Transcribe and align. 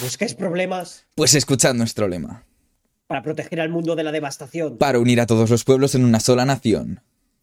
¿Buscáis 0.00 0.34
problemas? 0.34 1.06
Pues 1.14 1.34
escuchad 1.34 1.74
nuestro 1.74 2.06
lema. 2.06 2.44
Para 3.06 3.22
proteger 3.22 3.60
al 3.60 3.70
mundo 3.70 3.96
de 3.96 4.04
la 4.04 4.12
devastación. 4.12 4.76
Para 4.76 4.98
unir 4.98 5.20
a 5.20 5.26
todos 5.26 5.48
los 5.48 5.64
pueblos 5.64 5.94
en 5.94 6.04
una 6.04 6.20
sola 6.20 6.44
nación. 6.44 7.00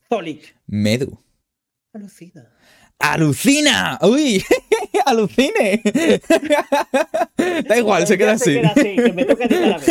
Zolic. 0.08 0.56
Medu. 0.68 1.18
Alucina. 1.94 2.52
¡Alucina! 3.00 3.98
¡Uy! 4.02 4.44
¡Alucine! 5.06 5.82
da 7.68 7.78
igual, 7.78 8.06
se 8.06 8.18
queda. 8.18 8.38
Se 8.38 8.62
queda 8.62 8.70
así, 8.70 8.96
que 8.96 9.14
me 9.14 9.26
toca 9.26 9.46
editar 9.46 9.74
a 9.74 9.80
mí. 9.80 9.86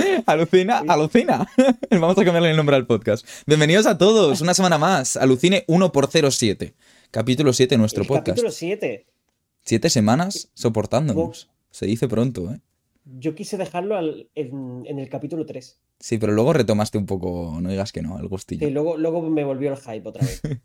Alucina, 0.26 0.82
alucina. 0.88 1.46
Vamos 1.90 2.18
a 2.18 2.24
cambiarle 2.24 2.50
el 2.50 2.56
nombre 2.56 2.74
al 2.74 2.86
podcast. 2.86 3.26
Bienvenidos 3.46 3.86
a 3.86 3.98
todos, 3.98 4.40
una 4.40 4.54
semana 4.54 4.78
más. 4.78 5.16
Alucine 5.16 5.64
1 5.68 5.92
por 5.92 6.08
07 6.10 6.74
Capítulo 7.10 7.52
7 7.52 7.74
de 7.74 7.78
nuestro 7.78 8.02
El 8.02 8.08
podcast. 8.08 8.28
Capítulo 8.28 8.50
7. 8.50 9.06
Siete 9.62 9.90
semanas 9.90 10.50
soportándonos. 10.54 11.48
Se 11.70 11.86
dice 11.86 12.08
pronto, 12.08 12.50
¿eh? 12.52 12.60
Yo 13.18 13.34
quise 13.34 13.56
dejarlo 13.56 13.96
al- 13.96 14.28
en, 14.34 14.84
en 14.86 14.98
el 14.98 15.08
capítulo 15.08 15.46
3. 15.46 15.80
Sí, 15.98 16.18
pero 16.18 16.32
luego 16.32 16.52
retomaste 16.52 16.98
un 16.98 17.06
poco, 17.06 17.58
no 17.60 17.68
digas 17.70 17.92
que 17.92 18.02
no, 18.02 18.18
el 18.18 18.28
gustillo. 18.28 18.66
Y 18.66 18.70
luego, 18.70 18.96
luego 18.96 19.22
me 19.22 19.44
volvió 19.44 19.70
el 19.72 19.76
hype 19.78 20.08
otra 20.08 20.24
vez. 20.26 20.40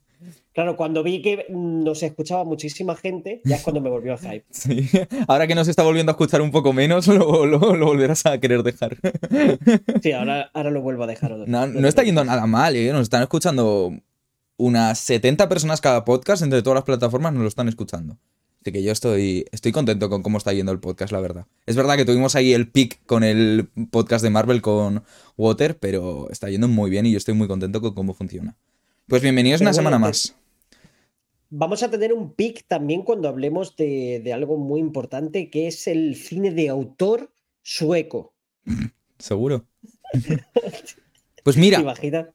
Claro, 0.53 0.75
cuando 0.77 1.03
vi 1.03 1.21
que 1.21 1.45
nos 1.49 2.01
escuchaba 2.01 2.45
muchísima 2.45 2.95
gente, 2.95 3.41
ya 3.43 3.57
es 3.57 3.61
cuando 3.63 3.81
me 3.81 3.89
volvió 3.89 4.13
el 4.13 4.17
hype. 4.19 4.45
Sí. 4.49 4.89
Ahora 5.27 5.45
que 5.45 5.53
nos 5.55 5.67
está 5.67 5.83
volviendo 5.83 6.11
a 6.11 6.13
escuchar 6.13 6.41
un 6.41 6.51
poco 6.51 6.71
menos, 6.73 7.05
lo, 7.09 7.45
lo- 7.45 7.75
lo 7.75 7.85
volverás 7.85 8.25
a 8.25 8.39
querer 8.39 8.63
dejar. 8.63 8.97
Sí, 10.01 10.13
ahora, 10.13 10.49
ahora 10.53 10.71
lo 10.71 10.81
vuelvo 10.81 11.03
a 11.03 11.07
dejar. 11.07 11.37
vez. 11.37 11.47
No, 11.47 11.67
no 11.67 11.87
está 11.87 12.01
yendo 12.03 12.23
nada 12.23 12.47
mal, 12.47 12.75
¿eh? 12.75 12.91
Nos 12.93 13.01
están 13.03 13.21
escuchando 13.21 13.91
unas 14.57 14.97
70 14.99 15.47
personas 15.49 15.81
cada 15.81 16.05
podcast, 16.05 16.41
entre 16.41 16.63
todas 16.63 16.75
las 16.75 16.85
plataformas 16.85 17.33
nos 17.33 17.41
lo 17.43 17.47
están 17.49 17.67
escuchando. 17.67 18.17
Así 18.65 18.71
que 18.71 18.81
yo 18.81 18.91
estoy, 18.91 19.45
estoy 19.51 19.71
contento 19.71 20.09
con 20.09 20.23
cómo 20.23 20.39
está 20.39 20.51
yendo 20.51 20.71
el 20.71 20.79
podcast, 20.79 21.13
la 21.13 21.19
verdad. 21.19 21.45
Es 21.67 21.75
verdad 21.75 21.97
que 21.97 22.03
tuvimos 22.03 22.35
ahí 22.35 22.51
el 22.51 22.67
pick 22.67 22.99
con 23.05 23.23
el 23.23 23.69
podcast 23.91 24.23
de 24.23 24.31
Marvel 24.31 24.63
con 24.63 25.03
Water, 25.37 25.77
pero 25.77 26.31
está 26.31 26.49
yendo 26.49 26.67
muy 26.67 26.89
bien 26.89 27.05
y 27.05 27.11
yo 27.11 27.19
estoy 27.19 27.35
muy 27.35 27.47
contento 27.47 27.79
con 27.79 27.93
cómo 27.93 28.15
funciona. 28.15 28.57
Pues 29.05 29.21
bienvenidos 29.21 29.59
Pero 29.59 29.69
una 29.69 29.71
bueno, 29.73 29.89
semana 29.89 29.99
más. 29.99 30.35
Vamos 31.51 31.83
a 31.83 31.91
tener 31.91 32.11
un 32.11 32.33
pick 32.33 32.65
también 32.67 33.03
cuando 33.03 33.29
hablemos 33.29 33.75
de, 33.75 34.19
de 34.23 34.33
algo 34.33 34.57
muy 34.57 34.79
importante, 34.79 35.51
que 35.51 35.67
es 35.67 35.85
el 35.85 36.15
cine 36.15 36.49
de 36.49 36.69
autor 36.69 37.31
sueco. 37.61 38.33
¿Seguro? 39.19 39.67
Pues 41.43 41.57
¿Te 41.57 41.61
mira, 41.61 41.79
imaginas? 41.79 42.29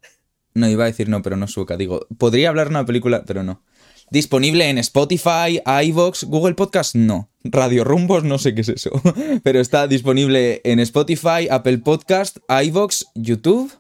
No, 0.55 0.69
iba 0.69 0.84
a 0.84 0.86
decir 0.86 1.08
no, 1.08 1.20
pero 1.23 1.36
no 1.36 1.48
sueca. 1.48 1.77
Digo, 1.77 2.06
podría 2.17 2.51
hablar 2.51 2.69
una 2.69 2.86
película, 2.86 3.25
pero 3.27 3.42
no. 3.42 3.64
Disponible 4.11 4.69
en 4.69 4.78
Spotify, 4.78 5.61
iVoox, 5.84 6.25
Google 6.25 6.55
Podcast, 6.55 6.97
no. 6.97 7.30
Radio 7.44 7.84
Rumbos, 7.84 8.25
no 8.25 8.39
sé 8.39 8.55
qué 8.55 8.62
es 8.62 8.69
eso. 8.69 8.91
Pero 9.44 9.61
está 9.61 9.86
disponible 9.86 10.61
en 10.64 10.80
Spotify, 10.80 11.47
Apple 11.48 11.78
Podcast, 11.78 12.39
iVoox, 12.48 13.05
YouTube. 13.14 13.72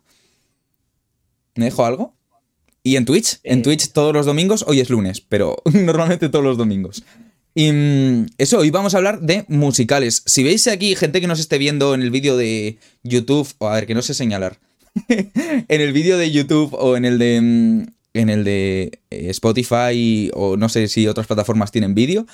¿Me 1.56 1.64
dejo 1.64 1.84
algo? 1.84 2.14
Y 2.84 2.94
en 2.94 3.04
Twitch. 3.06 3.40
En 3.42 3.58
Eh. 3.58 3.62
Twitch 3.62 3.92
todos 3.92 4.14
los 4.14 4.24
domingos. 4.24 4.64
Hoy 4.68 4.78
es 4.80 4.88
lunes, 4.88 5.20
pero 5.20 5.56
normalmente 5.72 6.28
todos 6.28 6.44
los 6.44 6.56
domingos. 6.56 7.02
Y 7.54 7.72
mm, 7.72 8.26
eso, 8.38 8.58
hoy 8.58 8.70
vamos 8.70 8.94
a 8.94 8.98
hablar 8.98 9.20
de 9.20 9.44
musicales. 9.48 10.22
Si 10.26 10.44
veis 10.44 10.68
aquí 10.68 10.94
gente 10.94 11.20
que 11.20 11.26
nos 11.26 11.40
esté 11.40 11.58
viendo 11.58 11.92
en 11.92 12.02
el 12.02 12.10
vídeo 12.12 12.36
de 12.36 12.78
YouTube, 13.02 13.48
o 13.58 13.68
a 13.68 13.74
ver, 13.74 13.86
que 13.86 13.94
no 13.94 14.02
sé 14.02 14.14
señalar. 14.14 14.58
en 15.08 15.80
el 15.80 15.92
vídeo 15.92 16.16
de 16.18 16.30
YouTube 16.30 16.72
o 16.74 16.96
en 16.96 17.04
el 17.04 17.18
de 17.18 17.40
mm, 17.40 17.86
en 18.14 18.28
el 18.28 18.44
de 18.44 19.00
eh, 19.10 19.30
Spotify 19.30 20.30
o 20.34 20.56
no 20.56 20.68
sé 20.68 20.88
si 20.88 21.06
otras 21.06 21.26
plataformas 21.26 21.70
tienen 21.72 21.94
vídeo. 21.94 22.26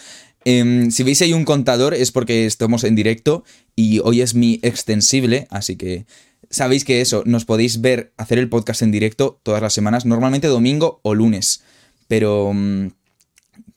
Em, 0.44 0.90
si 0.90 1.02
veis 1.02 1.20
ahí 1.22 1.32
un 1.32 1.44
contador 1.44 1.92
es 1.94 2.12
porque 2.12 2.46
estamos 2.46 2.84
en 2.84 2.94
directo 2.94 3.44
y 3.74 3.98
hoy 4.00 4.20
es 4.20 4.34
mi 4.34 4.60
extensible, 4.62 5.46
así 5.50 5.76
que 5.76 6.06
sabéis 6.50 6.84
que 6.84 7.00
eso, 7.00 7.22
nos 7.26 7.44
podéis 7.44 7.80
ver 7.80 8.12
hacer 8.16 8.38
el 8.38 8.48
podcast 8.48 8.82
en 8.82 8.92
directo 8.92 9.40
todas 9.42 9.60
las 9.60 9.72
semanas, 9.72 10.06
normalmente 10.06 10.46
domingo 10.46 11.00
o 11.02 11.14
lunes. 11.14 11.62
Pero 12.08 12.52
mm, 12.54 12.88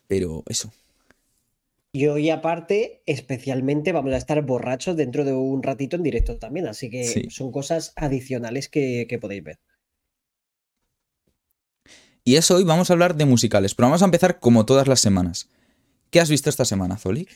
pero 0.07 0.43
eso. 0.47 0.71
Y 1.91 2.05
hoy 2.05 2.29
aparte, 2.29 3.01
especialmente, 3.07 3.91
vamos 3.91 4.13
a 4.13 4.17
estar 4.17 4.41
borrachos 4.43 4.95
dentro 4.95 5.25
de 5.25 5.33
un 5.33 5.63
ratito 5.63 5.95
en 5.95 6.03
directo 6.03 6.37
también, 6.37 6.67
así 6.67 6.89
que 6.89 7.03
Sí. 7.03 7.23
son 7.29 7.51
cosas 7.51 7.93
adicionales 7.95 8.69
que, 8.69 9.07
que 9.09 9.17
podéis 9.17 9.43
ver. 9.43 9.59
Y 12.29 12.35
eso 12.35 12.57
hoy 12.57 12.63
vamos 12.63 12.91
a 12.91 12.93
hablar 12.93 13.15
de 13.15 13.25
musicales, 13.25 13.73
pero 13.73 13.87
vamos 13.87 14.03
a 14.03 14.05
empezar 14.05 14.39
como 14.39 14.63
todas 14.63 14.87
las 14.87 14.99
semanas. 14.99 15.49
¿Qué 16.11 16.19
has 16.19 16.29
visto 16.29 16.47
esta 16.47 16.63
semana, 16.63 16.95
Zoli? 16.95 17.27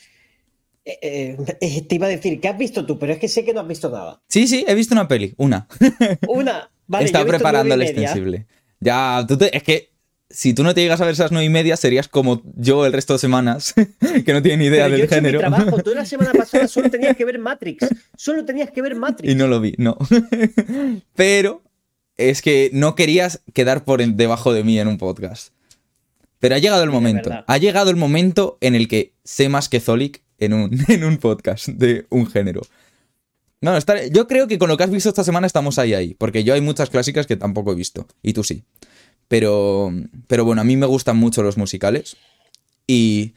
Eh, 0.84 0.98
eh, 1.02 1.36
eh, 1.60 1.82
te 1.82 1.96
iba 1.96 2.06
a 2.06 2.10
decir, 2.10 2.40
¿qué 2.40 2.46
has 2.46 2.56
visto 2.56 2.86
tú? 2.86 2.96
Pero 2.96 3.12
es 3.12 3.18
que 3.18 3.26
sé 3.26 3.44
que 3.44 3.52
no 3.52 3.62
has 3.62 3.66
visto 3.66 3.90
nada. 3.90 4.22
Sí, 4.28 4.46
sí, 4.46 4.64
he 4.68 4.74
visto 4.76 4.94
una 4.94 5.08
peli, 5.08 5.34
una. 5.36 5.66
Una, 6.28 6.70
vale, 6.86 7.02
yo 7.06 7.06
Está 7.06 7.24
preparando 7.26 7.74
el 7.74 7.82
extensible. 7.82 8.46
Ya, 8.78 9.24
tú 9.26 9.36
te- 9.36 9.56
es 9.56 9.64
que 9.64 9.90
si 10.30 10.54
tú 10.54 10.62
no 10.62 10.72
te 10.74 10.82
llegas 10.82 11.00
a 11.00 11.06
ver 11.06 11.14
esas 11.14 11.32
nueve 11.32 11.46
y 11.46 11.50
media, 11.50 11.76
serías 11.76 12.06
como 12.06 12.42
yo 12.54 12.86
el 12.86 12.92
resto 12.92 13.14
de 13.14 13.18
semaas, 13.18 13.74
que 14.24 14.32
no 14.32 14.42
tienen 14.42 14.60
ni 14.60 14.66
idea 14.66 14.84
Pero 14.84 14.96
yo 14.96 15.02
he 15.02 15.08
del 15.08 15.08
mi 15.08 15.14
género. 15.16 15.38
trabajo. 15.40 15.82
Tú 15.82 15.92
la 15.92 16.04
semana 16.04 16.30
pasada 16.32 16.68
solo 16.68 16.88
tenías 16.88 17.16
que 17.16 17.24
ver 17.24 17.40
Matrix. 17.40 17.84
Solo 18.16 18.44
tenías 18.44 18.70
que 18.70 18.80
ver 18.80 18.94
Matrix. 18.94 19.32
Y 19.32 19.34
no 19.34 19.48
lo 19.48 19.60
vi, 19.60 19.74
no. 19.76 19.98
Pero 21.16 21.63
es 22.16 22.42
que 22.42 22.70
no 22.72 22.94
querías 22.94 23.40
quedar 23.52 23.84
por 23.84 24.04
debajo 24.04 24.52
de 24.52 24.64
mí 24.64 24.78
en 24.78 24.88
un 24.88 24.98
podcast. 24.98 25.52
Pero 26.38 26.54
ha 26.54 26.58
llegado 26.58 26.82
el 26.84 26.90
momento. 26.90 27.30
Ha 27.46 27.58
llegado 27.58 27.90
el 27.90 27.96
momento 27.96 28.58
en 28.60 28.74
el 28.74 28.86
que 28.88 29.12
sé 29.24 29.48
más 29.48 29.68
que 29.68 29.80
Zolik 29.80 30.22
en 30.38 30.52
un, 30.52 30.78
en 30.88 31.04
un 31.04 31.16
podcast 31.18 31.68
de 31.68 32.06
un 32.10 32.26
género. 32.26 32.60
No, 33.60 33.76
está- 33.76 34.06
yo 34.08 34.26
creo 34.28 34.46
que 34.46 34.58
con 34.58 34.68
lo 34.68 34.76
que 34.76 34.84
has 34.84 34.90
visto 34.90 35.08
esta 35.08 35.24
semana 35.24 35.46
estamos 35.46 35.78
ahí 35.78 35.94
ahí. 35.94 36.14
Porque 36.14 36.44
yo 36.44 36.52
hay 36.54 36.60
muchas 36.60 36.90
clásicas 36.90 37.26
que 37.26 37.36
tampoco 37.36 37.72
he 37.72 37.74
visto. 37.74 38.06
Y 38.22 38.34
tú 38.34 38.44
sí. 38.44 38.62
Pero, 39.28 39.90
pero 40.26 40.44
bueno, 40.44 40.60
a 40.60 40.64
mí 40.64 40.76
me 40.76 40.84
gustan 40.86 41.16
mucho 41.16 41.42
los 41.42 41.56
musicales. 41.56 42.16
Y 42.86 43.32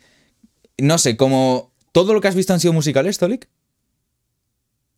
no 0.77 0.97
sé, 0.97 1.15
como 1.15 1.71
todo 1.93 2.13
lo 2.13 2.19
que 2.19 2.27
has 2.27 2.35
visto 2.35 2.51
han 2.53 2.59
sido 2.59 2.73
musicales, 2.73 3.17
Zolik. 3.17 3.47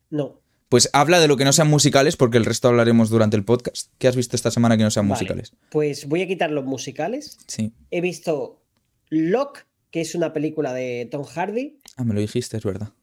No. 0.09 0.39
Pues 0.69 0.89
habla 0.93 1.19
de 1.19 1.27
lo 1.27 1.35
que 1.35 1.45
no 1.45 1.51
sean 1.53 1.67
musicales, 1.67 2.15
porque 2.15 2.37
el 2.37 2.45
resto 2.45 2.67
hablaremos 2.67 3.09
durante 3.09 3.35
el 3.35 3.43
podcast. 3.43 3.91
¿Qué 3.97 4.07
has 4.07 4.15
visto 4.15 4.35
esta 4.35 4.51
semana 4.51 4.77
que 4.77 4.83
no 4.83 4.91
sean 4.91 5.07
Vale, 5.09 5.15
musicales? 5.19 5.53
Pues 5.71 6.07
voy 6.07 6.21
a 6.21 6.27
quitar 6.27 6.51
los 6.51 6.63
musicales. 6.65 7.39
Sí. 7.47 7.73
He 7.89 8.01
visto 8.01 8.61
Lock, 9.09 9.65
que 9.89 10.01
es 10.01 10.13
una 10.13 10.31
película 10.31 10.71
de 10.73 11.07
Tom 11.09 11.23
Hardy. 11.23 11.79
Ah, 11.97 12.03
me 12.03 12.13
lo 12.13 12.19
dijiste, 12.21 12.57
es 12.57 12.63
verdad. 12.63 12.93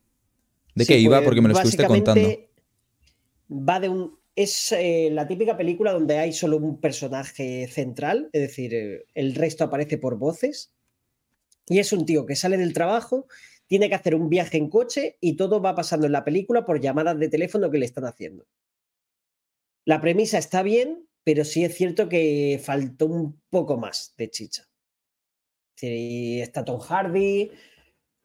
¿De 0.76 0.84
Sí, 0.84 0.92
qué 0.92 0.98
iba? 1.00 1.16
pues, 1.18 1.24
Porque 1.24 1.40
me 1.40 1.48
lo 1.48 1.54
estuviste 1.54 1.84
contando. 1.86 2.28
Va 3.50 3.80
de 3.80 3.88
un. 3.88 4.18
Es 4.36 4.70
eh, 4.72 5.08
la 5.12 5.26
típica 5.26 5.56
película 5.56 5.92
donde 5.92 6.18
hay 6.18 6.32
solo 6.34 6.58
un 6.58 6.78
personaje 6.78 7.66
central, 7.68 8.28
es 8.32 8.42
decir, 8.42 8.74
eh, 8.74 9.06
el 9.14 9.34
resto 9.34 9.64
aparece 9.64 9.96
por 9.96 10.18
voces. 10.18 10.72
Y 11.68 11.78
es 11.78 11.92
un 11.92 12.04
tío 12.04 12.26
que 12.26 12.36
sale 12.36 12.58
del 12.58 12.74
trabajo, 12.74 13.26
tiene 13.66 13.88
que 13.88 13.94
hacer 13.94 14.14
un 14.14 14.28
viaje 14.28 14.58
en 14.58 14.70
coche 14.70 15.18
y 15.20 15.36
todo 15.36 15.60
va 15.60 15.74
pasando 15.74 16.06
en 16.06 16.12
la 16.12 16.24
película 16.24 16.64
por 16.64 16.80
llamadas 16.80 17.18
de 17.18 17.28
teléfono 17.28 17.70
que 17.70 17.78
le 17.78 17.86
están 17.86 18.04
haciendo. 18.04 18.46
La 19.84 20.00
premisa 20.00 20.38
está 20.38 20.62
bien, 20.62 21.08
pero 21.24 21.44
sí 21.44 21.64
es 21.64 21.74
cierto 21.74 22.08
que 22.08 22.60
faltó 22.62 23.06
un 23.06 23.40
poco 23.50 23.76
más 23.76 24.14
de 24.16 24.30
chicha. 24.30 24.68
Y 25.80 26.40
está 26.40 26.64
Tom 26.64 26.80
Hardy, 26.80 27.50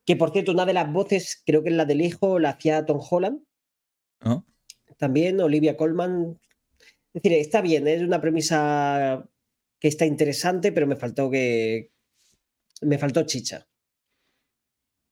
que 0.06 0.16
por 0.16 0.32
cierto, 0.32 0.52
una 0.52 0.66
de 0.66 0.74
las 0.74 0.92
voces, 0.92 1.42
creo 1.46 1.64
que 1.64 1.70
es 1.70 1.76
la 1.76 1.86
del 1.86 2.02
hijo, 2.02 2.40
la 2.40 2.52
hacía 2.52 2.86
Tom 2.86 3.00
Holland 3.10 3.44
¿no? 4.24 4.46
también, 4.98 5.40
Olivia 5.42 5.78
Colman. 5.78 6.40
Es 7.14 7.22
decir, 7.22 7.38
está 7.38 7.62
bien, 7.62 7.88
es 7.88 8.02
una 8.02 8.22
premisa 8.22 9.28
que 9.80 9.88
está 9.88 10.06
interesante, 10.06 10.72
pero 10.72 10.88
me 10.88 10.96
faltó 10.96 11.30
que. 11.30 11.92
Me 12.82 12.98
faltó 12.98 13.24
chicha. 13.24 13.68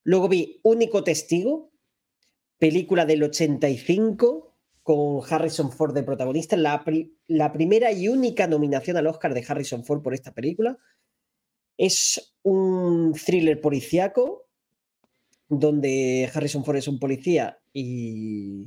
Luego 0.10 0.28
vi 0.28 0.60
Único 0.64 1.04
Testigo, 1.04 1.72
película 2.58 3.06
del 3.06 3.22
85, 3.22 4.56
con 4.82 5.22
Harrison 5.30 5.72
Ford 5.72 5.94
de 5.94 6.02
protagonista, 6.02 6.58
la, 6.58 6.84
la 7.28 7.54
primera 7.54 7.92
y 7.92 8.08
única 8.08 8.48
nominación 8.48 8.98
al 8.98 9.06
Oscar 9.06 9.36
de 9.36 9.46
Harrison 9.48 9.86
Ford 9.86 10.02
por 10.02 10.16
esta 10.16 10.34
película. 10.34 10.80
Es 11.78 12.36
un 12.42 13.14
thriller 13.24 13.62
policíaco 13.62 14.48
donde 15.48 16.28
Harrison 16.34 16.66
Ford 16.66 16.78
es 16.78 16.88
un 16.88 16.98
policía 16.98 17.62
y, 17.72 18.66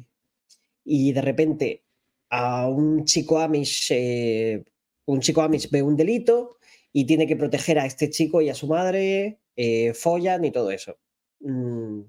y 0.84 1.12
de 1.12 1.22
repente 1.22 1.84
a 2.30 2.68
un 2.68 3.04
chico 3.04 3.40
Amish, 3.40 3.88
eh, 3.90 4.64
un 5.06 5.18
chico 5.18 5.42
Amish 5.42 5.70
ve 5.70 5.82
un 5.82 5.96
delito 5.96 6.58
y 6.92 7.04
tiene 7.04 7.26
que 7.26 7.34
proteger 7.34 7.80
a 7.80 7.86
este 7.86 8.10
chico 8.10 8.40
y 8.40 8.48
a 8.48 8.54
su 8.54 8.68
madre, 8.68 9.40
eh, 9.56 9.92
follan 9.92 10.44
y 10.44 10.52
todo 10.52 10.70
eso. 10.70 11.01
Mm, 11.42 12.00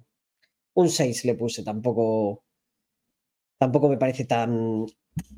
un 0.75 0.89
6 0.89 1.25
le 1.25 1.35
puse, 1.35 1.63
tampoco, 1.63 2.44
tampoco 3.57 3.89
me 3.89 3.97
parece 3.97 4.25
tan 4.25 4.85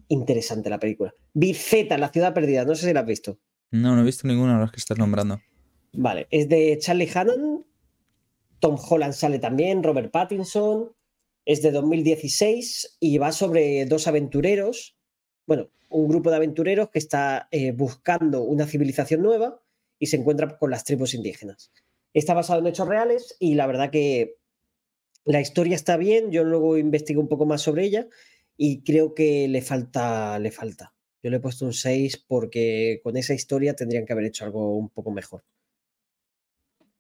interesante 0.08 0.70
la 0.70 0.80
película. 0.80 1.14
Vi 1.34 1.54
Z, 1.54 1.98
La 1.98 2.10
ciudad 2.10 2.34
perdida, 2.34 2.66
no 2.66 2.76
sé 2.76 2.88
si 2.88 2.94
la 2.94 3.02
has 3.02 3.06
visto. 3.06 3.40
No, 3.72 3.96
no 3.96 4.02
he 4.02 4.06
visto 4.06 4.28
ninguna 4.28 4.56
de 4.56 4.62
las 4.62 4.72
que 4.72 4.80
estás 4.80 4.98
nombrando. 4.98 5.42
Vale, 5.94 6.28
es 6.30 6.48
de 6.50 6.78
Charlie 6.80 7.10
Hannon 7.14 7.66
Tom 8.60 8.78
Holland 8.78 9.14
sale 9.14 9.38
también, 9.38 9.84
Robert 9.84 10.12
Pattinson. 10.12 10.92
Es 11.46 11.62
de 11.62 11.70
2016 11.70 12.98
y 13.00 13.20
va 13.20 13.32
sobre 13.32 13.86
dos 13.86 14.08
aventureros, 14.08 14.98
bueno, 15.46 15.70
un 15.90 16.08
grupo 16.08 16.32
de 16.32 16.38
aventureros 16.38 16.90
que 16.90 16.98
está 16.98 17.48
eh, 17.52 17.72
buscando 17.72 18.42
una 18.42 18.66
civilización 18.66 19.22
nueva 19.22 19.62
y 20.00 20.08
se 20.08 20.18
encuentra 20.18 20.58
con 20.58 20.72
las 20.72 20.84
tribus 20.84 21.14
indígenas. 21.14 21.72
Está 22.16 22.34
basado 22.34 22.62
en 22.62 22.68
hechos 22.68 22.88
reales 22.88 23.36
y 23.40 23.56
la 23.56 23.68
verdad 23.68 23.92
que 23.92 24.38
la 25.26 25.42
historia 25.42 25.76
está 25.76 25.98
bien. 25.98 26.32
Yo 26.32 26.46
luego 26.46 26.78
investigué 26.78 27.20
un 27.20 27.28
poco 27.28 27.46
más 27.46 27.62
sobre 27.62 27.84
ella 27.84 28.08
y 28.56 28.84
creo 28.84 29.14
que 29.14 29.50
le 29.50 29.62
falta, 29.62 30.40
le 30.40 30.50
falta. 30.50 30.96
Yo 31.22 31.30
le 31.30 31.38
he 31.38 31.42
puesto 31.42 31.66
un 31.66 31.74
6 31.74 32.24
porque 32.26 33.02
con 33.04 33.18
esa 33.18 33.34
historia 33.34 33.76
tendrían 33.76 34.06
que 34.06 34.14
haber 34.14 34.26
hecho 34.26 34.46
algo 34.46 34.78
un 34.78 34.90
poco 34.90 35.12
mejor. 35.12 35.44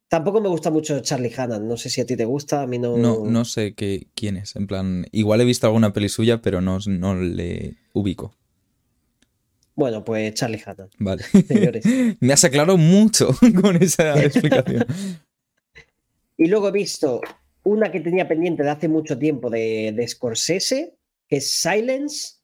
Tampoco 0.09 0.41
me 0.41 0.50
gusta 0.50 0.69
mucho 0.69 1.00
Charlie 1.00 1.33
Hannan. 1.35 1.65
No 1.65 1.77
sé 1.77 1.89
si 1.89 2.01
a 2.01 2.06
ti 2.06 2.17
te 2.17 2.25
gusta, 2.25 2.62
a 2.62 2.67
mí 2.67 2.77
no. 2.77 2.97
No, 2.97 3.23
no 3.23 3.45
sé 3.45 3.73
qué, 3.73 4.07
quién 4.15 4.35
es. 4.35 4.57
En 4.57 4.67
plan, 4.67 5.07
igual 5.13 5.39
he 5.39 5.45
visto 5.45 5.65
alguna 5.65 5.94
peli 5.94 6.09
suya, 6.09 6.41
pero 6.41 6.59
no, 6.59 6.79
no 6.88 7.15
le 7.15 7.77
ubico. 7.94 8.35
Bueno, 9.75 10.04
pues 10.04 10.33
Charlie 10.33 10.62
Hannan. 10.66 10.89
Vale. 11.00 11.24
me 12.19 12.33
has 12.33 12.44
aclarado 12.44 12.77
mucho 12.77 13.30
con 13.62 13.75
esa 13.81 14.24
explicación. 14.24 14.86
y 16.38 16.48
luego 16.48 16.69
he 16.69 16.72
visto 16.72 17.22
una 17.63 17.92
que 17.92 18.00
tenía 18.00 18.27
pendiente 18.27 18.63
de 18.63 18.69
hace 18.69 18.88
mucho 18.88 19.18
tiempo 19.18 19.50
de, 19.50 19.94
de 19.95 20.07
Scorsese, 20.07 20.95
que 21.27 21.38
es 21.38 21.51
Silence, 21.51 22.36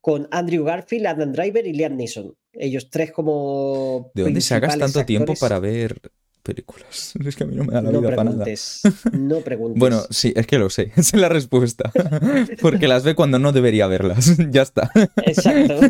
con 0.00 0.28
Andrew 0.32 0.64
Garfield, 0.64 1.06
Adam 1.06 1.32
Driver 1.32 1.66
y 1.66 1.72
Liam 1.72 1.96
Neeson. 1.96 2.34
Ellos 2.52 2.90
tres 2.90 3.12
como. 3.12 4.10
¿De 4.14 4.24
dónde 4.24 4.40
sacas 4.42 4.76
tanto 4.76 5.06
tiempo 5.06 5.34
para 5.40 5.58
ver 5.58 5.98
películas? 6.42 7.14
Es 7.24 7.36
que 7.36 7.44
a 7.44 7.46
mí 7.46 7.54
no 7.54 7.64
me 7.64 7.72
da 7.72 7.82
la 7.82 7.90
vida 7.90 8.14
para 8.14 8.30
nada. 8.30 8.44
No 9.12 9.40
preguntes. 9.40 9.78
bueno, 9.78 10.02
sí, 10.10 10.32
es 10.36 10.46
que 10.46 10.58
lo 10.58 10.70
sé. 10.70 10.92
Esa 10.96 11.16
es 11.16 11.20
la 11.20 11.28
respuesta. 11.28 11.92
Porque 12.60 12.88
las 12.88 13.04
ve 13.04 13.14
cuando 13.14 13.38
no 13.38 13.52
debería 13.52 13.86
verlas. 13.86 14.36
ya 14.50 14.62
está. 14.62 14.90
Exacto. 15.24 15.80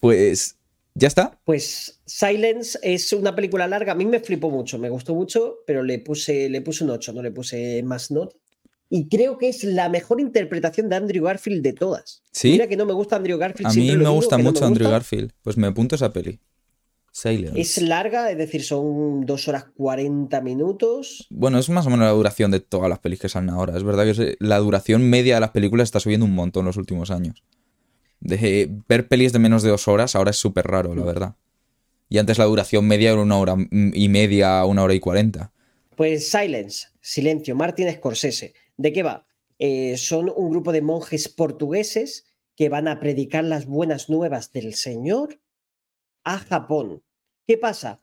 pues. 0.00 0.56
¿Ya 0.94 1.06
está? 1.06 1.38
Pues 1.44 2.00
Silence 2.04 2.78
es 2.82 3.12
una 3.12 3.34
película 3.34 3.68
larga. 3.68 3.92
A 3.92 3.94
mí 3.94 4.04
me 4.04 4.18
flipó 4.18 4.50
mucho, 4.50 4.76
me 4.76 4.90
gustó 4.90 5.14
mucho, 5.14 5.58
pero 5.64 5.84
le 5.84 6.00
puse, 6.00 6.50
le 6.50 6.60
puse 6.62 6.82
un 6.82 6.90
8, 6.90 7.12
no 7.12 7.22
le 7.22 7.30
puse 7.30 7.80
más 7.84 8.10
not 8.10 8.34
y 8.92 9.08
creo 9.08 9.38
que 9.38 9.48
es 9.48 9.62
la 9.62 9.88
mejor 9.88 10.20
interpretación 10.20 10.88
de 10.88 10.96
Andrew 10.96 11.24
Garfield 11.24 11.62
de 11.62 11.72
todas. 11.72 12.22
¿Sí? 12.32 12.50
Mira 12.50 12.66
que 12.66 12.76
no 12.76 12.84
me 12.84 12.92
gusta 12.92 13.16
Andrew 13.16 13.38
Garfield. 13.38 13.70
A 13.70 13.72
mí 13.72 13.96
me 13.96 14.08
gusta 14.08 14.36
mucho 14.36 14.66
Andrew 14.66 14.90
Garfield. 14.90 15.30
Pues 15.42 15.56
me 15.56 15.68
apunto 15.68 15.94
esa 15.94 16.12
peli. 16.12 16.40
Silence. 17.20 17.60
Es 17.60 17.80
larga, 17.82 18.30
es 18.30 18.38
decir, 18.38 18.62
son 18.62 19.26
dos 19.26 19.48
horas 19.48 19.66
40 19.76 20.40
minutos. 20.40 21.26
Bueno, 21.30 21.58
es 21.58 21.68
más 21.68 21.86
o 21.86 21.90
menos 21.90 22.06
la 22.06 22.12
duración 22.12 22.50
de 22.50 22.60
todas 22.60 22.88
las 22.88 22.98
pelis 22.98 23.20
que 23.20 23.28
salen 23.28 23.50
ahora. 23.50 23.76
Es 23.76 23.84
verdad 23.84 24.04
que 24.04 24.36
la 24.38 24.58
duración 24.58 25.08
media 25.08 25.34
de 25.34 25.40
las 25.40 25.50
películas 25.50 25.84
está 25.84 26.00
subiendo 26.00 26.26
un 26.26 26.34
montón 26.34 26.62
en 26.62 26.66
los 26.66 26.76
últimos 26.76 27.10
años. 27.10 27.44
De 28.20 28.70
ver 28.88 29.08
pelis 29.08 29.32
de 29.32 29.38
menos 29.38 29.62
de 29.62 29.70
dos 29.70 29.88
horas 29.88 30.16
ahora 30.16 30.30
es 30.30 30.36
súper 30.36 30.66
raro, 30.66 30.94
la 30.94 31.02
mm. 31.02 31.06
verdad. 31.06 31.36
Y 32.08 32.18
antes 32.18 32.38
la 32.38 32.44
duración 32.44 32.86
media 32.86 33.12
era 33.12 33.20
una 33.20 33.38
hora 33.38 33.54
y 33.70 34.08
media, 34.08 34.64
una 34.64 34.82
hora 34.82 34.94
y 34.94 35.00
cuarenta. 35.00 35.52
Pues 35.96 36.30
Silence, 36.30 36.88
Silencio, 37.00 37.54
Martin 37.54 37.92
Scorsese. 37.92 38.54
¿De 38.76 38.92
qué 38.92 39.02
va? 39.02 39.26
Eh, 39.58 39.98
son 39.98 40.32
un 40.34 40.50
grupo 40.50 40.72
de 40.72 40.80
monjes 40.80 41.28
portugueses 41.28 42.26
que 42.56 42.68
van 42.70 42.88
a 42.88 42.98
predicar 42.98 43.44
las 43.44 43.66
buenas 43.66 44.08
nuevas 44.08 44.52
del 44.52 44.74
Señor 44.74 45.38
a 46.24 46.38
Japón. 46.38 47.02
¿Qué 47.50 47.58
pasa? 47.58 48.00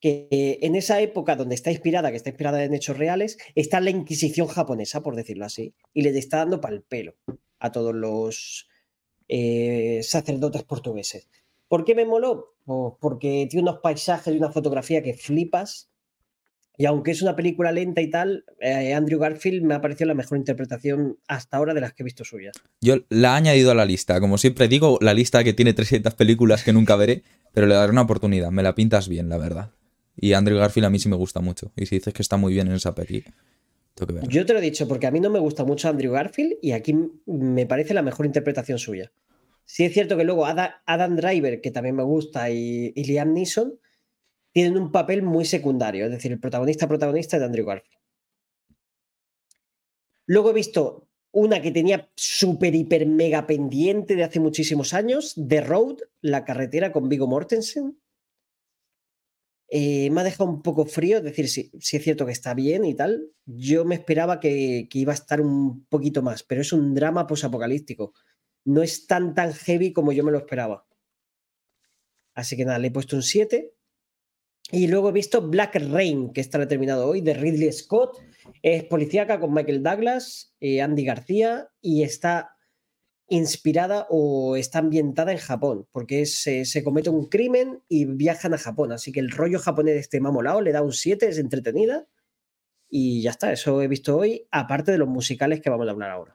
Que 0.00 0.26
eh, 0.30 0.58
en 0.62 0.74
esa 0.74 1.02
época 1.02 1.36
donde 1.36 1.54
está 1.54 1.70
inspirada, 1.70 2.10
que 2.10 2.16
está 2.16 2.30
inspirada 2.30 2.64
en 2.64 2.72
hechos 2.72 2.96
reales, 2.96 3.36
está 3.54 3.78
la 3.78 3.90
Inquisición 3.90 4.46
japonesa, 4.46 5.02
por 5.02 5.16
decirlo 5.16 5.44
así, 5.44 5.74
y 5.92 6.00
le 6.00 6.18
está 6.18 6.38
dando 6.38 6.62
pal 6.62 6.80
pelo 6.80 7.14
a 7.58 7.72
todos 7.72 7.94
los 7.94 8.70
eh, 9.28 10.00
sacerdotes 10.02 10.62
portugueses. 10.62 11.28
¿Por 11.68 11.84
qué 11.84 11.94
me 11.94 12.06
moló? 12.06 12.54
Pues 12.64 12.94
porque 12.98 13.46
tiene 13.50 13.68
unos 13.68 13.80
paisajes 13.82 14.32
y 14.32 14.38
una 14.38 14.50
fotografía 14.50 15.02
que 15.02 15.12
flipas 15.12 15.90
y 16.78 16.84
aunque 16.84 17.10
es 17.10 17.22
una 17.22 17.36
película 17.36 17.72
lenta 17.72 18.02
y 18.02 18.10
tal, 18.10 18.44
eh, 18.60 18.92
Andrew 18.92 19.18
Garfield 19.18 19.64
me 19.64 19.74
ha 19.74 19.80
parecido 19.80 20.08
la 20.08 20.14
mejor 20.14 20.36
interpretación 20.36 21.18
hasta 21.26 21.56
ahora 21.56 21.72
de 21.72 21.80
las 21.80 21.94
que 21.94 22.02
he 22.02 22.04
visto 22.04 22.24
suyas. 22.24 22.54
Yo 22.80 22.96
la 23.08 23.34
he 23.34 23.36
añadido 23.36 23.70
a 23.70 23.74
la 23.74 23.86
lista. 23.86 24.20
Como 24.20 24.36
siempre 24.36 24.68
digo, 24.68 24.98
la 25.00 25.14
lista 25.14 25.42
que 25.42 25.54
tiene 25.54 25.72
300 25.72 26.14
películas 26.14 26.64
que 26.64 26.72
nunca 26.72 26.96
veré, 26.96 27.22
pero 27.52 27.66
le 27.66 27.74
daré 27.74 27.92
una 27.92 28.02
oportunidad. 28.02 28.50
Me 28.50 28.62
la 28.62 28.74
pintas 28.74 29.08
bien, 29.08 29.28
la 29.28 29.38
verdad. 29.38 29.70
Y 30.16 30.34
Andrew 30.34 30.58
Garfield 30.58 30.86
a 30.86 30.90
mí 30.90 30.98
sí 30.98 31.08
me 31.08 31.16
gusta 31.16 31.40
mucho. 31.40 31.72
Y 31.76 31.86
si 31.86 31.96
dices 31.96 32.12
que 32.12 32.22
está 32.22 32.36
muy 32.36 32.52
bien 32.52 32.66
en 32.66 32.74
esa 32.74 32.94
peli, 32.94 33.24
tengo 33.94 34.08
que 34.08 34.12
verla. 34.12 34.28
Yo 34.28 34.44
te 34.44 34.52
lo 34.52 34.58
he 34.58 34.62
dicho 34.62 34.86
porque 34.86 35.06
a 35.06 35.10
mí 35.10 35.20
no 35.20 35.30
me 35.30 35.38
gusta 35.38 35.64
mucho 35.64 35.88
Andrew 35.88 36.12
Garfield 36.12 36.54
y 36.60 36.72
aquí 36.72 36.94
me 37.24 37.66
parece 37.66 37.94
la 37.94 38.02
mejor 38.02 38.26
interpretación 38.26 38.78
suya. 38.78 39.12
Sí 39.64 39.84
es 39.84 39.92
cierto 39.94 40.16
que 40.16 40.24
luego 40.24 40.46
Adam 40.46 41.16
Driver, 41.16 41.60
que 41.60 41.70
también 41.70 41.96
me 41.96 42.04
gusta, 42.04 42.50
y 42.50 42.92
Liam 42.94 43.32
Neeson 43.32 43.74
tienen 44.56 44.78
un 44.78 44.90
papel 44.90 45.20
muy 45.22 45.44
secundario, 45.44 46.06
es 46.06 46.10
decir, 46.10 46.32
el 46.32 46.40
protagonista 46.40 46.88
protagonista 46.88 47.38
de 47.38 47.44
Andrew 47.44 47.66
Garfield. 47.66 48.00
Luego 50.24 50.48
he 50.48 50.54
visto 50.54 51.10
una 51.30 51.60
que 51.60 51.70
tenía 51.70 52.10
súper, 52.16 52.74
hiper, 52.74 53.04
mega 53.04 53.46
pendiente 53.46 54.16
de 54.16 54.24
hace 54.24 54.40
muchísimos 54.40 54.94
años, 54.94 55.34
The 55.46 55.60
Road, 55.60 55.98
la 56.22 56.46
carretera 56.46 56.90
con 56.90 57.10
Vigo 57.10 57.26
Mortensen. 57.26 58.00
Eh, 59.68 60.08
me 60.08 60.22
ha 60.22 60.24
dejado 60.24 60.48
un 60.48 60.62
poco 60.62 60.86
frío, 60.86 61.18
es 61.18 61.24
decir, 61.24 61.50
si, 61.50 61.70
es 61.74 62.02
cierto 62.02 62.24
que 62.24 62.32
está 62.32 62.54
bien 62.54 62.86
y 62.86 62.94
tal. 62.94 63.30
Yo 63.44 63.84
me 63.84 63.96
esperaba 63.96 64.40
que, 64.40 64.88
que 64.90 65.00
iba 65.00 65.12
a 65.12 65.16
estar 65.16 65.42
un 65.42 65.84
poquito 65.84 66.22
más, 66.22 66.44
pero 66.44 66.62
es 66.62 66.72
un 66.72 66.94
drama 66.94 67.26
posapocalíptico. 67.26 68.14
No 68.64 68.82
es 68.82 69.06
tan 69.06 69.34
tan 69.34 69.52
heavy 69.52 69.92
como 69.92 70.12
yo 70.12 70.24
me 70.24 70.32
lo 70.32 70.38
esperaba. 70.38 70.86
Así 72.34 72.56
que 72.56 72.64
nada, 72.64 72.78
le 72.78 72.88
he 72.88 72.90
puesto 72.90 73.16
un 73.16 73.22
7. 73.22 73.75
Y 74.72 74.88
luego 74.88 75.10
he 75.10 75.12
visto 75.12 75.42
Black 75.42 75.76
Rain, 75.76 76.32
que 76.32 76.40
está 76.40 76.66
terminado 76.66 77.06
hoy, 77.08 77.20
de 77.20 77.34
Ridley 77.34 77.72
Scott. 77.72 78.18
Es 78.62 78.84
policíaca 78.84 79.38
con 79.38 79.54
Michael 79.54 79.82
Douglas, 79.82 80.54
eh, 80.60 80.82
Andy 80.82 81.04
García, 81.04 81.68
y 81.80 82.02
está 82.02 82.56
inspirada 83.28 84.06
o 84.08 84.56
está 84.56 84.78
ambientada 84.78 85.32
en 85.32 85.38
Japón, 85.38 85.88
porque 85.92 86.26
se, 86.26 86.64
comete 86.84 87.10
un 87.10 87.28
crimen 87.28 87.82
y 87.88 88.04
viajan 88.04 88.54
a 88.54 88.58
Japón. 88.58 88.92
Así 88.92 89.12
que 89.12 89.20
el 89.20 89.30
rollo 89.30 89.58
japonés 89.58 89.94
de 89.94 90.00
este 90.00 90.20
mamolao 90.20 90.60
le 90.60 90.72
da 90.72 90.82
un 90.82 90.92
7, 90.92 91.28
es 91.28 91.38
entretenida. 91.38 92.06
Y 92.88 93.22
ya 93.22 93.30
está, 93.30 93.52
eso 93.52 93.82
he 93.82 93.88
visto 93.88 94.16
hoy, 94.16 94.46
aparte 94.50 94.92
de 94.92 94.98
los 94.98 95.08
musicales 95.08 95.60
que 95.60 95.70
vamos 95.70 95.88
a 95.88 95.90
hablar 95.90 96.10
ahora. 96.10 96.34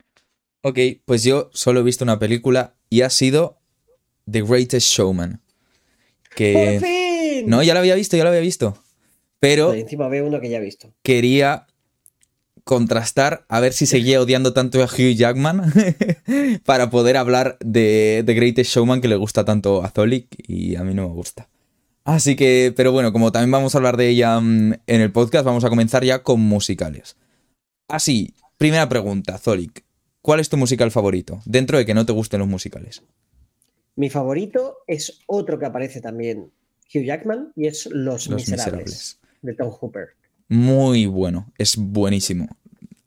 Ok, 0.64 0.78
pues 1.06 1.24
yo 1.24 1.50
solo 1.54 1.80
he 1.80 1.84
visto 1.84 2.04
una 2.04 2.20
película 2.20 2.76
y 2.90 3.02
ha 3.02 3.10
sido 3.10 3.60
The 4.30 4.42
Greatest 4.42 4.88
Showman. 4.88 5.42
Que... 6.36 7.11
No, 7.46 7.64
ya 7.64 7.74
lo 7.74 7.80
había 7.80 7.96
visto, 7.96 8.18
ya 8.18 8.24
lo 8.24 8.30
había 8.30 8.42
visto. 8.42 8.78
Pero. 9.40 9.74
encima 9.74 10.08
veo 10.08 10.26
uno 10.28 10.40
que 10.40 10.50
ya 10.50 10.58
he 10.58 10.62
visto. 10.62 10.94
Quería 11.02 11.68
contrastar 12.64 13.46
a 13.50 13.60
ver 13.60 13.74
si 13.74 13.86
seguía 13.86 14.22
odiando 14.22 14.54
tanto 14.54 14.82
a 14.84 14.86
Hugh 14.86 15.16
Jackman 15.16 15.74
para 16.66 16.90
poder 16.90 17.18
hablar 17.18 17.58
de 17.60 18.24
The 18.26 18.34
Greatest 18.34 18.72
Showman 18.72 19.02
que 19.02 19.08
le 19.08 19.16
gusta 19.16 19.46
tanto 19.46 19.84
a 19.84 19.90
Zolik 19.90 20.28
y 20.38 20.76
a 20.76 20.84
mí 20.84 20.94
no 20.94 21.08
me 21.08 21.14
gusta. 21.14 21.50
Así 22.04 22.36
que, 22.36 22.74
pero 22.76 22.92
bueno, 22.92 23.12
como 23.14 23.32
también 23.32 23.52
vamos 23.52 23.74
a 23.74 23.78
hablar 23.78 23.98
de 23.98 24.10
ella 24.10 24.40
mm, 24.40 24.74
en 24.88 25.02
el 25.02 25.12
podcast, 25.12 25.46
vamos 25.46 25.64
a 25.64 25.70
comenzar 25.70 26.04
ya 26.04 26.24
con 26.24 26.40
musicales. 26.40 27.16
Así, 27.88 28.34
primera 28.58 28.88
pregunta, 28.90 29.38
Zolik. 29.38 29.84
¿Cuál 30.22 30.40
es 30.40 30.50
tu 30.50 30.58
musical 30.58 30.92
favorito? 30.92 31.42
Dentro 31.46 31.78
de 31.78 31.86
que 31.86 31.94
no 31.94 32.06
te 32.06 32.14
gusten 32.14 32.40
los 32.40 32.48
musicales. 32.48 33.04
Mi 33.96 34.10
favorito 34.10 34.78
es 34.88 35.20
otro 35.26 35.60
que 35.60 35.66
aparece 35.66 36.00
también 36.00 36.52
Hugh 36.94 37.06
Jackman 37.06 37.52
y 37.56 37.68
es 37.68 37.88
Los, 37.92 38.30
Miserables, 38.30 39.20
de 39.42 39.54
Tom 39.54 39.70
Hooper. 39.70 40.10
Muy 40.50 41.06
bueno, 41.06 41.52
es 41.58 41.78
buenísimo. 41.78 42.48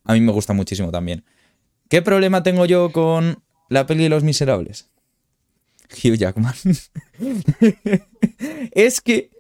A 0.04 0.14
mí 0.14 0.20
me 0.20 0.32
gusta 0.32 0.52
muchísimo 0.52 0.90
también. 0.90 1.24
¿Qué 1.88 2.02
problema 2.02 2.42
tengo 2.42 2.64
yo 2.66 2.90
con 2.92 3.42
la 3.68 3.86
peli 3.86 4.04
de 4.04 4.08
Los 4.08 4.24
Miserables? 4.24 4.88
Hugh 5.90 6.16
Jackman. 6.16 6.54
es 8.72 9.00
que 9.00 9.30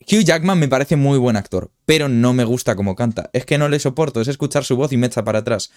Hugh 0.00 0.24
Jackman 0.24 0.58
me 0.58 0.68
parece 0.68 0.96
muy 0.96 1.18
buen 1.18 1.36
actor, 1.36 1.70
pero 1.84 2.08
no 2.08 2.32
me 2.32 2.44
gusta 2.44 2.76
cómo 2.76 2.96
canta. 2.96 3.30
Es 3.32 3.44
que 3.44 3.58
no 3.58 3.68
le 3.68 3.78
soporto, 3.78 4.20
es 4.20 4.28
escuchar 4.28 4.64
su 4.64 4.76
voz 4.76 4.92
y 4.92 4.96
me 4.96 5.06
echa 5.06 5.24
para 5.24 5.40
atrás. 5.40 5.70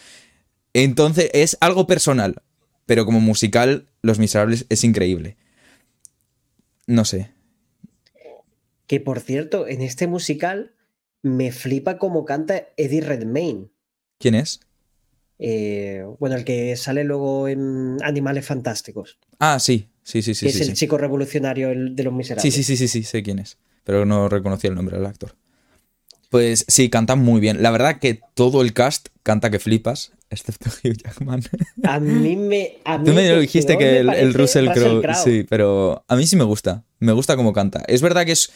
Entonces 0.73 1.29
es 1.33 1.57
algo 1.59 1.87
personal, 1.87 2.41
pero 2.85 3.05
como 3.05 3.19
musical, 3.19 3.87
Los 4.01 4.19
Miserables 4.19 4.65
es 4.69 4.83
increíble. 4.83 5.37
No 6.85 7.03
sé, 7.03 7.31
que 8.87 8.99
por 8.99 9.19
cierto, 9.19 9.67
en 9.67 9.81
este 9.81 10.07
musical 10.07 10.73
me 11.21 11.51
flipa 11.51 11.97
cómo 11.97 12.25
canta 12.25 12.69
Eddie 12.77 13.01
Redmayne. 13.01 13.67
¿Quién 14.17 14.35
es? 14.35 14.61
Eh, 15.39 16.03
bueno, 16.19 16.35
el 16.35 16.45
que 16.45 16.75
sale 16.77 17.03
luego 17.03 17.47
en 17.47 17.97
Animales 18.01 18.45
Fantásticos. 18.45 19.19
Ah, 19.39 19.59
sí, 19.59 19.89
sí, 20.01 20.21
sí, 20.21 20.33
sí. 20.33 20.47
es 20.47 20.61
el 20.61 20.73
chico 20.73 20.97
revolucionario 20.97 21.69
de 21.69 22.03
los 22.03 22.13
miserables. 22.13 22.53
Sí, 22.53 22.63
sí, 22.63 22.63
sí, 22.63 22.77
sí, 22.77 22.87
sí, 22.87 23.03
sé 23.03 23.21
quién 23.21 23.39
es. 23.39 23.57
Pero 23.83 24.05
no 24.05 24.29
reconocí 24.29 24.67
el 24.67 24.75
nombre 24.75 24.97
del 24.97 25.05
actor. 25.05 25.35
Pues 26.29 26.65
sí, 26.67 26.89
cantan 26.89 27.19
muy 27.19 27.39
bien. 27.39 27.61
La 27.61 27.71
verdad 27.71 27.99
que 27.99 28.19
todo 28.33 28.61
el 28.61 28.73
cast 28.73 29.09
canta 29.23 29.49
que 29.49 29.59
flipas, 29.59 30.11
excepto 30.29 30.69
Hugh 30.83 30.97
Jackman. 30.97 31.43
A 31.83 31.99
mí 31.99 32.35
me. 32.35 32.77
A 32.83 32.97
Tú 32.97 33.11
mí 33.11 33.15
me 33.15 33.29
lo 33.29 33.35
que 33.35 33.41
dijiste 33.41 33.77
que 33.77 34.03
me 34.03 34.19
el, 34.19 34.33
Russell 34.33 34.69
Crowe. 34.71 35.01
Crowe. 35.01 35.15
Sí, 35.23 35.45
pero 35.47 36.03
a 36.07 36.15
mí 36.15 36.27
sí 36.27 36.35
me 36.35 36.43
gusta. 36.43 36.83
Me 36.99 37.13
gusta 37.13 37.35
cómo 37.35 37.53
canta. 37.53 37.83
Es 37.87 38.01
verdad 38.01 38.25
que 38.25 38.33
es. 38.33 38.51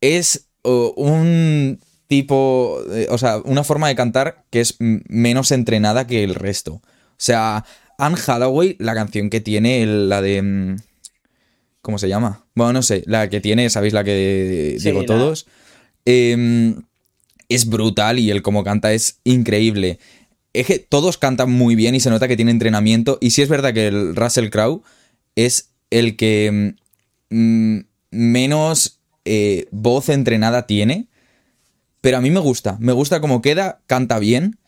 Es 0.00 0.48
un 0.62 1.80
tipo. 2.06 2.80
eh, 2.90 3.06
o 3.10 3.18
sea, 3.18 3.38
una 3.44 3.64
forma 3.64 3.88
de 3.88 3.94
cantar 3.94 4.44
que 4.50 4.60
es 4.60 4.76
menos 4.78 5.50
entrenada 5.52 6.06
que 6.06 6.24
el 6.24 6.34
resto. 6.34 6.74
O 6.74 6.82
sea, 7.16 7.64
Anne 7.98 8.16
Hathaway, 8.26 8.76
la 8.78 8.94
canción 8.94 9.30
que 9.30 9.40
tiene, 9.40 9.82
el- 9.82 10.08
la 10.08 10.22
de. 10.22 10.42
mm, 10.42 10.76
¿Cómo 11.80 11.98
se 11.98 12.08
llama? 12.08 12.44
Bueno, 12.54 12.74
no 12.74 12.82
sé. 12.82 13.02
La 13.06 13.28
que 13.30 13.40
tiene, 13.40 13.70
¿sabéis 13.70 13.92
la 13.94 14.04
que 14.04 14.76
Sí, 14.78 14.88
digo 14.88 15.00
la- 15.00 15.06
todos? 15.06 15.46
Em, 16.04 16.82
es 17.48 17.66
brutal 17.68 18.18
y 18.18 18.30
el 18.30 18.42
cómo 18.42 18.62
canta 18.64 18.92
es 18.92 19.20
increíble. 19.24 19.98
Es 20.52 20.66
que 20.66 20.78
todos 20.78 21.18
cantan 21.18 21.50
muy 21.50 21.74
bien 21.76 21.94
y 21.94 22.00
se 22.00 22.10
nota 22.10 22.28
que 22.28 22.36
tiene 22.36 22.50
entrenamiento. 22.50 23.18
Y 23.20 23.30
sí 23.30 23.42
es 23.42 23.48
verdad 23.48 23.72
que 23.74 23.86
el 23.86 24.16
Russell 24.16 24.48
Crowe 24.50 24.82
es 25.36 25.70
el 25.90 26.16
que 26.16 26.74
mm, 27.30 27.78
menos 28.10 28.97
eh, 29.28 29.68
voz 29.70 30.08
entrenada 30.08 30.66
tiene. 30.66 31.08
Pero 32.00 32.16
a 32.16 32.20
mí 32.20 32.30
me 32.30 32.40
gusta. 32.40 32.76
Me 32.80 32.92
gusta 32.92 33.20
cómo 33.20 33.42
queda, 33.42 33.80
canta 33.86 34.18
bien. 34.18 34.58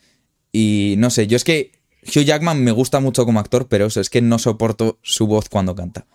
Y 0.52 0.94
no 0.98 1.10
sé, 1.10 1.26
yo 1.26 1.36
es 1.36 1.44
que 1.44 1.72
Hugh 2.02 2.24
Jackman 2.24 2.62
me 2.62 2.72
gusta 2.72 3.00
mucho 3.00 3.24
como 3.24 3.40
actor, 3.40 3.68
pero 3.68 3.86
eso 3.86 4.00
es 4.00 4.10
que 4.10 4.20
no 4.20 4.38
soporto 4.38 4.98
su 5.02 5.26
voz 5.26 5.48
cuando 5.48 5.74
canta. 5.74 6.06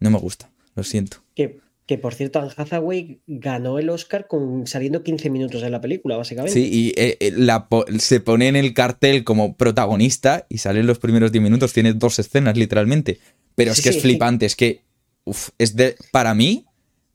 No 0.00 0.10
me 0.10 0.18
gusta, 0.18 0.50
lo 0.74 0.82
siento. 0.82 1.18
Que, 1.34 1.60
que 1.86 1.98
por 1.98 2.14
cierto, 2.14 2.40
Anne 2.40 2.52
Hathaway 2.56 3.20
ganó 3.26 3.78
el 3.78 3.88
Oscar 3.90 4.26
con 4.26 4.66
saliendo 4.66 5.02
15 5.02 5.30
minutos 5.30 5.62
en 5.62 5.72
la 5.72 5.80
película, 5.80 6.16
básicamente. 6.16 6.58
Sí, 6.58 6.68
y 6.70 6.88
eh, 7.00 7.16
eh, 7.20 7.32
la 7.36 7.68
se 7.98 8.20
pone 8.20 8.48
en 8.48 8.56
el 8.56 8.74
cartel 8.74 9.24
como 9.24 9.56
protagonista 9.56 10.46
y 10.48 10.58
sale 10.58 10.80
en 10.80 10.86
los 10.86 10.98
primeros 10.98 11.30
10 11.32 11.42
minutos, 11.44 11.72
tiene 11.72 11.92
dos 11.92 12.18
escenas 12.18 12.56
literalmente. 12.56 13.20
Pero 13.54 13.70
es 13.70 13.78
Sí, 13.78 13.84
que 13.84 13.92
sí, 13.92 13.98
es 13.98 14.02
flipante, 14.02 14.46
es 14.46 14.56
que 14.56 14.82
uf, 15.24 15.50
es 15.58 15.76
de, 15.76 15.96
para 16.10 16.34
mí 16.34 16.66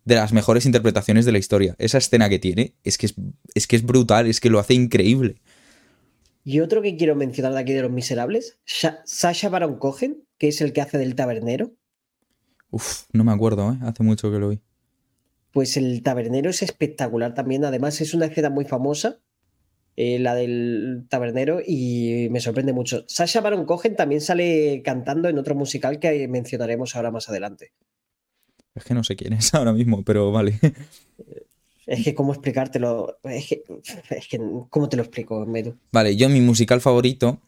de 0.05 0.15
las 0.15 0.33
mejores 0.33 0.65
interpretaciones 0.65 1.25
de 1.25 1.31
la 1.31 1.37
historia. 1.37 1.75
Esa 1.77 1.97
escena 1.97 2.29
que 2.29 2.39
tiene 2.39 2.75
es 2.83 2.97
que 2.97 3.05
es, 3.07 3.15
es 3.53 3.67
que 3.67 3.75
es 3.75 3.83
brutal, 3.85 4.27
es 4.27 4.39
que 4.39 4.49
lo 4.49 4.59
hace 4.59 4.73
increíble. 4.73 5.41
Y 6.43 6.59
otro 6.59 6.81
que 6.81 6.97
quiero 6.97 7.15
mencionar 7.15 7.53
de 7.53 7.59
aquí 7.59 7.73
de 7.73 7.83
Los 7.83 7.91
Miserables, 7.91 8.57
Sha- 8.65 9.01
Sasha 9.05 9.49
Baron 9.49 9.77
Cohen, 9.77 10.23
que 10.39 10.47
es 10.47 10.59
el 10.61 10.73
que 10.73 10.81
hace 10.81 10.97
del 10.97 11.13
tabernero. 11.13 11.71
Uf, 12.71 13.03
no 13.13 13.23
me 13.23 13.31
acuerdo, 13.31 13.73
¿eh? 13.73 13.77
hace 13.83 14.01
mucho 14.01 14.31
que 14.31 14.39
lo 14.39 14.49
vi. 14.49 14.59
Pues 15.51 15.77
el 15.77 16.01
tabernero 16.01 16.49
es 16.49 16.63
espectacular 16.63 17.33
también. 17.33 17.65
Además, 17.65 18.01
es 18.01 18.13
una 18.13 18.25
escena 18.25 18.49
muy 18.49 18.65
famosa, 18.65 19.19
eh, 19.97 20.17
la 20.17 20.33
del 20.33 21.05
tabernero, 21.09 21.59
y 21.63 22.29
me 22.31 22.39
sorprende 22.39 22.73
mucho. 22.73 23.03
Sasha 23.07 23.41
Baron 23.41 23.65
Cohen 23.65 23.95
también 23.95 24.21
sale 24.21 24.81
cantando 24.83 25.27
en 25.29 25.37
otro 25.37 25.53
musical 25.53 25.99
que 25.99 26.27
mencionaremos 26.27 26.95
ahora 26.95 27.11
más 27.11 27.27
adelante. 27.29 27.73
Es 28.75 28.83
que 28.83 28.93
no 28.93 29.03
sé 29.03 29.15
quién 29.15 29.33
es 29.33 29.53
ahora 29.53 29.73
mismo, 29.73 30.03
pero 30.03 30.31
vale. 30.31 30.59
Es 31.85 32.03
que, 32.03 32.13
¿cómo 32.13 32.31
explicártelo? 32.33 33.17
Es 33.23 33.47
que, 33.47 33.63
es 34.11 34.27
que 34.27 34.39
¿cómo 34.69 34.87
te 34.89 34.97
lo 34.97 35.03
explico, 35.03 35.45
Medu? 35.45 35.75
Vale, 35.91 36.15
yo 36.15 36.29
mi 36.29 36.41
musical 36.41 36.79
favorito 36.79 37.39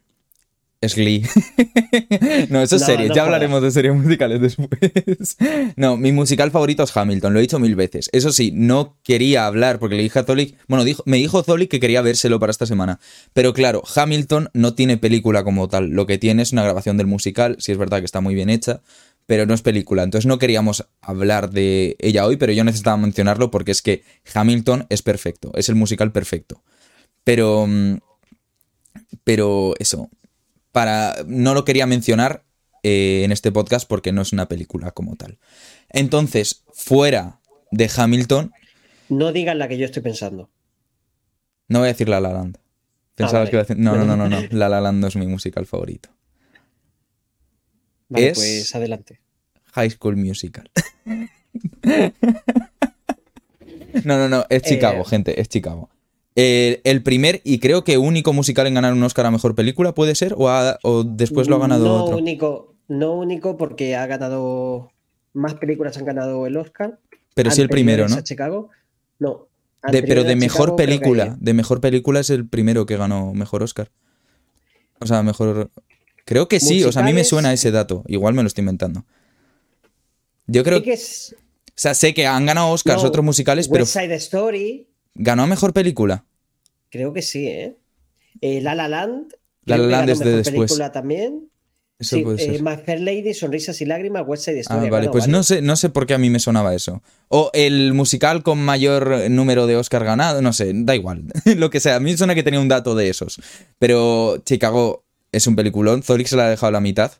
es 0.81 0.95
Glee. 0.95 1.21
no, 2.49 2.61
eso 2.61 2.75
es 2.75 2.81
No, 2.81 2.87
serie, 2.87 3.07
no 3.07 3.15
ya 3.15 3.23
hablaremos 3.23 3.61
de 3.61 3.71
series 3.71 3.95
musicales 3.95 4.41
después. 4.41 5.37
no, 5.77 5.95
mi 5.95 6.11
musical 6.11 6.51
favorito 6.51 6.83
es 6.83 6.95
Hamilton, 6.95 7.31
lo 7.31 7.39
he 7.39 7.43
dicho 7.43 7.57
mil 7.57 7.75
veces. 7.75 8.09
Eso 8.11 8.33
sí, 8.33 8.51
no 8.53 8.97
quería 9.03 9.45
hablar 9.45 9.79
porque 9.79 9.95
le 9.95 10.03
dije 10.03 10.19
a 10.19 10.23
Zolik, 10.25 10.57
bueno, 10.67 10.83
dijo, 10.83 11.03
me 11.05 11.17
dijo 11.17 11.41
Zolik 11.41 11.71
que 11.71 11.79
quería 11.79 12.01
vérselo 12.01 12.37
para 12.37 12.51
esta 12.51 12.65
semana. 12.65 12.99
Pero 13.31 13.53
claro, 13.53 13.81
Hamilton 13.95 14.49
no 14.53 14.73
tiene 14.73 14.97
película 14.97 15.45
como 15.45 15.69
tal, 15.69 15.91
lo 15.91 16.05
que 16.05 16.17
tiene 16.17 16.43
es 16.43 16.51
una 16.51 16.63
grabación 16.63 16.97
del 16.97 17.07
musical, 17.07 17.55
si 17.59 17.71
es 17.71 17.77
verdad 17.77 17.99
que 17.99 18.05
está 18.05 18.19
muy 18.19 18.35
bien 18.35 18.49
hecha, 18.49 18.81
pero 19.25 19.45
no 19.45 19.53
es 19.53 19.61
película. 19.61 20.03
Entonces 20.03 20.25
no 20.27 20.37
queríamos 20.39 20.85
hablar 21.01 21.49
de 21.51 21.95
ella 21.99 22.25
hoy, 22.25 22.37
pero 22.37 22.51
yo 22.53 22.63
necesitaba 22.63 22.97
mencionarlo 22.97 23.51
porque 23.51 23.71
es 23.71 23.81
que 23.81 24.03
Hamilton 24.33 24.85
es 24.89 25.01
perfecto, 25.01 25.51
es 25.55 25.69
el 25.69 25.75
musical 25.75 26.11
perfecto. 26.11 26.63
Pero... 27.23 27.65
mm, 27.67 27.97
Pero 29.23 29.73
eso, 29.79 30.09
para 30.71 31.15
no 31.27 31.53
lo 31.53 31.63
quería 31.65 31.85
mencionar 31.85 32.43
eh, 32.83 33.21
en 33.23 33.31
este 33.31 33.51
podcast 33.51 33.87
porque 33.87 34.11
no 34.11 34.21
es 34.21 34.33
una 34.33 34.47
película 34.47 34.91
como 34.91 35.15
tal. 35.15 35.37
Entonces, 35.89 36.63
fuera 36.73 37.39
de 37.71 37.89
Hamilton, 37.95 38.51
No 39.09 39.31
digas 39.31 39.55
la 39.55 39.67
que 39.67 39.77
yo 39.77 39.85
estoy 39.85 40.01
pensando. 40.01 40.49
no 41.67 41.79
voy 41.79 41.87
a 41.87 41.91
decir 41.93 42.09
La 42.09 42.19
La 42.19 42.33
Land. 42.33 42.57
Pensabas 43.15 43.41
vale. 43.43 43.49
que 43.51 43.55
iba 43.55 43.61
a 43.61 43.65
decir... 43.65 43.77
No, 43.77 43.95
no, 43.95 44.05
no, 44.05 44.17
no, 44.17 44.27
no. 44.27 44.41
La 44.51 44.69
La 44.69 44.81
Land 44.81 44.99
no 44.99 45.07
es 45.07 45.15
mi 45.15 45.27
musical 45.27 45.65
favorito. 45.67 46.09
Vale, 48.09 48.27
Es- 48.29 48.37
pues 48.37 48.75
adelante. 48.75 49.19
High 49.73 49.89
School 49.91 50.17
Musical. 50.17 50.69
no, 54.03 54.17
no, 54.17 54.29
no, 54.29 54.45
es 54.49 54.61
Chicago, 54.63 55.01
Eh. 55.01 55.05
gente, 55.05 55.39
es 55.41 55.47
Chicago. 55.49 55.89
El, 56.35 56.81
el 56.83 57.03
primer 57.03 57.41
y 57.43 57.59
creo 57.59 57.83
que 57.83 57.97
único 57.97 58.33
musical 58.33 58.65
en 58.67 58.73
ganar 58.73 58.93
un 58.93 59.03
Oscar 59.03 59.25
a 59.27 59.31
mejor 59.31 59.53
película, 59.55 59.93
¿puede 59.93 60.15
ser? 60.15 60.33
¿O, 60.37 60.49
ha- 60.49 60.79
o 60.83 61.03
después 61.03 61.47
lo 61.47 61.57
ha 61.57 61.59
ganado 61.59 61.85
no 61.85 62.03
otro? 62.05 62.17
Único, 62.17 62.73
no 62.87 63.13
único 63.13 63.55
porque 63.57 63.95
ha 63.95 64.05
ganado. 64.07 64.91
Más 65.33 65.53
películas 65.55 65.97
han 65.97 66.05
ganado 66.05 66.45
el 66.47 66.57
Oscar. 66.57 66.99
Pero 67.35 67.49
sí 67.51 67.61
el 67.61 67.69
primero, 67.69 68.07
¿no? 68.07 68.15
a 68.15 68.23
Chicago. 68.23 68.69
No. 69.19 69.47
De- 69.91 70.01
pero 70.03 70.23
de 70.23 70.35
mejor 70.35 70.69
Chicago, 70.69 70.75
película, 70.75 71.35
de 71.39 71.53
mejor 71.53 71.81
película 71.81 72.19
es 72.19 72.29
el 72.29 72.47
primero 72.47 72.85
que 72.85 72.97
ganó 72.97 73.33
mejor 73.33 73.61
Oscar. 73.63 73.89
O 74.99 75.05
sea, 75.07 75.21
mejor. 75.23 75.69
Creo 76.25 76.47
que 76.47 76.59
sí, 76.59 76.83
o 76.83 76.91
sea, 76.91 77.01
a 77.01 77.05
mí 77.05 77.13
me 77.13 77.23
suena 77.23 77.51
ese 77.53 77.71
dato. 77.71 78.03
Igual 78.07 78.33
me 78.33 78.43
lo 78.43 78.47
estoy 78.47 78.61
inventando. 78.61 79.05
Yo 80.47 80.63
creo 80.63 80.83
que 80.83 80.93
es 80.93 81.35
O 81.39 81.71
sea, 81.75 81.93
sé 81.93 82.13
que 82.13 82.27
han 82.27 82.45
ganado 82.45 82.69
Oscars 82.69 83.01
No, 83.01 83.07
otros 83.07 83.23
musicales, 83.23 83.67
pero 83.67 83.83
West 83.83 83.93
Side 83.93 84.15
Story. 84.15 84.87
¿ganó 85.15 85.47
mejor 85.47 85.73
película? 85.73 86.25
Creo 86.89 87.13
que 87.13 87.21
sí, 87.21 87.47
¿eh? 87.47 87.77
Eh, 88.41 88.61
La 88.61 88.75
La 88.75 88.87
Land. 88.87 89.33
La 89.65 89.77
La 89.77 89.87
Land 89.87 90.09
es 90.09 90.19
de 90.19 90.25
mejor 90.25 90.37
después. 90.43 90.71
película 90.71 90.91
también. 90.91 91.49
Eso 91.99 92.17
sí, 92.17 92.23
puede 92.23 92.43
eh, 92.43 92.51
ser. 92.51 92.63
My 92.63 92.75
Fair 92.77 92.99
Lady, 92.99 93.33
Sonrisas 93.33 93.79
y 93.81 93.85
Lágrimas, 93.85 94.23
West 94.25 94.45
Side 94.45 94.59
Story. 94.61 94.87
Ah, 94.87 94.89
vale, 94.89 95.09
pues 95.09 95.27
no 95.27 95.43
sé, 95.43 95.61
no 95.61 95.75
sé 95.75 95.89
por 95.89 96.05
qué 96.05 96.13
a 96.13 96.17
mí 96.17 96.29
me 96.29 96.39
sonaba 96.39 96.73
eso. 96.73 97.01
O 97.29 97.49
el 97.53 97.93
musical 97.93 98.43
con 98.43 98.59
mayor 98.59 99.29
número 99.29 99.67
de 99.67 99.75
Oscar 99.75 100.03
ganado, 100.03 100.41
no 100.41 100.53
sé, 100.53 100.71
da 100.73 100.95
igual. 100.95 101.25
Lo 101.57 101.69
que 101.69 101.79
sea, 101.79 101.95
a 101.95 101.99
mí 101.99 102.11
me 102.11 102.17
suena 102.17 102.35
que 102.35 102.43
tenía 102.43 102.59
un 102.59 102.67
dato 102.67 102.95
de 102.95 103.09
esos. 103.09 103.39
Pero 103.79 104.41
Chicago 104.45 105.05
es 105.33 105.45
un 105.47 105.55
peliculón, 105.57 106.01
Zorik 106.03 106.27
se 106.27 106.37
la 106.37 106.45
ha 106.45 106.49
dejado 106.49 106.69
a 106.69 106.71
la 106.71 106.79
mitad. 106.81 107.11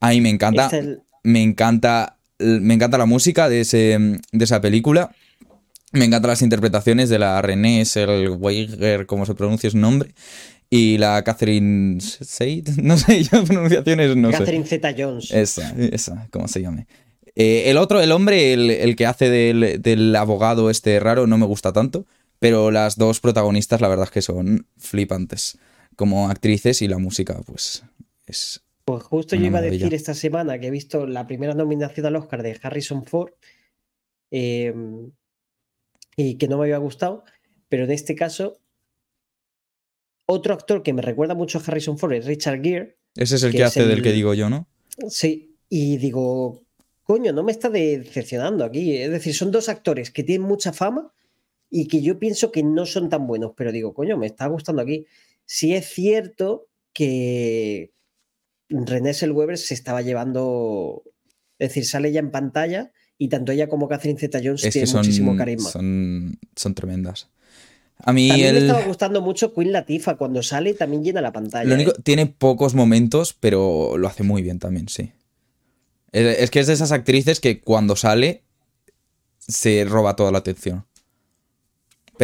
A 0.00 0.10
mí 0.10 0.20
me 0.20 0.30
encanta, 0.30 0.68
el- 0.72 1.00
me 1.22 1.42
encanta, 1.42 2.18
me 2.40 2.74
encanta 2.74 2.98
la 2.98 3.06
música 3.06 3.48
de, 3.48 3.60
ese, 3.60 3.98
de 4.32 4.44
esa 4.44 4.60
película. 4.60 5.14
Me 5.92 6.04
encantan 6.06 6.30
las 6.30 6.42
interpretaciones 6.42 7.08
de 7.10 7.18
la 7.18 7.40
René 7.42 7.84
Selweger, 7.84 9.06
como 9.06 9.26
se 9.26 9.34
pronuncia 9.34 9.70
su 9.70 9.78
nombre. 9.78 10.14
Y 10.70 10.96
la 10.98 11.22
Catherine 11.22 12.00
Seid, 12.00 12.68
no 12.82 12.96
sé, 12.96 13.22
yo 13.32 13.44
pronunciaciones 13.44 14.16
no 14.16 14.32
sé. 14.32 14.38
Catherine 14.38 14.64
Zeta 14.66 14.94
Jones. 14.96 15.30
Esa, 15.30 15.74
esa, 15.78 16.28
¿cómo 16.30 16.48
se 16.48 16.62
llame? 16.62 16.86
Eh, 17.34 17.64
el 17.66 17.76
otro, 17.76 18.00
el 18.00 18.10
hombre, 18.12 18.52
el, 18.54 18.70
el 18.70 18.96
que 18.96 19.06
hace 19.06 19.28
del, 19.30 19.80
del 19.82 20.16
abogado 20.16 20.70
este 20.70 20.98
raro, 21.00 21.26
no 21.26 21.38
me 21.38 21.46
gusta 21.46 21.72
tanto. 21.72 22.06
Pero 22.38 22.70
las 22.72 22.96
dos 22.96 23.20
protagonistas, 23.20 23.80
la 23.80 23.88
verdad 23.88 24.06
es 24.06 24.10
que 24.10 24.22
son 24.22 24.66
flipantes. 24.78 25.58
Como 25.96 26.28
actrices 26.28 26.82
y 26.82 26.88
la 26.88 26.98
música, 26.98 27.40
pues 27.46 27.84
es. 28.26 28.62
Pues 28.84 29.02
justo 29.04 29.36
yo 29.36 29.46
iba 29.46 29.58
a 29.58 29.62
decir 29.62 29.94
esta 29.94 30.12
semana 30.14 30.58
que 30.58 30.66
he 30.66 30.70
visto 30.70 31.06
la 31.06 31.26
primera 31.26 31.54
nominación 31.54 32.04
al 32.06 32.16
Oscar 32.16 32.42
de 32.42 32.58
Harrison 32.60 33.04
Ford 33.04 33.30
eh, 34.32 34.74
y 36.16 36.34
que 36.34 36.48
no 36.48 36.58
me 36.58 36.64
había 36.64 36.78
gustado, 36.78 37.24
pero 37.68 37.84
en 37.84 37.92
este 37.92 38.14
caso, 38.16 38.58
otro 40.26 40.54
actor 40.54 40.82
que 40.82 40.92
me 40.92 41.02
recuerda 41.02 41.34
mucho 41.34 41.58
a 41.58 41.62
Harrison 41.64 41.98
Ford 41.98 42.12
es 42.14 42.26
Richard 42.26 42.62
Gere. 42.62 42.96
Ese 43.14 43.36
es 43.36 43.42
el 43.42 43.52
Que 43.52 43.64
hace 43.64 43.82
del 43.86 43.98
el- 43.98 44.02
que 44.02 44.12
digo 44.12 44.34
yo, 44.34 44.48
¿no? 44.48 44.66
Sí, 45.08 45.56
y 45.68 45.96
digo, 45.98 46.62
coño, 47.02 47.32
no 47.32 47.42
me 47.42 47.52
está 47.52 47.68
decepcionando 47.70 48.64
aquí. 48.64 48.96
Es 48.96 49.10
decir, 49.10 49.34
son 49.34 49.50
dos 49.50 49.68
actores 49.68 50.10
que 50.10 50.22
tienen 50.22 50.46
mucha 50.46 50.72
fama 50.72 51.12
y 51.70 51.86
que 51.88 52.02
yo 52.02 52.18
pienso 52.18 52.50
que 52.52 52.62
no 52.62 52.84
son 52.86 53.08
tan 53.08 53.26
buenos, 53.26 53.52
pero 53.56 53.72
digo, 53.72 53.94
coño, 53.94 54.16
me 54.18 54.26
está 54.26 54.46
gustando 54.48 54.82
aquí. 54.82 55.06
Sí 55.46 55.74
es 55.74 55.86
cierto 55.88 56.68
que 56.92 57.92
René 58.68 59.14
Selweber 59.14 59.58
se 59.58 59.74
estaba 59.74 60.02
llevando, 60.02 61.02
es 61.58 61.68
decir, 61.70 61.86
sale 61.86 62.12
ya 62.12 62.20
en 62.20 62.30
pantalla 62.30 62.92
y 63.18 63.28
tanto 63.28 63.52
ella 63.52 63.68
como 63.68 63.88
Catherine 63.88 64.18
Zeta-Jones 64.18 64.62
tienen 64.62 64.86
son, 64.86 65.00
muchísimo 65.00 65.36
carisma. 65.36 65.70
son, 65.70 66.38
son 66.56 66.74
tremendas. 66.74 67.28
A 68.04 68.12
mí 68.12 68.28
También 68.28 68.54
me 68.54 68.60
estaba 68.60 68.82
gustando 68.82 69.20
mucho 69.20 69.54
Queen 69.54 69.70
Latifah 69.72 70.16
cuando 70.16 70.42
sale 70.42 70.70
y 70.70 70.74
también 70.74 71.04
llena 71.04 71.20
la 71.20 71.32
pantalla. 71.32 71.68
lo 71.68 71.74
único, 71.74 71.92
¿eh? 71.92 72.00
tiene 72.02 72.26
pocos 72.26 72.74
momentos, 72.74 73.32
pero 73.32 73.96
lo 73.96 74.08
hace 74.08 74.24
muy 74.24 74.42
bien 74.42 74.58
también, 74.58 74.88
sí. 74.88 75.12
Es, 76.10 76.38
es 76.40 76.50
que 76.50 76.60
es 76.60 76.66
de 76.66 76.72
esas 76.72 76.90
actrices 76.90 77.38
que 77.38 77.60
cuando 77.60 77.94
sale 77.94 78.42
se 79.38 79.84
roba 79.84 80.16
toda 80.16 80.32
la 80.32 80.38
atención. 80.38 80.84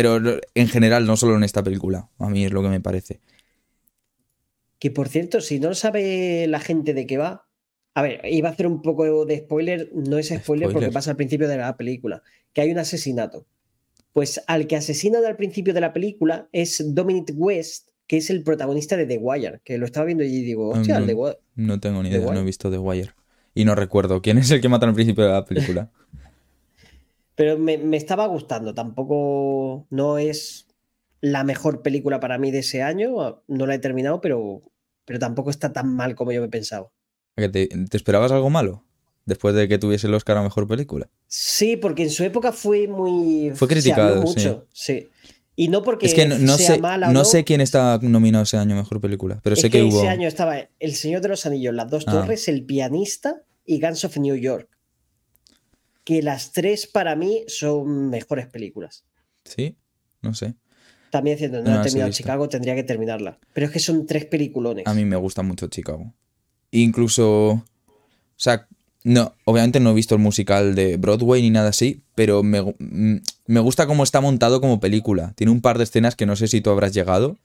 Pero 0.01 0.39
en 0.55 0.69
general, 0.69 1.07
no 1.07 1.17
solo 1.17 1.37
en 1.37 1.43
esta 1.43 1.65
película. 1.65 2.09
A 2.19 2.31
mí 2.31 2.45
es 2.45 2.53
lo 2.53 2.63
que 2.63 2.69
me 2.69 2.81
parece. 2.81 3.21
Que 4.79 4.93
por 4.93 5.09
cierto, 5.09 5.41
si 5.41 5.59
no 5.59 5.75
sabe 5.75 6.47
la 6.47 6.61
gente 6.61 6.95
de 6.95 7.05
qué 7.07 7.19
va. 7.19 7.49
A 7.95 8.03
ver, 8.03 8.21
iba 8.31 8.49
a 8.49 8.53
hacer 8.53 8.69
un 8.69 8.81
poco 8.81 9.27
de 9.27 9.39
spoiler. 9.39 9.91
No 9.95 10.19
es 10.19 10.27
spoiler, 10.29 10.43
Spoiler. 10.43 10.73
porque 10.73 10.91
pasa 10.93 11.11
al 11.11 11.17
principio 11.17 11.49
de 11.49 11.57
la 11.57 11.77
película. 11.77 12.23
Que 12.53 12.61
hay 12.61 12.71
un 12.71 12.79
asesinato. 12.79 13.47
Pues 14.13 14.41
al 14.47 14.69
que 14.69 14.77
asesinan 14.77 15.25
al 15.25 15.35
principio 15.37 15.75
de 15.75 15.81
la 15.81 15.93
película 15.93 16.49
es 16.53 16.95
Dominic 16.95 17.33
West, 17.35 17.89
que 18.07 18.19
es 18.19 18.31
el 18.31 18.45
protagonista 18.45 18.97
de 18.97 19.05
The 19.07 19.19
Wire. 19.19 19.61
Que 19.65 19.79
lo 19.79 19.85
estaba 19.85 20.07
viendo 20.07 20.23
y 20.23 20.29
digo, 20.43 20.69
hostia, 20.69 20.95
Ah, 20.95 20.99
el 20.99 21.05
no. 21.05 21.09
The 21.09 21.15
Wire. 21.15 21.39
No 21.57 21.81
tengo 21.81 22.03
ni 22.05 22.11
idea, 22.11 22.21
no 22.21 22.39
he 22.39 22.45
visto 22.45 22.71
The 22.71 22.79
Wire. 22.79 23.11
Y 23.53 23.65
no 23.65 23.75
recuerdo 23.75 24.23
quién 24.23 24.39
es 24.39 24.49
el 24.53 24.61
que 24.61 24.69
matan 24.69 24.91
al 24.91 24.95
principio 24.95 25.25
de 25.25 25.31
la 25.33 25.45
película. 25.45 25.91
Pero 27.39 27.57
me, 27.57 27.79
me 27.79 27.97
estaba 27.97 28.27
gustando. 28.27 28.75
Tampoco 28.75 29.87
no 29.91 30.19
es 30.19 30.67
la 31.21 31.45
mejor 31.45 31.83
película 31.83 32.19
para 32.19 32.37
mí 32.37 32.51
de 32.51 32.59
ese 32.59 32.83
año. 32.83 33.45
No 33.47 33.65
la 33.65 33.77
he 33.77 33.79
terminado, 33.79 34.21
pero, 34.21 34.61
pero 35.05 35.21
tampoco 35.21 35.51
está 35.51 35.73
tan 35.73 35.95
mal 35.95 36.17
como 36.17 36.33
yo 36.33 36.41
me 36.41 36.49
pensaba. 36.49 36.91
¿A 37.37 37.43
que 37.43 37.49
¿Te, 37.49 37.69
te 37.69 37.97
esperabas 37.97 38.33
algo 38.33 38.51
malo? 38.51 38.83
Después 39.25 39.55
de 39.55 39.69
que 39.69 39.79
tuviese 39.79 40.09
el 40.09 40.15
Oscar 40.15 40.37
a 40.37 40.43
Mejor 40.43 40.67
Película. 40.67 41.11
Sí, 41.29 41.77
porque 41.77 42.03
en 42.03 42.11
su 42.11 42.25
época 42.25 42.51
fue 42.51 42.89
muy. 42.89 43.53
Fue 43.55 43.69
criticado, 43.69 44.21
mucho, 44.21 44.67
sí. 44.73 45.09
Y 45.55 45.69
no 45.69 45.85
porque 45.85 46.07
es 46.07 46.15
que 46.15 46.27
no, 46.27 46.39
no 46.39 46.57
sea 46.57 46.75
sé, 46.75 46.81
mala 46.81 47.11
o 47.11 47.13
no 47.13 47.25
sé 47.25 47.45
quién 47.45 47.61
está 47.61 48.01
nominado 48.03 48.43
ese 48.43 48.57
año 48.57 48.75
Mejor 48.75 49.01
Película, 49.01 49.39
pero 49.45 49.55
es 49.55 49.61
sé 49.61 49.71
que, 49.71 49.79
que, 49.79 49.85
hubo... 49.85 50.01
ese 50.01 50.09
año 50.09 50.27
estaba 50.27 50.57
El 50.81 50.95
Señor 50.97 51.21
de 51.21 51.29
los 51.29 51.47
Anillos, 51.47 51.73
Las 51.73 51.89
Dos 51.89 52.03
Ah. 52.09 52.13
Torres, 52.13 52.49
El 52.49 52.65
Pianista 52.65 53.43
y 53.65 53.81
Guns 53.81 54.05
of 54.05 54.17
New 54.17 54.35
York. 54.35 54.69
Que 56.09 56.23
las 56.23 56.53
tres 56.53 56.87
para 56.87 57.17
mí 57.17 57.45
son 57.49 58.09
mejores 58.09 58.47
películas. 58.47 59.05
Sí, 59.45 59.77
no 60.23 60.33
sé. 60.33 60.55
También 61.11 61.37
diciendo, 61.37 61.63
no, 61.63 61.71
No 61.71 61.81
he 61.81 61.83
terminado. 61.83 62.11
Chicago, 62.11 62.49
tendría 62.49 62.75
que 62.75 62.83
terminarla. 62.83 63.39
Pero 63.53 63.67
es 63.67 63.73
que 63.75 63.79
son 63.79 64.07
tres 64.07 64.25
peliculones. 64.25 64.87
A 64.87 64.95
mí 64.95 65.05
me 65.05 65.17
gusta 65.17 65.43
mucho 65.43 65.67
Chicago. 65.67 66.15
Incluso, 66.71 67.51
o 67.51 67.65
sea, 68.37 68.67
no, 69.05 69.35
obviamente 69.45 69.81
no 69.81 69.91
he 69.91 69.95
visto 69.95 70.15
el 70.15 70.23
musical 70.23 70.75
de 70.75 70.97
Broadway 70.97 71.43
ni 71.43 71.51
nada 71.51 71.69
así, 71.69 72.01
pero 72.15 72.43
me, 72.43 72.63
mm, 72.63 73.21
me 73.45 73.61
gusta 73.61 73.87
cómo 73.87 74.03
está 74.03 74.23
montado 74.23 74.63
como 74.63 74.81
película. 74.81 75.35
Tiene 75.37 75.53
un 75.53 75.61
par 75.61 75.77
de 75.77 75.85
escenas 75.85 76.17
que 76.17 76.25
no 76.25 76.37
sé 76.37 76.49
si 76.49 76.63
tú 76.63 76.71
habrás 76.71 76.95
llegado, 76.95 77.37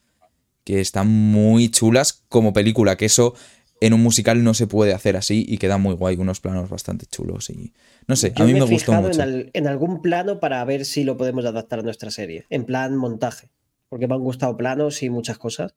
que 0.64 0.80
están 0.80 1.10
muy 1.10 1.68
chulas 1.68 2.24
como 2.30 2.54
película, 2.54 2.96
que 2.96 3.08
eso 3.08 3.36
en 3.82 3.92
un 3.92 4.02
musical 4.02 4.42
no 4.42 4.54
se 4.54 4.68
puede 4.68 4.94
hacer 4.94 5.18
así 5.18 5.46
y 5.46 5.58
queda 5.58 5.78
muy 5.78 5.96
guay, 5.96 6.16
unos 6.16 6.40
planos 6.40 6.70
bastante 6.70 7.06
chulos 7.08 7.50
y 7.50 7.74
no 8.08 8.16
sé, 8.16 8.34
Yo 8.36 8.44
a 8.44 8.48
mí 8.48 8.54
me 8.54 8.60
me, 8.60 8.66
he 8.66 8.70
gustó 8.70 8.92
fijado 8.92 9.08
mucho. 9.08 9.22
En, 9.22 9.30
al- 9.30 9.50
en 9.54 9.68
algún 9.68 10.02
plano 10.02 10.40
para 10.40 10.64
ver 10.66 10.86
si 10.86 11.04
lo 11.04 11.18
podemos 11.18 11.46
adaptar 11.46 11.80
a 11.80 11.84
nuestra 11.84 12.12
serie. 12.12 12.46
En 12.50 12.66
plan 12.66 12.96
montaje. 12.98 13.50
Porque 13.90 14.08
me 14.08 14.16
han 14.16 14.22
gustado 14.22 14.58
planos 14.58 15.04
y 15.04 15.10
muchas 15.10 15.38
cosas. 15.38 15.76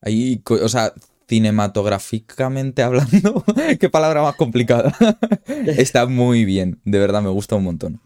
Ahí, 0.00 0.42
o 0.48 0.68
sea, 0.68 0.92
cinematográficamente 1.28 2.82
hablando, 2.82 3.44
qué 3.80 3.88
palabra 3.88 4.22
más 4.22 4.34
complicada. 4.36 4.92
Está 5.66 6.06
muy 6.06 6.44
bien, 6.44 6.80
de 6.84 6.98
verdad 6.98 7.22
me 7.22 7.30
gusta 7.30 7.54
un 7.56 7.64
montón. 7.64 8.00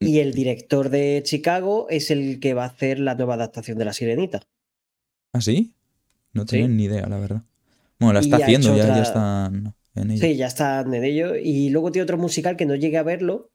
Y 0.00 0.18
el 0.18 0.32
director 0.34 0.88
de 0.90 1.22
Chicago 1.24 1.86
es 1.88 2.10
el 2.10 2.40
que 2.40 2.54
va 2.54 2.64
a 2.64 2.68
hacer 2.68 2.98
la 2.98 3.14
nueva 3.14 3.34
adaptación 3.34 3.78
de 3.78 3.84
La 3.84 3.92
Sirenita. 3.92 4.42
¿Ah, 5.32 5.40
sí? 5.40 5.74
No 6.32 6.44
Sí. 6.46 6.66
ni 6.66 6.84
idea, 6.84 7.06
la 7.06 7.18
verdad. 7.18 7.42
Bueno, 8.00 8.14
la 8.14 8.20
está 8.20 8.36
ha 8.36 8.40
haciendo, 8.40 8.70
ya, 8.76 8.84
ya 8.84 8.90
otra- 8.90 9.02
están 9.02 9.74
en 9.94 10.10
ello. 10.10 10.20
Sí, 10.26 10.36
ya 10.36 10.46
están 10.46 10.92
en 10.94 11.04
ello. 11.04 11.34
Y 11.36 11.70
luego 11.70 11.90
tiene 11.92 12.04
otro 12.04 12.18
musical 12.18 12.56
que 12.56 12.66
no 12.66 12.74
llegué 12.74 12.98
a 12.98 13.02
verlo, 13.02 13.50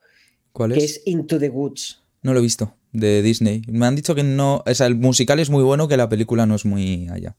¿Cuál 0.51 0.73
que 0.73 0.79
es? 0.79 0.97
es 0.97 1.01
Into 1.05 1.39
the 1.39 1.49
Woods. 1.49 2.01
No 2.21 2.33
lo 2.33 2.39
he 2.39 2.43
visto, 2.43 2.75
de 2.91 3.21
Disney. 3.21 3.61
Me 3.67 3.85
han 3.85 3.95
dicho 3.95 4.15
que 4.15 4.23
no, 4.23 4.63
o 4.65 4.73
sea, 4.75 4.87
el 4.87 4.95
musical 4.95 5.39
es 5.39 5.49
muy 5.49 5.63
bueno, 5.63 5.87
que 5.87 5.97
la 5.97 6.09
película 6.09 6.45
no 6.45 6.55
es 6.55 6.65
muy 6.65 7.07
allá. 7.09 7.37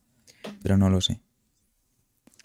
Pero 0.62 0.76
no 0.78 0.88
lo 0.88 1.00
sé. 1.00 1.20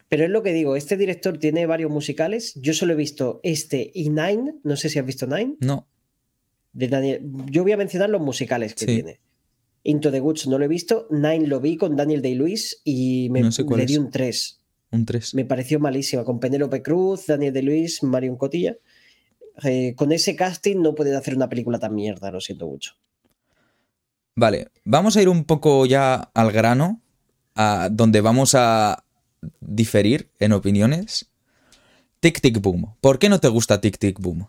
Pero 0.09 0.25
es 0.25 0.29
lo 0.29 0.43
que 0.43 0.53
digo, 0.53 0.75
este 0.75 0.97
director 0.97 1.37
tiene 1.39 1.65
varios 1.65 1.89
musicales. 1.89 2.53
Yo 2.61 2.73
solo 2.73 2.93
he 2.93 2.95
visto 2.95 3.39
este 3.43 3.89
y 3.93 4.09
Nine. 4.09 4.55
No 4.63 4.75
sé 4.75 4.89
si 4.89 4.99
has 4.99 5.05
visto 5.05 5.25
Nine. 5.25 5.55
No, 5.59 5.87
De 6.71 6.87
Daniel. 6.87 7.21
Yo 7.51 7.63
voy 7.63 7.71
a 7.71 7.77
mencionar 7.77 8.09
los 8.09 8.21
musicales 8.21 8.73
que 8.75 8.85
Sí. 8.85 8.93
tiene. 8.95 9.19
Into 9.83 10.11
the 10.11 10.21
Woods 10.21 10.47
no 10.47 10.57
lo 10.59 10.65
he 10.65 10.67
visto. 10.67 11.07
Nine 11.11 11.47
lo 11.47 11.59
vi 11.59 11.77
con 11.77 11.95
Daniel 11.95 12.21
Day-Lewis 12.21 12.81
y 12.83 13.27
me 13.31 13.41
No 13.41 13.51
sé 13.51 13.63
le 13.63 13.85
di 13.85 13.93
es. 13.93 13.99
un 13.99 14.09
3. 14.11 14.61
Un 14.93 15.05
3. 15.05 15.33
Me 15.35 15.45
pareció 15.45 15.79
malísima. 15.79 16.23
Con 16.23 16.39
Penélope 16.39 16.81
Cruz, 16.81 17.25
Daniel 17.27 17.53
Day-Lewis, 17.53 18.03
Marion 18.03 18.37
Cotilla. 18.37 18.75
Eh, 19.63 19.93
con 19.95 20.11
ese 20.11 20.35
casting 20.35 20.77
no 20.81 20.95
pueden 20.95 21.15
hacer 21.15 21.35
una 21.35 21.49
película 21.49 21.79
tan 21.79 21.93
mierda, 21.93 22.31
lo 22.31 22.39
siento 22.39 22.67
mucho. 22.67 22.93
Vale, 24.35 24.69
vamos 24.83 25.15
a 25.15 25.21
ir 25.21 25.29
un 25.29 25.43
poco 25.45 25.85
ya 25.85 26.15
al 26.33 26.51
grano, 26.51 27.01
a 27.55 27.89
donde 27.91 28.21
vamos 28.21 28.55
a 28.55 29.03
diferir 29.59 30.29
en 30.39 30.53
opiniones. 30.53 31.29
Tic 32.19 32.39
Tic 32.41 32.59
Boom. 32.61 32.95
¿Por 33.01 33.19
qué 33.19 33.29
no 33.29 33.39
te 33.39 33.47
gusta 33.49 33.79
Tic 33.81 33.97
Tic 33.99 34.19
Boom? 34.19 34.47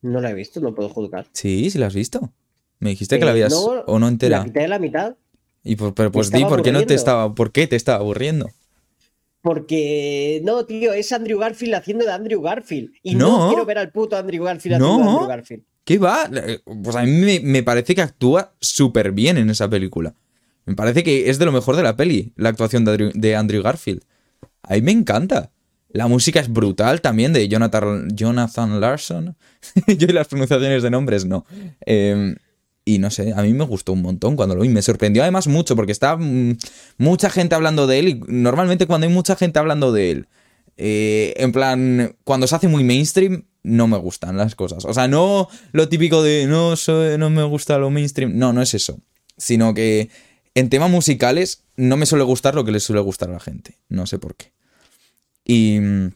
No 0.00 0.20
la 0.20 0.30
he 0.30 0.34
visto, 0.34 0.58
no 0.60 0.74
puedo 0.74 0.88
juzgar. 0.88 1.26
Sí, 1.32 1.70
sí 1.70 1.78
la 1.78 1.86
has 1.86 1.94
visto. 1.94 2.32
Me 2.80 2.90
dijiste 2.90 3.18
que 3.20 3.24
la 3.24 3.30
Eh, 3.30 3.34
habías 3.34 3.52
no, 3.52 3.60
o 3.86 3.98
no 4.00 4.06
La 4.06 4.10
entera. 4.12 4.44
quité 4.44 4.60
de 4.60 4.68
la 4.68 4.78
mitad 4.80 5.14
Y 5.62 5.76
por- 5.76 5.94
pero 5.94 6.10
pues 6.10 6.32
di 6.32 6.44
por 6.44 6.62
qué 6.62 6.72
no 6.72 6.84
te 6.84 6.94
estaba, 6.94 7.32
por 7.36 7.52
qué 7.52 7.68
te 7.68 7.76
estaba 7.76 7.98
aburriendo. 7.98 8.50
Porque 9.42 10.40
no, 10.44 10.64
tío, 10.64 10.92
es 10.92 11.12
Andrew 11.12 11.38
Garfield 11.38 11.74
haciendo 11.74 12.04
de 12.06 12.12
Andrew 12.12 12.40
Garfield. 12.40 12.92
Y 13.02 13.14
no, 13.16 13.38
No. 13.38 13.48
quiero 13.48 13.66
ver 13.66 13.78
al 13.78 13.90
puto 13.90 14.16
Andrew 14.16 14.44
Garfield 14.44 14.76
haciendo 14.76 14.98
de 14.98 15.04
No. 15.04 15.10
Andrew 15.10 15.28
Garfield. 15.28 15.64
¿Qué 15.84 15.98
va? 15.98 16.30
Pues 16.82 16.94
a 16.96 17.02
mí 17.02 17.10
me, 17.10 17.40
me 17.40 17.62
parece 17.64 17.94
que 17.94 18.02
actúa 18.02 18.54
súper 18.60 19.10
bien 19.12 19.36
en 19.36 19.50
esa 19.50 19.68
película. 19.68 20.14
Me 20.64 20.76
parece 20.76 21.02
que 21.02 21.28
es 21.28 21.40
de 21.40 21.44
lo 21.44 21.50
mejor 21.52 21.74
de 21.74 21.82
la 21.82 21.96
peli, 21.96 22.32
la 22.36 22.50
actuación 22.50 22.84
de 22.84 22.92
Andrew, 22.92 23.10
de 23.14 23.36
Andrew 23.36 23.62
Garfield. 23.62 24.02
A 24.62 24.74
mí 24.74 24.82
me 24.82 24.92
encanta. 24.92 25.50
La 25.88 26.06
música 26.06 26.38
es 26.40 26.48
brutal 26.50 27.00
también 27.00 27.32
de 27.32 27.48
Jonathan, 27.48 28.08
Jonathan 28.14 28.80
Larson. 28.80 29.36
Yo 29.98 30.06
y 30.08 30.12
las 30.12 30.28
pronunciaciones 30.28 30.84
de 30.84 30.90
nombres 30.90 31.24
no. 31.26 31.44
Eh, 31.84 32.36
y 32.84 32.98
no 32.98 33.10
sé, 33.10 33.32
a 33.34 33.42
mí 33.42 33.52
me 33.54 33.64
gustó 33.64 33.92
un 33.92 34.02
montón 34.02 34.36
cuando 34.36 34.54
lo 34.56 34.62
vi. 34.62 34.68
Me 34.68 34.82
sorprendió 34.82 35.22
además 35.22 35.46
mucho 35.46 35.76
porque 35.76 35.92
está 35.92 36.16
mm, 36.16 36.56
mucha 36.98 37.30
gente 37.30 37.54
hablando 37.54 37.86
de 37.86 37.98
él 37.98 38.08
y 38.08 38.20
normalmente 38.26 38.86
cuando 38.86 39.06
hay 39.06 39.12
mucha 39.12 39.36
gente 39.36 39.58
hablando 39.58 39.92
de 39.92 40.10
él, 40.10 40.28
eh, 40.76 41.34
en 41.36 41.52
plan, 41.52 42.16
cuando 42.24 42.46
se 42.46 42.54
hace 42.56 42.68
muy 42.68 42.82
mainstream, 42.84 43.44
no 43.62 43.86
me 43.86 43.96
gustan 43.98 44.36
las 44.36 44.54
cosas. 44.56 44.84
O 44.84 44.92
sea, 44.94 45.06
no 45.06 45.48
lo 45.72 45.88
típico 45.88 46.22
de 46.22 46.46
no, 46.46 46.74
no 47.18 47.30
me 47.30 47.42
gusta 47.44 47.78
lo 47.78 47.90
mainstream. 47.90 48.36
No, 48.36 48.52
no 48.52 48.62
es 48.62 48.74
eso. 48.74 48.98
Sino 49.36 49.74
que 49.74 50.10
en 50.54 50.68
temas 50.68 50.90
musicales 50.90 51.62
no 51.76 51.96
me 51.96 52.06
suele 52.06 52.24
gustar 52.24 52.54
lo 52.54 52.64
que 52.64 52.72
le 52.72 52.80
suele 52.80 53.00
gustar 53.02 53.30
a 53.30 53.34
la 53.34 53.40
gente. 53.40 53.78
No 53.88 54.06
sé 54.06 54.18
por 54.18 54.34
qué. 54.34 54.52
Y... 55.44 55.78
mm, 55.80 56.12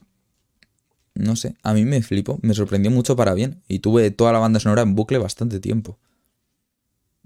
No 1.15 1.35
sé, 1.37 1.55
a 1.63 1.73
mí 1.73 1.85
me 1.85 2.03
flipó, 2.03 2.39
me 2.43 2.53
sorprendió 2.55 2.91
mucho 2.91 3.17
para 3.17 3.35
bien. 3.35 3.63
Y 3.69 3.79
tuve 3.79 4.11
toda 4.11 4.33
la 4.33 4.39
banda 4.39 4.61
sonora 4.61 4.83
en 4.83 4.95
bucle 4.95 5.19
bastante 5.19 5.61
tiempo. 5.61 5.99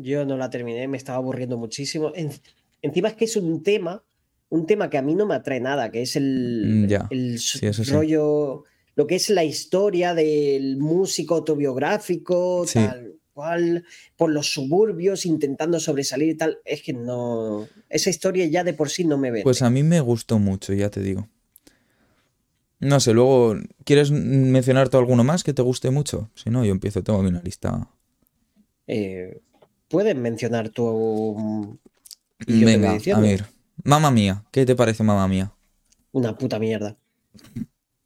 Yo 0.02 0.24
no 0.24 0.36
la 0.36 0.50
terminé, 0.50 0.88
me 0.88 0.96
estaba 0.96 1.18
aburriendo 1.18 1.56
muchísimo. 1.58 2.12
En- 2.14 2.30
encima 2.82 3.08
es 3.08 3.14
que 3.14 3.24
es 3.26 3.36
un 3.36 3.62
tema, 3.62 4.02
un 4.48 4.66
tema 4.66 4.88
que 4.90 4.98
a 4.98 5.02
mí 5.02 5.14
no 5.14 5.26
me 5.26 5.34
atrae 5.34 5.60
nada, 5.60 5.90
que 5.90 6.02
es 6.02 6.16
el, 6.16 6.86
Mm, 6.88 7.06
el 7.10 7.38
Sí, 7.38 7.66
eso 7.66 7.84
sí. 7.84 7.92
rollo, 7.92 8.64
lo 8.96 9.06
que 9.06 9.14
es 9.16 9.30
la 9.30 9.44
historia 9.44 10.14
del 10.14 10.76
músico 10.78 11.34
autobiográfico, 11.36 12.64
Sí. 12.66 12.74
tal 12.78 13.14
cual, 13.32 13.84
por 14.16 14.30
los 14.30 14.52
suburbios 14.52 15.24
intentando 15.24 15.78
sobresalir 15.80 16.28
y 16.30 16.34
tal. 16.36 16.58
Es 16.64 16.82
que 16.82 16.92
no. 16.92 17.68
Esa 17.88 18.10
historia 18.10 18.44
ya 18.46 18.64
de 18.64 18.74
por 18.74 18.90
sí 18.90 19.04
no 19.04 19.16
me 19.18 19.30
vende. 19.30 19.44
Pues 19.44 19.62
a 19.62 19.70
mí 19.70 19.82
me 19.82 20.00
gustó 20.00 20.38
mucho, 20.38 20.72
ya 20.74 20.90
te 20.90 21.00
digo. 21.00 21.28
No 22.80 22.98
sé, 22.98 23.12
luego, 23.12 23.56
¿quieres 23.84 24.10
mencionar 24.10 24.88
tú 24.88 24.96
alguno 24.98 25.22
más 25.22 25.44
que 25.44 25.52
te 25.52 25.60
guste 25.62 25.90
mucho? 25.90 26.30
Si 26.34 26.48
no, 26.50 26.64
yo 26.64 26.72
empiezo, 26.72 27.02
tengo 27.02 27.18
una 27.18 27.42
lista. 27.42 27.88
Eh, 28.86 29.40
Puedes 29.90 30.14
mencionar 30.14 30.68
tu. 30.68 30.84
voy 30.84 32.64
Venga, 32.64 32.92
a 32.92 33.20
ver. 33.20 33.44
Mamma 33.82 34.10
mía, 34.12 34.44
¿qué 34.52 34.64
te 34.64 34.76
parece 34.76 35.02
Mamma 35.02 35.26
mía? 35.26 35.52
Una 36.12 36.38
puta 36.38 36.60
mierda. 36.60 36.96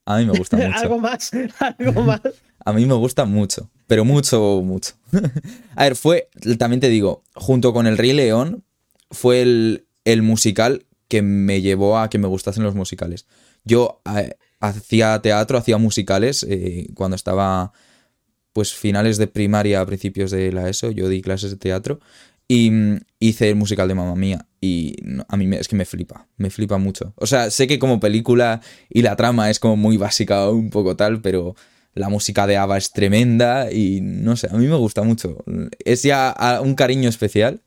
A 0.06 0.16
mí 0.18 0.24
me 0.24 0.36
gusta 0.36 0.56
mucho. 0.56 0.78
algo 0.78 0.98
más, 0.98 1.30
algo 1.60 2.02
más. 2.04 2.20
A 2.64 2.72
mí 2.72 2.86
me 2.86 2.94
gusta 2.94 3.26
mucho, 3.26 3.70
pero 3.86 4.06
mucho, 4.06 4.62
mucho. 4.64 4.94
a 5.76 5.84
ver, 5.84 5.94
fue, 5.94 6.30
también 6.58 6.80
te 6.80 6.88
digo, 6.88 7.22
junto 7.34 7.74
con 7.74 7.86
El 7.86 7.98
Rey 7.98 8.14
León, 8.14 8.64
fue 9.10 9.42
el, 9.42 9.86
el 10.06 10.22
musical 10.22 10.86
que 11.08 11.20
me 11.20 11.60
llevó 11.60 11.98
a 11.98 12.08
que 12.08 12.18
me 12.18 12.28
gustasen 12.28 12.64
los 12.64 12.74
musicales. 12.74 13.26
Yo 13.64 14.00
eh, 14.16 14.36
hacía 14.58 15.20
teatro, 15.20 15.58
hacía 15.58 15.76
musicales 15.76 16.46
eh, 16.48 16.88
cuando 16.94 17.14
estaba, 17.14 17.72
pues, 18.54 18.72
finales 18.74 19.18
de 19.18 19.26
primaria, 19.26 19.84
principios 19.84 20.30
de 20.30 20.50
la 20.52 20.70
ESO, 20.70 20.90
yo 20.92 21.08
di 21.10 21.20
clases 21.20 21.50
de 21.50 21.56
teatro 21.58 22.00
y 22.48 22.70
mm, 22.70 23.00
hice 23.20 23.50
el 23.50 23.56
musical 23.56 23.88
de 23.88 23.94
Mamma 23.94 24.14
Mía 24.16 24.46
y 24.60 24.96
a 25.28 25.36
mí 25.36 25.46
me- 25.46 25.58
es 25.58 25.68
que 25.68 25.76
me 25.76 25.84
flipa, 25.84 26.26
me 26.38 26.48
flipa 26.50 26.78
mucho. 26.78 27.12
O 27.16 27.26
sea, 27.26 27.50
sé 27.50 27.66
que 27.66 27.78
como 27.78 28.00
película 28.00 28.60
y 28.88 29.02
la 29.02 29.16
trama 29.16 29.50
es 29.50 29.58
como 29.58 29.76
muy 29.76 29.96
básica, 29.98 30.48
un 30.50 30.70
poco 30.70 30.96
tal, 30.96 31.20
pero 31.20 31.54
La 31.96 32.08
música 32.08 32.48
de 32.48 32.56
Ava 32.56 32.76
es 32.76 32.90
tremenda 32.90 33.70
y 33.70 34.00
no 34.02 34.36
sé, 34.36 34.48
a 34.50 34.54
mí 34.56 34.66
me 34.66 34.74
gusta 34.76 35.04
mucho. 35.04 35.44
Es 35.84 36.02
ya 36.02 36.28
a- 36.30 36.60
un 36.60 36.74
cariño 36.74 37.08
especial. 37.08 37.62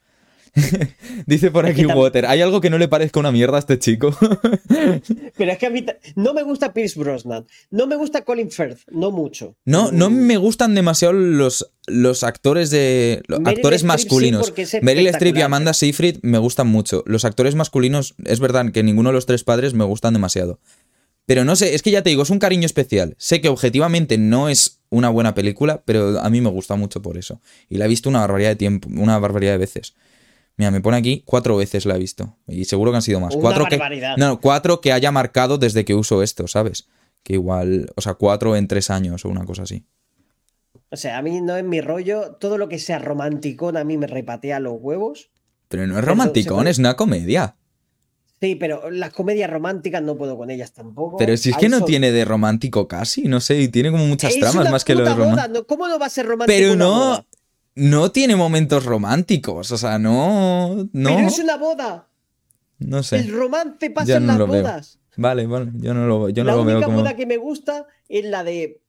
Dice 1.25 1.51
por 1.51 1.65
aquí 1.65 1.85
Water, 1.85 2.25
¿hay 2.25 2.41
algo 2.41 2.61
que 2.61 2.69
no 2.69 2.77
le 2.77 2.87
parezca 2.87 3.19
una 3.19 3.31
mierda 3.31 3.57
a 3.57 3.59
este 3.59 3.77
chico? 3.79 4.15
Pero 5.37 5.51
es 5.51 5.57
que 5.57 5.65
a 5.65 5.69
mí 5.69 5.85
no 6.15 6.33
me 6.33 6.43
gusta 6.43 6.73
Pierce 6.73 6.99
Brosnan, 6.99 7.45
no 7.69 7.87
me 7.87 7.95
gusta 7.95 8.23
Colin 8.23 8.49
Firth, 8.51 8.79
no 8.91 9.11
mucho. 9.11 9.55
No, 9.65 9.91
no 9.91 10.09
Mm, 10.09 10.13
me 10.13 10.37
gustan 10.37 10.73
demasiado 10.75 11.13
los, 11.13 11.71
los 11.85 12.23
actores 12.23 12.69
de. 12.69 13.21
Los 13.27 13.39
actores 13.45 13.81
sí, 13.81 13.87
masculinos. 13.87 14.53
es 14.55 14.81
Meryl 14.81 15.07
Streep 15.07 15.37
y. 15.37 15.41
Amanda 15.41 15.73
Seyfried 15.73 16.19
me 16.21 16.37
gustan 16.37 16.67
mucho. 16.67 17.03
Los 17.05 17.25
actores 17.25 17.55
masculinos, 17.55 18.15
es 18.25 18.39
verdad 18.39 18.71
que 18.71 18.83
ninguno 18.83 19.09
de 19.09 19.13
los 19.13 19.25
tres 19.25 19.43
padres 19.43 19.73
me 19.73 19.83
gustan 19.83 20.13
demasiado. 20.13 20.59
Pero 21.25 21.43
no 21.43 21.57
sé, 21.57 21.75
es 21.75 21.81
que 21.83 21.91
ya 21.91 22.03
te 22.03 22.09
digo, 22.09 22.23
es 22.23 22.29
un 22.29 22.39
cariño 22.39 22.65
especial. 22.65 23.15
Sé 23.17 23.41
que 23.41 23.49
objetivamente 23.49 24.17
no 24.17 24.47
es 24.47 24.79
una 24.89 25.09
buena 25.09 25.35
película, 25.35 25.83
pero 25.85 26.19
a 26.21 26.29
mí 26.29 26.39
me 26.39 26.49
gusta 26.49 26.75
mucho 26.77 27.01
por 27.01 27.17
eso. 27.17 27.41
Y 27.67 27.77
la 27.77 27.85
he 27.85 27.89
visto 27.89 28.07
una 28.09 28.21
barbaridad 28.21 28.51
de 28.51 28.55
tiempo, 28.55 28.87
una 28.89 29.19
barbaridad 29.19 29.51
de 29.51 29.57
veces. 29.57 29.93
Mira, 30.57 30.71
me 30.71 30.81
pone 30.81 30.97
aquí 30.97 31.21
cuatro 31.25 31.55
veces 31.55 31.85
la 31.85 31.95
he 31.95 31.99
visto. 31.99 32.35
Y 32.47 32.65
seguro 32.65 32.91
que 32.91 32.97
han 32.97 33.01
sido 33.03 33.19
más. 33.19 33.35
Una 33.35 33.41
cuatro 33.41 33.65
que, 33.67 33.79
no, 34.17 34.41
cuatro 34.41 34.81
que 34.81 34.91
haya 34.91 35.11
marcado 35.11 35.57
desde 35.59 35.85
que 35.85 35.93
uso 35.93 36.23
esto, 36.23 36.47
¿sabes? 36.47 36.87
Que 37.23 37.33
igual, 37.33 37.91
o 37.95 38.01
sea, 38.01 38.15
cuatro 38.15 38.55
en 38.55 38.67
tres 38.67 38.89
años 38.89 39.23
o 39.23 39.29
una 39.29 39.45
cosa 39.45 39.63
así. 39.63 39.85
O 40.89 40.95
sea, 40.97 41.17
a 41.17 41.21
mí 41.21 41.41
no 41.41 41.55
es 41.57 41.63
mi 41.63 41.81
rollo, 41.81 42.37
todo 42.39 42.57
lo 42.57 42.69
que 42.69 42.79
sea 42.79 42.97
romanticón 42.97 43.77
a 43.77 43.83
mí 43.83 43.97
me 43.97 44.07
repatea 44.07 44.59
los 44.59 44.75
huevos. 44.79 45.29
Pero 45.67 45.85
no 45.85 45.99
es 45.99 46.03
romanticón, 46.05 46.67
es 46.67 46.79
una 46.79 46.95
comedia. 46.95 47.55
Sí, 48.39 48.55
pero 48.55 48.89
las 48.91 49.11
comedias 49.13 49.49
románticas 49.49 50.01
no 50.01 50.15
puedo 50.15 50.37
con 50.37 50.49
ellas 50.49 50.71
tampoco. 50.71 51.17
Pero 51.17 51.35
si 51.37 51.49
es 51.49 51.55
Ahí 51.55 51.61
que 51.61 51.69
no 51.69 51.79
son- 51.79 51.87
tiene 51.87 52.11
de 52.11 52.23
romántico 52.23 52.87
casi, 52.87 53.23
no 53.23 53.41
sé, 53.41 53.59
y 53.59 53.67
tiene 53.67 53.91
como 53.91 54.05
muchas 54.05 54.33
Es 54.33 54.39
tramas 54.39 54.69
más 54.71 54.85
que 54.85 54.95
lo 54.95 55.03
de 55.03 55.13
romántico. 55.13 55.47
¿no? 55.49 55.63
¿Cómo 55.65 55.87
no 55.87 55.99
va 55.99 56.05
a 56.05 56.09
ser 56.09 56.25
romántico? 56.27 56.55
Pero 56.57 56.75
no? 56.75 57.25
No 57.77 58.11
tiene 58.11 58.35
momentos 58.35 58.85
románticos, 58.85 59.71
o 59.71 59.77
sea, 59.77 59.97
no, 59.99 60.89
no, 60.91 61.15
Pero 61.15 61.27
es 61.27 61.39
una 61.39 61.57
boda. 61.57 62.07
no 62.79 62.97
El 62.97 63.03
sé. 63.03 63.23
romance 63.27 63.89
pasa 63.91 64.07
Ya 64.07 64.17
en 64.17 64.25
no 64.27 64.37
las 64.37 64.49
veo. 64.49 64.61
bodas. 64.63 64.99
Vale, 65.15 65.47
vale, 65.47 65.71
yo 65.75 65.93
no 65.93 66.05
lo, 66.07 66.29
yo 66.29 66.43
no 66.43 66.51
la 66.51 66.55
lo 66.57 66.65
veo 66.65 66.75
única 66.75 66.85
como... 66.85 66.99
boda 66.99 67.15
que 67.15 67.25
me 67.25 67.37
gusta 67.37 67.87
es 68.09 68.25
la 68.25 68.43
de. 68.43 68.81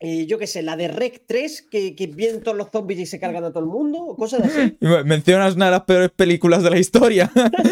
eh, 0.00 0.26
yo 0.26 0.38
qué 0.38 0.46
sé, 0.46 0.62
la 0.62 0.76
de 0.76 0.88
Rec 0.88 1.22
3, 1.26 1.62
que, 1.70 1.94
que 1.94 2.06
vienen 2.08 2.42
todos 2.42 2.56
los 2.56 2.68
zombies 2.70 3.00
y 3.00 3.06
se 3.06 3.18
cargan 3.18 3.44
a 3.44 3.50
todo 3.50 3.60
el 3.64 3.70
mundo, 3.70 3.98
o 4.02 4.16
cosas 4.16 4.42
así. 4.42 4.76
Mencionas 5.06 5.54
una 5.56 5.66
de 5.66 5.70
las 5.70 5.84
peores 5.84 6.10
películas 6.10 6.62
de 6.62 6.70
la 6.70 6.78
historia 6.78 7.30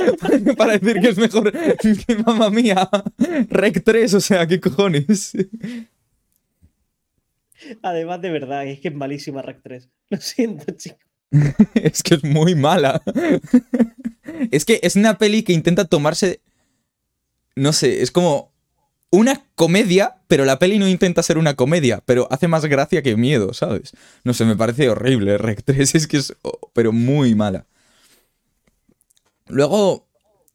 para 0.57 0.79
decir 0.79 1.01
que 1.03 1.09
es 1.11 1.19
mejor 1.19 1.53
que 2.07 2.17
mamá 2.25 2.49
mía. 2.51 2.89
Rec 3.51 3.83
3, 3.85 4.15
o 4.15 4.21
sea, 4.21 4.47
¿qué 4.47 4.59
cojones? 4.61 5.33
Además, 7.83 8.21
de 8.21 8.31
verdad, 8.31 8.67
es 8.67 8.81
que 8.81 8.89
es 8.89 8.95
malísima 8.95 9.43
Rec 9.43 9.61
3. 9.63 9.89
Lo 10.11 10.21
siento, 10.21 10.73
chicos. 10.77 11.01
Es 11.75 12.03
que 12.03 12.15
es 12.15 12.25
muy 12.25 12.55
mala. 12.55 13.03
Es 14.51 14.65
que 14.65 14.81
es 14.83 14.97
una 14.97 15.19
peli 15.19 15.43
que 15.43 15.53
intenta 15.53 15.85
tomarse. 15.85 16.41
No 17.55 17.73
sé, 17.73 18.03
es 18.03 18.11
como 18.11 18.53
una 19.11 19.45
comedia, 19.55 20.17
pero 20.27 20.45
la 20.45 20.59
peli 20.59 20.79
no 20.79 20.89
intenta 20.89 21.23
ser 21.23 21.37
una 21.37 21.55
comedia, 21.55 22.03
pero 22.07 22.27
hace 22.31 22.49
más 22.49 22.65
gracia 22.65 23.03
que 23.03 23.17
miedo, 23.17 23.53
¿sabes? 23.53 23.93
No 24.25 24.33
sé, 24.33 24.45
me 24.47 24.57
parece 24.57 24.89
horrible. 24.89 25.37
Rec 25.39 25.63
3 25.65 25.95
es 25.95 26.07
que 26.07 26.17
es. 26.17 26.35
pero 26.73 26.93
muy 26.93 27.35
mala. 27.35 27.67
Luego, 29.49 30.09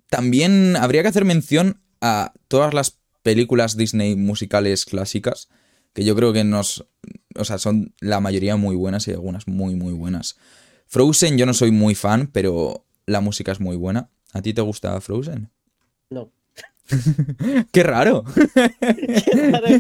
también 0.09 0.75
habría 0.75 1.03
que 1.03 1.09
hacer 1.09 1.25
mención 1.25 1.81
a 2.01 2.33
todas 2.47 2.73
las 2.73 2.97
películas 3.21 3.77
Disney 3.77 4.15
musicales 4.15 4.85
clásicas, 4.85 5.49
que 5.97 6.03
yo 6.03 6.15
creo 6.15 6.31
que 6.31 6.43
nos. 6.43 6.87
O 7.35 7.43
sea, 7.43 7.57
son 7.57 7.91
la 8.01 8.19
mayoría 8.19 8.55
muy 8.55 8.75
buenas 8.75 9.07
y 9.07 9.11
algunas 9.13 9.47
muy, 9.47 9.73
muy 9.73 9.93
buenas. 9.93 10.37
Frozen 10.85 11.39
yo 11.39 11.47
no 11.47 11.55
soy 11.55 11.71
muy 11.71 11.95
fan, 11.95 12.29
pero 12.31 12.85
la 13.07 13.19
música 13.19 13.51
es 13.51 13.59
muy 13.59 13.75
buena. 13.77 14.11
¿A 14.31 14.43
ti 14.43 14.53
te 14.53 14.61
gusta 14.61 15.01
Frozen? 15.01 15.49
No. 16.11 16.31
¡Qué 17.71 17.81
raro! 17.81 18.23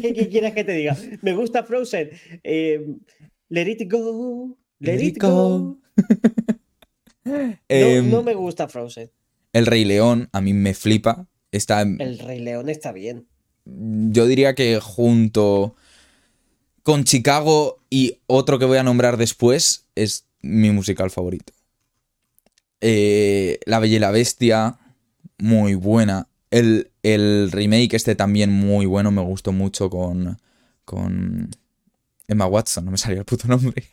¿Qué, 0.01 0.13
qué 0.15 0.27
quieres 0.31 0.55
que 0.55 0.63
te 0.63 0.71
diga? 0.71 0.97
Me 1.21 1.33
gusta 1.35 1.61
Frozen. 1.63 2.09
Eh, 2.43 2.95
let 3.49 3.69
it 3.69 3.91
go. 3.91 4.57
Let, 4.79 4.99
it 5.03 5.21
go. 5.21 5.77
No, 7.25 7.57
Em, 7.67 8.09
no 8.09 8.23
me 8.23 8.33
gusta 8.33 8.67
Frozen. 8.69 9.11
El 9.53 9.67
Rey 9.67 9.85
León 9.85 10.29
a 10.31 10.41
mí 10.41 10.53
me 10.53 10.73
flipa. 10.73 11.27
Está, 11.51 11.81
El 11.81 12.17
Rey 12.17 12.39
León 12.39 12.69
está 12.69 12.91
bien. 12.91 13.27
yo 13.65 14.25
diría 14.25 14.55
que 14.55 14.79
junto 14.79 15.75
con 16.87 17.03
Chicago 17.03 17.83
y 17.89 18.19
otro 18.27 18.59
que 18.59 18.63
voy 18.63 18.77
a 18.77 18.83
nombrar 18.83 19.17
después 19.17 19.87
es 19.95 20.25
mi 20.41 20.71
musical 20.71 21.11
favorito. 21.11 21.51
Eh, 22.79 23.59
la 23.65 23.79
Bella 23.79 23.97
y 23.97 23.99
la 23.99 24.11
Bestia, 24.11 24.77
muy 25.37 25.73
buena. 25.75 26.29
El, 26.49 26.91
el 27.03 27.51
remake 27.51 27.93
este 27.93 28.15
también 28.15 28.51
muy 28.53 28.85
bueno, 28.85 29.11
me 29.11 29.21
gustó 29.21 29.51
mucho 29.51 29.89
con, 29.89 30.39
con 30.85 31.49
Emma 32.25 32.45
Watson, 32.45 32.85
no 32.85 32.91
me 32.91 32.97
salía 32.97 33.19
el 33.19 33.25
puto 33.25 33.49
nombre. 33.49 33.83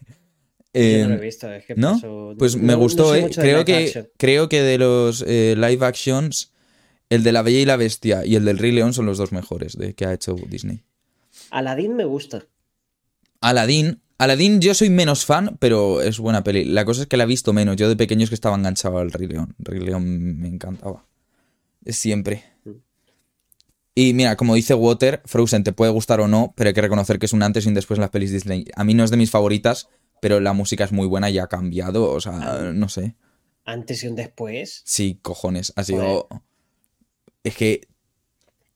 Yo 0.72 1.08
no 1.08 1.08
lo 1.08 1.14
he 1.16 1.20
visto, 1.26 1.52
es 1.52 1.64
que 1.66 1.74
¿no? 1.74 1.94
paso- 1.94 2.34
Pues 2.38 2.54
me 2.54 2.74
no 2.74 2.78
gustó, 2.78 3.12
eh. 3.16 3.28
Creo 3.34 3.64
que, 3.64 3.74
action. 3.86 4.08
creo 4.16 4.48
que 4.48 4.62
de 4.62 4.78
los 4.78 5.24
eh, 5.26 5.56
live 5.56 5.84
actions, 5.84 6.52
el 7.10 7.24
de 7.24 7.32
La 7.32 7.42
Bella 7.42 7.58
y 7.58 7.64
la 7.64 7.76
Bestia 7.76 8.24
y 8.24 8.36
el 8.36 8.44
del 8.44 8.58
Rey 8.58 8.70
León 8.70 8.92
son 8.94 9.06
los 9.06 9.18
dos 9.18 9.32
mejores 9.32 9.76
de 9.76 9.94
que 9.94 10.06
ha 10.06 10.12
hecho 10.12 10.36
Disney. 10.48 10.84
Aladdin 11.50 11.96
me 11.96 12.04
gusta. 12.04 12.46
Aladdin. 13.44 14.00
Aladdin 14.16 14.60
yo 14.60 14.74
soy 14.74 14.90
menos 14.90 15.26
fan, 15.26 15.56
pero 15.58 16.00
es 16.00 16.18
buena 16.18 16.42
peli. 16.42 16.64
La 16.64 16.84
cosa 16.84 17.02
es 17.02 17.08
que 17.08 17.16
la 17.16 17.24
he 17.24 17.26
visto 17.26 17.52
menos. 17.52 17.76
Yo 17.76 17.88
de 17.88 17.96
pequeño 17.96 18.24
es 18.24 18.30
que 18.30 18.34
estaba 18.34 18.56
enganchado 18.56 18.98
al 18.98 19.12
Rey 19.12 19.28
León. 19.28 19.54
Rey 19.58 19.80
León 19.80 20.38
me 20.38 20.48
encantaba. 20.48 21.06
Siempre. 21.86 22.44
Y 23.94 24.14
mira, 24.14 24.36
como 24.36 24.54
dice 24.54 24.74
Water, 24.74 25.22
Frozen 25.24 25.62
te 25.62 25.72
puede 25.72 25.92
gustar 25.92 26.20
o 26.20 26.26
no, 26.26 26.52
pero 26.56 26.68
hay 26.68 26.74
que 26.74 26.80
reconocer 26.80 27.18
que 27.18 27.26
es 27.26 27.32
un 27.32 27.42
antes 27.42 27.64
y 27.64 27.68
un 27.68 27.74
después 27.74 27.98
en 27.98 28.02
las 28.02 28.10
pelis 28.10 28.32
Disney. 28.32 28.66
A 28.74 28.82
mí 28.82 28.94
no 28.94 29.04
es 29.04 29.10
de 29.10 29.16
mis 29.16 29.30
favoritas, 29.30 29.88
pero 30.20 30.40
la 30.40 30.52
música 30.52 30.84
es 30.84 30.92
muy 30.92 31.06
buena 31.06 31.30
y 31.30 31.38
ha 31.38 31.46
cambiado. 31.46 32.10
O 32.10 32.20
sea, 32.20 32.72
no 32.72 32.88
sé. 32.88 33.14
Antes 33.64 34.02
y 34.02 34.08
un 34.08 34.16
después. 34.16 34.82
Sí, 34.84 35.18
cojones. 35.22 35.72
Ha 35.76 35.84
sido. 35.84 36.28
Es 37.42 37.56
que. 37.56 37.82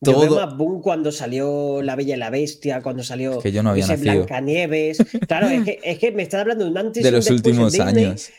Yo 0.01 0.17
veo 0.19 0.29
Todo. 0.29 0.45
más 0.45 0.57
boom 0.57 0.81
cuando 0.81 1.11
salió 1.11 1.81
La 1.81 1.95
Bella 1.95 2.15
y 2.15 2.17
la 2.19 2.29
Bestia, 2.29 2.81
cuando 2.81 3.03
salió 3.03 3.37
Es 3.37 3.43
que 3.43 3.51
yo 3.51 3.61
no 3.63 3.71
había 3.71 3.83
ese 3.83 3.93
nacido. 3.97 4.13
Blancanieves. 4.13 4.97
Claro, 5.27 5.47
es 5.49 5.63
que, 5.65 5.79
es 5.83 5.99
que 5.99 6.11
me 6.13 6.23
están 6.23 6.39
hablando 6.41 6.63
de 6.65 6.71
un 6.71 6.77
antes 6.77 7.03
De 7.03 7.09
y 7.09 7.11
un 7.11 7.15
los 7.17 7.29
últimos 7.29 7.73
Disney, 7.73 8.05
años. 8.05 8.29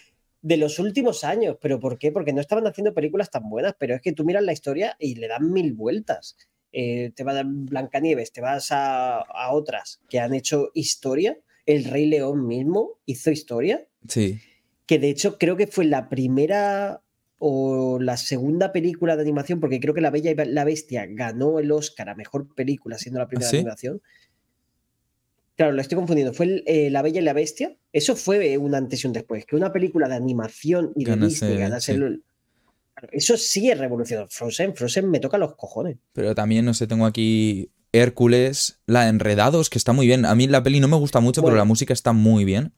De 0.40 0.56
los 0.56 0.78
últimos 0.78 1.22
años. 1.24 1.56
¿Pero 1.60 1.78
por 1.78 1.98
qué? 1.98 2.12
Porque 2.12 2.32
no 2.32 2.40
estaban 2.40 2.66
haciendo 2.66 2.94
películas 2.94 3.30
tan 3.30 3.48
buenas, 3.50 3.74
pero 3.78 3.94
es 3.94 4.00
que 4.00 4.12
tú 4.12 4.24
miras 4.24 4.42
la 4.42 4.52
historia 4.54 4.96
y 4.98 5.16
le 5.16 5.28
dan 5.28 5.52
mil 5.52 5.74
vueltas. 5.74 6.36
Eh, 6.72 7.10
te 7.14 7.24
va 7.24 7.32
a 7.32 7.34
dar 7.34 7.44
Blancanieves, 7.46 8.32
te 8.32 8.40
vas 8.40 8.72
a, 8.72 9.18
a 9.18 9.52
otras 9.52 10.00
que 10.08 10.18
han 10.20 10.34
hecho 10.34 10.70
historia. 10.72 11.36
El 11.66 11.84
Rey 11.84 12.06
León 12.06 12.46
mismo 12.46 12.98
hizo 13.04 13.30
historia. 13.30 13.86
Sí. 14.08 14.40
que 14.86 14.98
de 14.98 15.10
hecho 15.10 15.36
creo 15.36 15.56
que 15.58 15.66
fue 15.66 15.84
la 15.84 16.08
primera 16.08 17.02
o 17.42 17.98
la 17.98 18.16
segunda 18.18 18.70
película 18.70 19.16
de 19.16 19.22
animación, 19.22 19.60
porque 19.60 19.80
creo 19.80 19.94
que 19.94 20.02
La 20.02 20.10
Bella 20.10 20.30
y 20.30 20.34
la 20.52 20.62
Bestia 20.64 21.06
ganó 21.08 21.58
el 21.58 21.72
Oscar 21.72 22.10
a 22.10 22.14
Mejor 22.14 22.54
Película, 22.54 22.98
siendo 22.98 23.18
la 23.18 23.26
primera 23.28 23.48
¿sí? 23.50 23.56
animación. 23.56 24.02
Claro, 25.56 25.72
lo 25.72 25.80
estoy 25.80 25.96
confundiendo. 25.96 26.32
Fue 26.34 26.46
el, 26.46 26.62
eh, 26.66 26.90
La 26.90 27.02
Bella 27.02 27.20
y 27.20 27.24
la 27.24 27.32
Bestia. 27.32 27.76
Eso 27.92 28.14
fue 28.14 28.56
un 28.58 28.74
antes 28.74 29.02
y 29.02 29.06
un 29.06 29.12
después. 29.14 29.44
Que 29.46 29.56
una 29.56 29.72
película 29.72 30.06
de 30.08 30.14
animación 30.14 30.92
y 30.94 31.04
de 31.04 31.10
Ganase, 31.12 31.28
Disney 31.46 31.58
ganase 31.58 31.92
sí. 31.94 31.98
el- 31.98 32.22
Claro, 32.94 33.08
Eso 33.12 33.36
sí 33.38 33.70
es 33.70 33.78
revolucionario. 33.78 34.28
Frozen, 34.30 34.74
Frozen 34.74 35.10
me 35.10 35.20
toca 35.20 35.38
los 35.38 35.54
cojones. 35.56 35.96
Pero 36.12 36.34
también, 36.34 36.64
no 36.66 36.74
sé, 36.74 36.86
tengo 36.86 37.06
aquí 37.06 37.70
Hércules, 37.92 38.80
la 38.86 39.08
Enredados, 39.08 39.70
que 39.70 39.78
está 39.78 39.92
muy 39.94 40.06
bien. 40.06 40.26
A 40.26 40.34
mí 40.34 40.46
la 40.46 40.62
peli 40.62 40.80
no 40.80 40.88
me 40.88 40.96
gusta 40.96 41.20
mucho, 41.20 41.42
pero 41.42 41.56
la 41.56 41.64
música 41.64 41.92
está 41.94 42.12
muy 42.12 42.44
bien. 42.44 42.72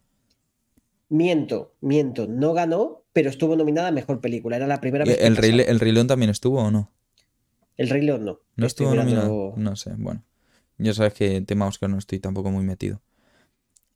Miento, 1.09 1.75
miento. 1.81 2.27
No 2.27 2.53
ganó, 2.53 3.02
pero 3.12 3.31
estuvo 3.31 3.57
nominada 3.57 3.88
a 3.88 3.92
Mejor 3.92 4.20
Película. 4.20 4.57
Era 4.57 4.66
la 4.66 4.81
primera 4.81 5.05
¿Y 5.05 5.09
vez 5.09 5.18
que 5.18 5.27
¿El 5.27 5.37
Rey, 5.37 5.51
pasaba. 5.51 5.64
Le- 5.64 5.70
¿El 5.70 5.81
Rey 5.81 5.92
León 5.92 6.07
también 6.07 6.31
estuvo 6.31 6.61
o 6.62 6.70
no? 6.70 6.90
El 7.77 7.88
Rey 7.88 8.03
León 8.03 8.25
no. 8.25 8.40
¿No 8.57 8.66
estuvo 8.66 8.94
nominado? 8.94 9.55
No 9.57 9.77
sé, 9.77 9.92
bueno. 9.96 10.25
Ya 10.79 10.94
sabes 10.94 11.14
que 11.14 11.40
tema 11.42 11.66
Oscar 11.66 11.90
no 11.90 11.98
estoy 11.98 12.18
tampoco 12.18 12.51
muy 12.51 12.64
metido. 12.64 13.01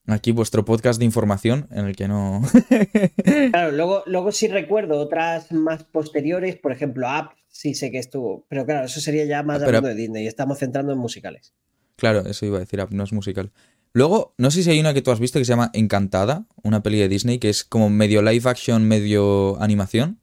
Aquí 0.08 0.30
vuestro 0.30 0.64
podcast 0.64 0.98
de 1.00 1.04
información 1.04 1.66
en 1.72 1.86
el 1.86 1.96
que 1.96 2.06
no... 2.06 2.42
Claro, 3.50 3.72
luego, 3.72 4.02
luego 4.06 4.30
sí 4.30 4.46
recuerdo 4.46 4.98
otras 5.00 5.50
más 5.50 5.82
posteriores, 5.84 6.56
por 6.56 6.70
ejemplo, 6.70 7.08
Up, 7.08 7.30
sí 7.48 7.74
sé 7.74 7.90
que 7.90 7.98
estuvo, 7.98 8.46
pero 8.48 8.64
claro, 8.66 8.86
eso 8.86 9.00
sería 9.00 9.24
ya 9.24 9.42
más 9.42 9.58
Pero- 9.58 9.66
hablando 9.68 9.88
de 9.88 9.94
Disney, 9.96 10.26
estamos 10.28 10.58
centrando 10.58 10.92
en 10.92 10.98
musicales. 10.98 11.54
claro, 11.96 12.20
eso 12.20 12.46
iba 12.46 12.58
a 12.58 12.60
decir, 12.60 12.78
no 12.90 13.02
es 13.02 13.12
musical. 13.12 13.50
Luego, 13.96 14.34
no 14.36 14.50
sé 14.50 14.62
si 14.62 14.68
hay 14.70 14.78
una 14.78 14.92
que 14.92 15.00
tú 15.00 15.10
has 15.10 15.20
visto 15.20 15.38
que 15.38 15.46
se 15.46 15.52
llama 15.52 15.70
Encantada, 15.72 16.44
una 16.62 16.82
peli 16.82 16.98
de 16.98 17.08
Disney 17.08 17.38
que 17.38 17.48
es 17.48 17.64
como 17.64 17.88
medio 17.88 18.20
live 18.20 18.46
action, 18.50 18.86
medio 18.86 19.58
animación, 19.58 20.20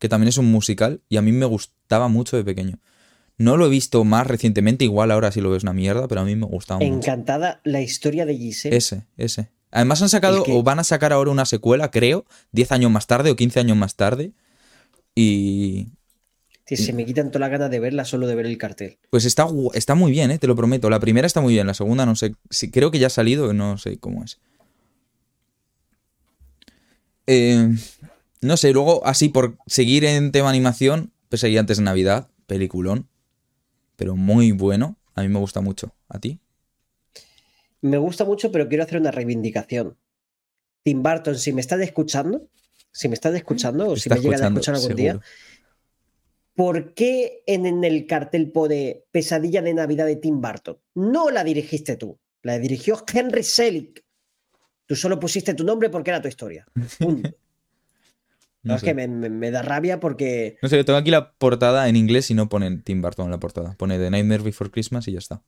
que 0.00 0.08
también 0.08 0.26
es 0.26 0.38
un 0.38 0.50
musical 0.50 1.02
y 1.08 1.18
a 1.18 1.22
mí 1.22 1.30
me 1.30 1.46
gustaba 1.46 2.08
mucho 2.08 2.36
de 2.36 2.42
pequeño. 2.42 2.80
No 3.38 3.56
lo 3.56 3.66
he 3.66 3.68
visto 3.68 4.02
más 4.02 4.26
recientemente, 4.26 4.84
igual 4.84 5.12
ahora 5.12 5.30
sí 5.30 5.40
lo 5.40 5.50
ves 5.50 5.62
una 5.62 5.72
mierda, 5.72 6.08
pero 6.08 6.22
a 6.22 6.24
mí 6.24 6.34
me 6.34 6.46
gustaba 6.46 6.80
mucho. 6.80 6.96
Encantada 6.96 7.60
la 7.62 7.80
historia 7.80 8.26
de 8.26 8.36
Giselle. 8.36 8.76
Ese, 8.76 9.06
ese. 9.16 9.50
Además 9.70 10.02
han 10.02 10.08
sacado, 10.08 10.42
que- 10.42 10.52
o 10.52 10.64
van 10.64 10.80
a 10.80 10.84
sacar 10.84 11.12
ahora 11.12 11.30
una 11.30 11.46
secuela, 11.46 11.92
creo, 11.92 12.24
10 12.50 12.72
años 12.72 12.90
más 12.90 13.06
tarde 13.06 13.30
o 13.30 13.36
15 13.36 13.60
años 13.60 13.76
más 13.76 13.94
tarde. 13.94 14.32
Y 15.14 15.92
Que 16.64 16.76
se 16.76 16.92
me 16.92 17.04
quitan 17.04 17.30
toda 17.30 17.40
la 17.40 17.48
ganas 17.48 17.70
de 17.70 17.80
verla 17.80 18.04
solo 18.04 18.26
de 18.26 18.34
ver 18.34 18.46
el 18.46 18.56
cartel. 18.56 18.98
pues 19.10 19.24
está, 19.24 19.46
está 19.74 19.94
muy 19.94 20.12
bien, 20.12 20.30
¿eh? 20.30 20.38
te 20.38 20.46
lo 20.46 20.56
prometo. 20.56 20.88
La 20.88 21.00
primera 21.00 21.26
está 21.26 21.40
muy 21.40 21.54
bien, 21.54 21.66
la 21.66 21.74
segunda 21.74 22.06
no 22.06 22.14
sé, 22.16 22.34
si, 22.50 22.70
creo 22.70 22.90
que 22.90 22.98
ya 22.98 23.08
ha 23.08 23.10
salido, 23.10 23.52
no 23.52 23.78
sé 23.78 23.98
cómo 23.98 24.24
es. 24.24 24.38
Eh, 27.26 27.68
no 28.40 28.56
sé, 28.56 28.72
luego 28.72 29.06
así 29.06 29.28
por 29.28 29.56
seguir 29.66 30.04
en 30.04 30.32
tema 30.32 30.50
animación, 30.50 31.12
pues 31.28 31.44
antes 31.44 31.78
de 31.78 31.82
Navidad, 31.82 32.28
peliculón, 32.46 33.08
pero 33.96 34.16
muy 34.16 34.52
bueno, 34.52 34.96
a 35.14 35.22
mí 35.22 35.28
me 35.28 35.38
gusta 35.38 35.60
mucho. 35.60 35.94
¿A 36.08 36.18
ti? 36.18 36.40
Me 37.80 37.98
gusta 37.98 38.24
mucho, 38.24 38.52
pero 38.52 38.68
quiero 38.68 38.84
hacer 38.84 39.00
una 39.00 39.10
reivindicación. 39.10 39.96
Tim 40.82 41.02
Burton, 41.02 41.36
si 41.36 41.52
me 41.52 41.60
estás 41.60 41.80
escuchando, 41.80 42.48
si 42.90 43.08
me 43.08 43.14
estás 43.14 43.34
escuchando 43.34 43.90
o 43.90 43.96
si 43.96 44.08
me 44.08 44.20
llegan 44.20 44.42
a 44.42 44.48
escuchar 44.48 44.74
algún 44.74 44.94
día. 44.96 45.20
¿Por 46.54 46.94
qué 46.94 47.42
en, 47.46 47.66
en 47.66 47.84
el 47.84 48.06
cartel 48.06 48.50
pone 48.52 49.04
Pesadilla 49.10 49.62
de 49.62 49.74
Navidad 49.74 50.06
de 50.06 50.16
Tim 50.16 50.40
Burton? 50.40 50.78
No 50.94 51.30
la 51.30 51.44
dirigiste 51.44 51.96
tú, 51.96 52.18
la 52.42 52.58
dirigió 52.58 53.02
Henry 53.12 53.42
Selick. 53.42 54.04
Tú 54.86 54.96
solo 54.96 55.18
pusiste 55.18 55.54
tu 55.54 55.64
nombre 55.64 55.88
porque 55.90 56.10
era 56.10 56.20
tu 56.22 56.28
historia. 56.28 56.66
Punto. 56.98 57.30
No 58.64 58.76
es 58.76 58.80
sé. 58.80 58.86
que 58.86 58.94
me, 58.94 59.08
me- 59.08 59.28
me 59.28 59.50
da 59.50 59.60
rabia 59.62 59.98
porque 59.98 60.56
No 60.62 60.68
sé, 60.68 60.76
yo 60.76 60.84
tengo 60.84 60.96
aquí 60.96 61.10
la 61.10 61.32
portada 61.32 61.88
en 61.88 61.96
inglés 61.96 62.30
y 62.30 62.34
no 62.34 62.48
ponen 62.48 62.82
Tim 62.84 63.02
Burton 63.02 63.24
en 63.24 63.32
la 63.32 63.40
portada. 63.40 63.74
Pone 63.76 63.98
The 63.98 64.08
Nightmare 64.08 64.44
Before 64.44 64.70
Christmas 64.70 65.08
y 65.08 65.12
ya 65.12 65.18
está. 65.18 65.42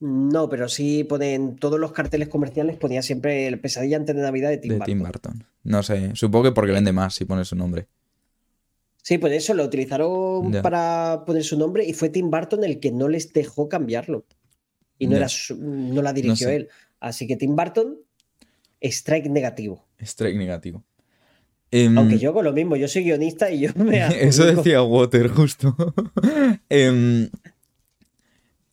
no, 0.00 0.46
pero 0.50 0.68
sí 0.68 1.04
ponen 1.04 1.56
todos 1.56 1.80
los 1.80 1.92
carteles 1.92 2.28
comerciales, 2.28 2.76
ponía 2.76 3.00
siempre 3.00 3.46
el 3.46 3.58
Pesadilla 3.58 3.96
antes 3.96 4.14
de 4.14 4.20
Navidad 4.20 4.50
de 4.50 4.58
Tim 4.58 4.72
de 4.72 4.76
Burton. 4.78 4.86
Tim 4.94 5.02
Burton. 5.06 5.44
No 5.64 5.82
sé, 5.82 6.14
supongo 6.16 6.44
que 6.44 6.52
porque 6.52 6.72
vende 6.72 6.92
más 6.92 7.14
si 7.14 7.24
pone 7.24 7.46
su 7.46 7.56
nombre. 7.56 7.88
Sí, 9.08 9.16
pues 9.16 9.32
eso 9.32 9.54
lo 9.54 9.64
utilizaron 9.64 10.52
para 10.62 11.22
poner 11.26 11.42
su 11.42 11.58
nombre 11.58 11.82
y 11.82 11.94
fue 11.94 12.10
Tim 12.10 12.30
Burton 12.30 12.62
el 12.62 12.78
que 12.78 12.92
no 12.92 13.08
les 13.08 13.32
dejó 13.32 13.66
cambiarlo. 13.66 14.26
Y 14.98 15.06
no, 15.06 15.16
era 15.16 15.30
su- 15.30 15.56
no 15.56 16.02
la 16.02 16.12
dirigió 16.12 16.48
sé. 16.48 16.56
él. 16.56 16.68
Así 17.00 17.26
que 17.26 17.34
Tim 17.36 17.56
Burton, 17.56 17.96
strike 18.82 19.30
negativo. 19.30 19.82
Strike 19.98 20.36
negativo. 20.36 20.84
Em, 21.70 21.96
Aunque 21.96 22.18
yo 22.18 22.34
con 22.34 22.44
lo 22.44 22.52
mismo, 22.52 22.76
yo 22.76 22.86
soy 22.86 23.04
guionista 23.04 23.50
y 23.50 23.60
yo 23.60 23.70
me 23.76 23.96
Eso 24.20 24.44
decía 24.44 24.82
Water, 24.82 25.28
justo. 25.28 25.74
Em, 26.68 27.30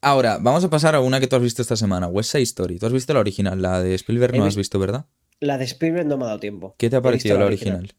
ahora, 0.02 0.38
vamos 0.42 0.66
a 0.66 0.70
pasar 0.70 0.96
a 0.96 1.00
una 1.00 1.22
que 1.22 1.28
tú 1.28 1.38
has 1.38 1.42
visto 1.44 1.62
esta 1.62 1.78
semana, 1.78 2.08
West 2.08 2.32
Side 2.34 2.44
Story. 2.44 2.78
¿Tú 2.78 2.88
has 2.88 2.92
visto 2.92 3.14
la 3.14 3.22
original? 3.22 3.62
La 3.62 3.82
de 3.82 3.96
Spielberg 3.96 4.36
He 4.36 4.40
no 4.40 4.44
has 4.44 4.58
visto- 4.58 4.80
¿verdad? 4.80 5.06
La 5.40 5.58
de 5.58 5.64
Spielberg 5.64 6.08
no 6.08 6.18
me 6.18 6.26
ha 6.26 6.28
dado 6.28 6.40
tiempo. 6.42 6.76
¿Qué 6.78 6.90
te 6.90 6.98
ha 6.98 7.02
parecido 7.02 7.40
la 7.40 7.46
original? 7.46 7.94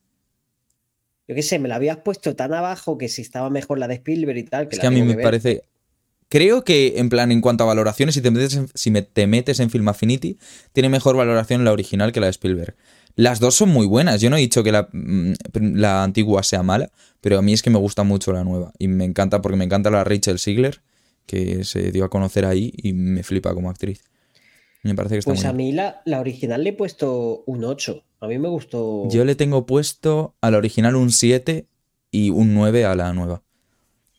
Yo 1.28 1.34
qué 1.34 1.42
sé, 1.42 1.58
me 1.58 1.68
la 1.68 1.76
habías 1.76 1.98
puesto 1.98 2.36
tan 2.36 2.54
abajo 2.54 2.98
que 2.98 3.08
si 3.08 3.22
estaba 3.22 3.50
mejor 3.50 3.78
la 3.78 3.88
de 3.88 3.94
Spielberg 3.94 4.38
y 4.38 4.44
tal. 4.44 4.68
Que 4.68 4.76
Es 4.76 4.78
la 4.78 4.82
que 4.82 4.86
a 4.86 4.90
mí 4.90 5.02
me 5.02 5.14
ver. 5.16 5.24
parece... 5.24 5.62
Creo 6.28 6.64
que, 6.64 6.94
en 6.98 7.08
plan, 7.08 7.30
en 7.30 7.40
cuanto 7.40 7.62
a 7.62 7.68
valoraciones, 7.68 8.16
si 8.16 8.20
te 8.20 8.32
metes 8.32 8.56
en, 8.56 8.68
si 8.74 8.90
me- 8.90 9.02
te 9.02 9.28
metes 9.28 9.60
en 9.60 9.70
Film 9.70 9.86
Affinity, 9.88 10.38
tiene 10.72 10.88
mejor 10.88 11.16
valoración 11.16 11.64
la 11.64 11.70
original 11.72 12.10
que 12.12 12.18
la 12.18 12.26
de 12.26 12.30
Spielberg. 12.32 12.74
Las 13.14 13.38
dos 13.38 13.54
son 13.54 13.68
muy 13.70 13.86
buenas. 13.86 14.20
Yo 14.20 14.28
no 14.28 14.36
he 14.36 14.40
dicho 14.40 14.64
que 14.64 14.72
la, 14.72 14.88
mm, 14.92 15.32
la 15.74 16.02
antigua 16.02 16.42
sea 16.42 16.64
mala, 16.64 16.90
pero 17.20 17.38
a 17.38 17.42
mí 17.42 17.52
es 17.52 17.62
que 17.62 17.70
me 17.70 17.78
gusta 17.78 18.02
mucho 18.02 18.32
la 18.32 18.42
nueva. 18.42 18.72
Y 18.78 18.88
me 18.88 19.04
encanta, 19.04 19.40
porque 19.40 19.56
me 19.56 19.64
encanta 19.64 19.88
la 19.90 20.02
Rachel 20.04 20.38
Ziegler, 20.40 20.82
que 21.26 21.62
se 21.64 21.92
dio 21.92 22.04
a 22.04 22.10
conocer 22.10 22.44
ahí 22.44 22.72
y 22.76 22.92
me 22.92 23.22
flipa 23.22 23.54
como 23.54 23.70
actriz. 23.70 24.02
Me 24.82 24.94
parece 24.96 25.14
que 25.14 25.18
está 25.20 25.30
Pues 25.30 25.40
muy 25.40 25.48
a 25.48 25.52
mí 25.52 25.72
la, 25.72 26.02
la 26.04 26.20
original 26.20 26.64
le 26.64 26.70
he 26.70 26.72
puesto 26.72 27.44
un 27.46 27.64
8. 27.64 28.02
A 28.20 28.26
mí 28.28 28.38
me 28.38 28.48
gustó. 28.48 29.08
Yo 29.08 29.24
le 29.24 29.34
tengo 29.34 29.66
puesto 29.66 30.34
a 30.40 30.50
la 30.50 30.58
original 30.58 30.96
un 30.96 31.10
7 31.10 31.66
y 32.10 32.30
un 32.30 32.54
9 32.54 32.84
a 32.84 32.94
la 32.94 33.12
nueva. 33.12 33.42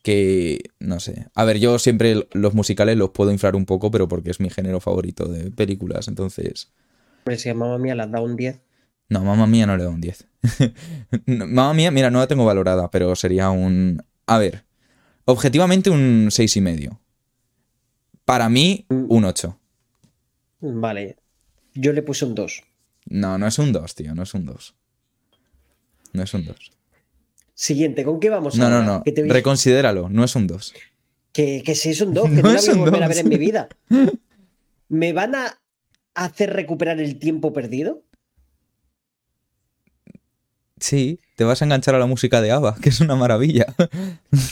Que, 0.02 0.70
no 0.78 1.00
sé. 1.00 1.26
A 1.34 1.44
ver, 1.44 1.58
yo 1.58 1.78
siempre 1.78 2.28
los 2.32 2.54
musicales 2.54 2.96
los 2.96 3.10
puedo 3.10 3.32
inflar 3.32 3.56
un 3.56 3.66
poco, 3.66 3.90
pero 3.90 4.08
porque 4.08 4.30
es 4.30 4.40
mi 4.40 4.50
género 4.50 4.80
favorito 4.80 5.26
de 5.26 5.50
películas. 5.50 6.08
Entonces, 6.08 6.72
Hombre, 7.20 7.38
si 7.38 7.48
a 7.48 7.54
mamá 7.54 7.78
mía 7.78 7.94
las 7.94 8.10
da 8.10 8.20
un 8.20 8.36
10. 8.36 8.60
no, 9.08 9.24
mamá 9.24 9.46
mía 9.46 9.66
no 9.66 9.76
le 9.76 9.84
da 9.84 9.90
un 9.90 10.00
10. 10.00 10.26
No, 11.26 11.46
mamá 11.46 11.74
mía, 11.74 11.90
mira, 11.90 12.10
no 12.10 12.20
la 12.20 12.26
tengo 12.26 12.44
valorada, 12.44 12.90
pero 12.90 13.14
sería 13.16 13.50
un... 13.50 14.02
A 14.26 14.38
ver, 14.38 14.64
objetivamente 15.24 15.90
un 15.90 16.28
6 16.30 16.56
y 16.56 16.60
medio. 16.60 17.00
Para 18.24 18.48
mí, 18.48 18.86
un 18.88 19.24
8. 19.24 19.58
Vale. 20.60 21.16
Yo 21.74 21.92
le 21.92 22.02
puse 22.02 22.24
un 22.24 22.34
2. 22.34 22.62
No, 23.10 23.38
no 23.38 23.46
es 23.46 23.58
un 23.58 23.72
2, 23.72 23.94
tío, 23.94 24.14
no 24.14 24.22
es 24.22 24.34
un 24.34 24.44
2. 24.44 24.74
No 26.12 26.22
es 26.22 26.34
un 26.34 26.44
2. 26.44 26.56
Siguiente, 27.54 28.04
¿con 28.04 28.20
qué 28.20 28.30
vamos 28.30 28.56
No, 28.56 28.68
no, 28.68 28.76
ahora? 28.76 28.86
no. 28.86 29.02
Que, 29.02 29.12
te 29.12 29.24
Reconsidéralo, 29.24 30.08
no 30.08 30.24
es 30.24 30.34
un 30.36 30.46
2. 30.46 30.74
que, 31.32 31.62
que 31.64 31.74
si 31.74 31.90
es 31.90 32.00
un 32.00 32.14
2, 32.14 32.24
que 32.30 32.42
No 32.42 32.42
no, 32.42 32.54
la 32.54 32.60
voy 32.60 32.70
a 32.70 32.74
volver 32.74 33.02
a 33.02 33.08
ver 33.08 33.18
en 33.18 33.28
mi 33.28 33.38
vida. 33.38 33.68
¿Me 34.88 35.12
van 35.12 35.34
a 35.34 35.58
hacer 36.14 36.52
recuperar 36.52 37.00
el 37.00 37.18
tiempo 37.18 37.52
perdido? 37.52 38.02
Sí, 40.80 41.18
te 41.34 41.42
vas 41.42 41.60
a 41.60 41.64
enganchar 41.64 41.96
a 41.96 41.98
la 41.98 42.06
música 42.06 42.40
de 42.40 42.52
ABBA, 42.52 42.76
que 42.80 42.90
es 42.90 43.00
una 43.00 43.16
maravilla. 43.16 43.66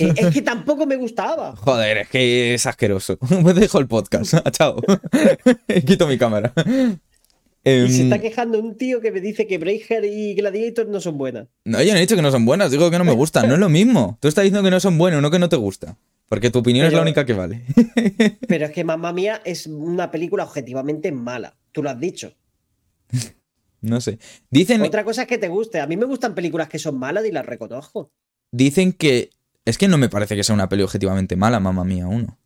Es 0.01 0.35
que 0.35 0.43
tampoco 0.45 0.85
me 0.85 0.97
gustaba. 0.97 1.55
Joder, 1.57 1.99
es 1.99 2.09
que 2.09 2.55
es 2.55 2.67
asqueroso. 2.67 3.17
Me 3.45 3.55
dejo 3.55 3.79
el 3.79 3.87
podcast. 3.87 4.35
Chao. 4.51 4.83
Quito 5.87 6.09
mi 6.09 6.19
cámara. 6.19 6.53
Y 7.69 7.89
se 7.93 8.03
Em, 8.03 8.05
está 8.13 8.21
quejando 8.21 8.61
un 8.61 8.77
tío 8.77 9.01
que 9.01 9.11
me 9.11 9.21
dice 9.21 9.47
que 9.47 9.59
Braveheart 9.59 10.05
y 10.05 10.35
Gladiator 10.35 10.87
no 10.89 11.01
son 11.01 11.19
buenas. 11.19 11.49
no, 11.65 11.83
yo 11.83 11.93
no 11.93 11.99
he 11.99 12.01
dicho 12.01 12.15
que 12.17 12.23
no 12.23 12.31
son 12.31 12.45
buenas, 12.47 12.71
digo 12.71 12.91
que 12.91 12.99
no 12.99 13.05
me 13.05 13.13
gustan. 13.13 13.49
No 13.49 13.55
es 13.55 13.61
lo 13.61 13.69
mismo. 13.69 14.19
Tú 14.21 14.29
estás 14.29 14.45
diciendo 14.45 14.63
que 14.63 14.71
no 14.71 14.79
son 14.81 14.97
buenas, 14.99 15.21
no 15.21 15.31
que 15.31 15.39
no 15.41 15.49
te 15.49 15.57
gusta. 15.57 15.99
Porque 16.29 16.51
tu 16.51 16.61
opinión 16.61 16.87
es 16.87 16.93
la 16.93 17.03
única 17.03 17.25
que 17.27 17.33
vale. 17.35 17.63
Pero 18.49 18.67
es 18.67 18.73
que 18.73 18.85
Mamma 18.85 19.13
Mía 19.13 19.41
es 19.45 19.67
una 19.67 20.11
película 20.11 20.45
objetivamente 20.45 21.13
mala. 21.13 21.57
Tú 21.73 21.83
lo 21.83 21.91
has 21.91 22.01
dicho. 22.01 22.33
No 23.83 24.01
sé. 24.01 24.19
Dicen, 24.51 24.81
Otra 24.83 25.05
cosa 25.05 25.23
es 25.23 25.29
que 25.29 25.39
te 25.39 25.49
guste. 25.49 25.79
A 25.81 25.87
mí 25.87 25.97
me 25.97 26.07
gustan 26.07 26.35
películas 26.35 26.69
que 26.69 26.79
son 26.79 26.99
malas 26.99 27.25
y 27.27 27.31
las 27.31 27.47
reconozco. 27.47 28.11
dicen 28.51 28.93
que. 28.93 29.31
Es 29.65 29.79
que 29.79 29.87
no 29.87 29.99
me 29.99 30.09
parece 30.09 30.35
que 30.35 30.43
sea 30.43 30.55
una 30.55 30.69
peli 30.69 30.83
objetivamente 30.83 31.37
mala, 31.37 31.61
mamá 31.61 31.85
mía, 31.85 32.07
uno. 32.09 32.39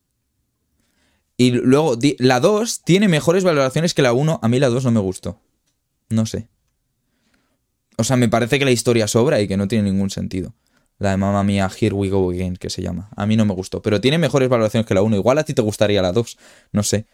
Y 1.40 1.53
luego, 1.53 1.96
la 2.18 2.38
2 2.38 2.83
tiene 2.85 3.09
mejores 3.09 3.44
valoraciones 3.44 3.94
que 3.94 4.03
la 4.03 4.12
1. 4.12 4.40
A 4.42 4.48
mí 4.48 4.61
la 4.61 4.68
2 4.68 4.85
no 4.85 4.90
me 4.90 5.00
gustó. 5.00 5.40
No 6.11 6.26
sé. 6.26 6.48
O 7.96 8.05
sea, 8.05 8.18
me 8.18 8.29
parece 8.29 8.59
que 8.59 8.66
la 8.66 8.72
historia 8.72 9.09
sobra 9.09 9.40
y 9.40 9.48
que 9.48 9.57
no 9.57 9.66
tiene 9.66 9.90
ningún 9.90 10.11
sentido. 10.11 10.53
La 10.98 11.12
de 11.12 11.16
mamá 11.16 11.42
mía, 11.42 11.70
Here 11.81 11.94
We 11.94 12.11
Go 12.11 12.31
Again, 12.31 12.57
que 12.59 12.68
se 12.68 12.83
llama. 12.83 13.09
A 13.16 13.24
mí 13.24 13.38
no 13.38 13.46
me 13.46 13.55
gustó. 13.55 13.81
Pero 13.81 14.03
tiene 14.03 14.18
mejores 14.18 14.50
valoraciones 14.50 14.87
que 14.87 14.92
la 14.92 15.00
1. 15.00 15.16
Igual 15.16 15.38
a 15.38 15.44
ti 15.44 15.55
te 15.55 15.62
gustaría 15.62 16.03
la 16.03 16.12
2. 16.12 16.37
No 16.72 16.83
sé. 16.83 17.07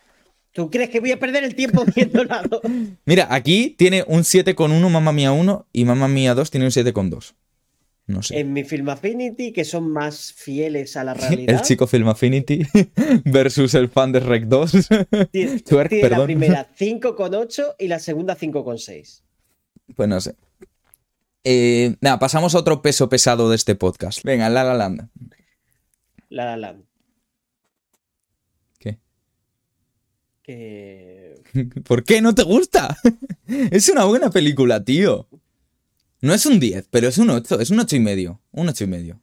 ¿Tú 0.50 0.72
crees 0.72 0.90
que 0.90 0.98
voy 0.98 1.12
a 1.12 1.20
perder 1.20 1.44
el 1.44 1.54
tiempo 1.54 1.84
viendo 1.94 2.24
la 2.24 2.42
dos? 2.42 2.62
Mira, 3.04 3.28
aquí 3.30 3.76
tiene 3.78 4.04
un 4.08 4.22
7,1 4.22 4.90
mamá 4.90 5.12
mía 5.12 5.30
1 5.30 5.68
y 5.72 5.84
mamá 5.84 6.08
mía 6.08 6.34
2 6.34 6.50
tiene 6.50 6.66
un 6.66 6.72
7,2. 6.72 7.34
No 8.06 8.22
sé. 8.22 8.38
En 8.38 8.52
mi 8.52 8.62
Film 8.62 8.88
Affinity, 8.88 9.52
que 9.52 9.64
son 9.64 9.90
más 9.90 10.32
fieles 10.32 10.96
a 10.96 11.02
la 11.02 11.14
realidad. 11.14 11.56
El 11.56 11.62
chico 11.62 11.86
Film 11.86 12.08
Affinity 12.08 12.62
versus 13.24 13.74
el 13.74 13.88
fan 13.88 14.12
de 14.12 14.20
Rec 14.20 14.44
2. 14.44 14.72
Tiene, 15.32 15.60
Twerk, 15.60 15.90
tiene 15.90 16.10
la 16.10 16.24
primera 16.24 16.70
5,8 16.78 17.74
y 17.78 17.88
la 17.88 17.98
segunda 17.98 18.36
5,6. 18.36 19.22
Pues 19.94 20.08
no 20.08 20.20
sé. 20.20 20.36
Eh, 21.42 21.96
nada, 22.00 22.18
pasamos 22.18 22.54
a 22.54 22.58
otro 22.58 22.82
peso 22.82 23.08
pesado 23.08 23.50
de 23.50 23.56
este 23.56 23.74
podcast. 23.74 24.22
Venga, 24.24 24.48
La 24.48 24.62
La 24.64 24.74
Land. 24.74 25.08
La 26.28 26.44
La 26.44 26.56
Land. 26.56 26.84
¿Qué? 28.78 28.98
Que... 30.42 31.34
¿Por 31.84 32.04
qué 32.04 32.20
no 32.20 32.34
te 32.34 32.42
gusta? 32.42 32.96
es 33.46 33.88
una 33.88 34.04
buena 34.04 34.30
película, 34.30 34.84
tío. 34.84 35.28
No 36.26 36.34
es 36.34 36.44
un 36.44 36.58
10, 36.58 36.88
pero 36.90 37.06
es 37.06 37.18
un 37.18 37.30
8, 37.30 37.60
es 37.60 37.70
un 37.70 37.78
8 37.78 37.94
y 37.94 38.00
medio. 38.00 38.40
Un 38.50 38.68
8 38.68 38.82
y 38.82 38.86
medio. 38.88 39.20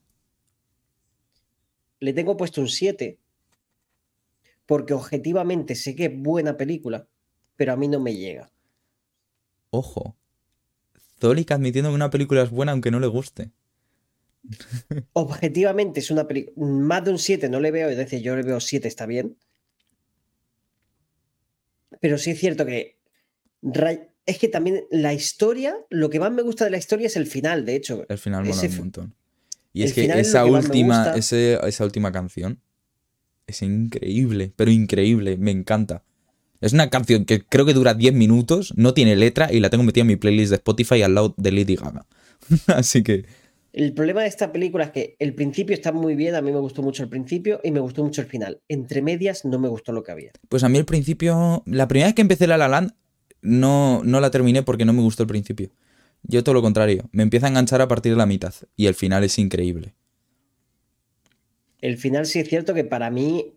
Le 1.99 2.13
tengo 2.13 2.37
puesto 2.37 2.61
un 2.61 2.69
7 2.69 3.19
porque 4.65 4.93
objetivamente 4.93 5.75
sé 5.75 5.97
que 5.97 6.05
es 6.05 6.11
buena 6.15 6.55
película, 6.55 7.05
pero 7.57 7.73
a 7.73 7.75
mí 7.75 7.89
no 7.89 7.99
me 7.99 8.15
llega. 8.15 8.49
Ojo. 9.69 10.15
Zolik 11.19 11.51
admitiendo 11.51 11.89
que 11.89 11.95
una 11.95 12.09
película 12.09 12.41
es 12.41 12.51
buena 12.51 12.71
aunque 12.71 12.89
no 12.89 13.01
le 13.01 13.07
guste. 13.07 13.51
Objetivamente 15.11 15.99
es 15.99 16.09
una 16.09 16.25
película... 16.25 16.65
Más 16.65 17.03
de 17.03 17.11
un 17.11 17.19
7 17.19 17.49
no 17.49 17.59
le 17.59 17.71
veo, 17.71 17.89
es 17.89 17.97
decir, 17.97 18.21
yo 18.21 18.33
le 18.37 18.43
veo 18.43 18.61
7 18.61 18.87
está 18.87 19.05
bien. 19.05 19.35
Pero 21.99 22.17
sí 22.17 22.31
es 22.31 22.39
cierto 22.39 22.65
que... 22.65 22.97
Ray- 23.61 24.07
Es 24.25 24.37
que 24.37 24.47
también 24.47 24.83
la 24.89 25.13
historia, 25.13 25.75
lo 25.89 26.09
que 26.09 26.19
más 26.19 26.31
me 26.31 26.41
gusta 26.43 26.63
de 26.65 26.71
la 26.71 26.77
historia 26.77 27.07
es 27.07 27.17
el 27.17 27.27
final, 27.27 27.65
de 27.65 27.75
hecho. 27.75 28.05
El 28.07 28.17
final 28.17 28.45
mola 28.45 28.61
un 28.61 28.77
montón. 28.77 29.15
Y 29.73 29.83
es 29.83 29.93
que 29.93 30.05
es 30.05 30.27
esa 30.27 30.45
última, 30.45 31.13
ese- 31.15 31.59
esa 31.67 31.83
última 31.83 32.11
canción 32.11 32.59
Es 33.47 33.61
increíble, 33.61 34.53
pero 34.55 34.71
increíble, 34.71 35.35
me 35.37 35.51
encanta. 35.51 36.03
Es 36.61 36.71
una 36.71 36.89
canción 36.89 37.25
que 37.25 37.43
creo 37.43 37.65
que 37.65 37.73
dura 37.73 37.93
10 37.93 38.13
minutos, 38.13 38.71
no 38.77 38.93
tiene 38.93 39.17
letra 39.17 39.51
y 39.51 39.59
la 39.59 39.69
tengo 39.69 39.83
metida 39.83 40.01
en 40.03 40.07
mi 40.07 40.15
playlist 40.15 40.51
de 40.51 40.55
Spotify 40.55 41.01
al 41.01 41.15
lado 41.15 41.33
de 41.37 41.51
Lady 41.51 41.75
Gaga. 41.75 42.05
Así 42.67 43.03
que... 43.03 43.25
El 43.73 43.93
problema 43.93 44.21
de 44.21 44.27
esta 44.27 44.51
película 44.53 44.85
es 44.85 44.91
que 44.91 45.15
el 45.19 45.33
principio 45.33 45.73
está 45.73 45.91
muy 45.91 46.15
bien, 46.15 46.35
a 46.35 46.41
mí 46.41 46.51
me 46.51 46.59
gustó 46.59 46.83
mucho 46.83 47.01
el 47.03 47.09
principio 47.09 47.59
y 47.63 47.71
me 47.71 47.79
gustó 47.81 48.03
mucho 48.03 48.21
el 48.21 48.27
final. 48.27 48.61
Entre 48.69 49.01
medias 49.01 49.43
no 49.45 49.57
me 49.59 49.67
gustó 49.67 49.91
lo 49.91 50.03
que 50.03 50.11
había. 50.11 50.31
Pues 50.47 50.63
a 50.63 50.69
mí 50.69 50.77
el 50.77 50.85
principio, 50.85 51.63
la 51.65 51.87
primera 51.87 52.07
vez 52.07 52.15
que 52.15 52.21
empecé 52.21 52.45
La 52.47 52.57
La 52.57 52.67
Land 52.67 52.93
no, 53.43 54.01
no 54.03 54.19
la 54.19 54.31
terminé 54.31 54.63
porque 54.63 54.85
no 54.85 54.93
me 54.93 55.01
gustó 55.01 55.23
el 55.23 55.29
principio. 55.29 55.69
Yo 56.23 56.43
todo 56.43 56.55
lo 56.55 56.61
contrario, 56.61 57.09
me 57.11 57.23
empieza 57.23 57.45
a 57.45 57.49
enganchar 57.49 57.81
a 57.81 57.87
partir 57.87 58.13
de 58.13 58.17
la 58.17 58.25
mitad 58.25 58.53
y 58.75 58.87
el 58.87 58.95
final 58.95 59.23
es 59.23 59.37
increíble. 59.37 59.93
El 61.81 61.97
final 61.97 62.25
sí 62.25 62.39
es 62.39 62.47
cierto 62.47 62.73
que 62.73 62.85
para 62.85 63.09
mí 63.09 63.53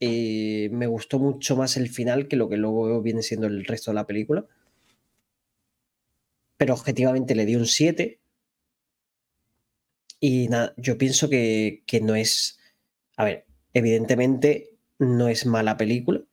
eh, 0.00 0.68
me 0.72 0.88
gustó 0.88 1.20
mucho 1.20 1.56
más 1.56 1.76
el 1.76 1.88
final 1.88 2.26
que 2.26 2.36
lo 2.36 2.48
que 2.48 2.56
luego 2.56 3.00
viene 3.02 3.22
siendo 3.22 3.46
el 3.46 3.64
resto 3.64 3.92
de 3.92 3.94
la 3.94 4.06
película. 4.06 4.46
Pero 6.56 6.74
objetivamente 6.74 7.36
le 7.36 7.46
di 7.46 7.54
un 7.54 7.66
7. 7.66 8.18
Y 10.18 10.48
nada, 10.48 10.74
yo 10.76 10.98
pienso 10.98 11.30
que, 11.30 11.84
que 11.86 12.00
no 12.00 12.16
es. 12.16 12.58
A 13.16 13.24
ver, 13.24 13.46
evidentemente 13.74 14.70
no 14.98 15.28
es 15.28 15.46
mala 15.46 15.76
película. 15.76 16.24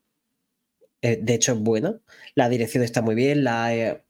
Eh, 1.06 1.20
de 1.22 1.34
hecho, 1.36 1.54
es 1.54 1.60
buena. 1.60 2.00
La 2.34 2.50
dirección 2.50 2.84
está 2.84 3.02
muy 3.02 3.14
bien. 3.16 3.44
La, 3.44 3.76
eh, 3.76 4.04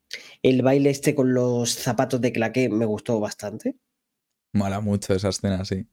el 0.43 0.61
baile 0.61 0.89
este 0.91 1.13
con 1.13 1.33
los 1.33 1.71
zapatos 1.71 2.21
de 2.21 2.31
claqué 2.31 2.69
me 2.69 2.85
gustó 2.85 3.19
bastante. 3.19 3.75
Mala 4.53 4.79
mucho 4.79 5.13
esa 5.13 5.29
escena, 5.29 5.65
sí. 5.65 5.85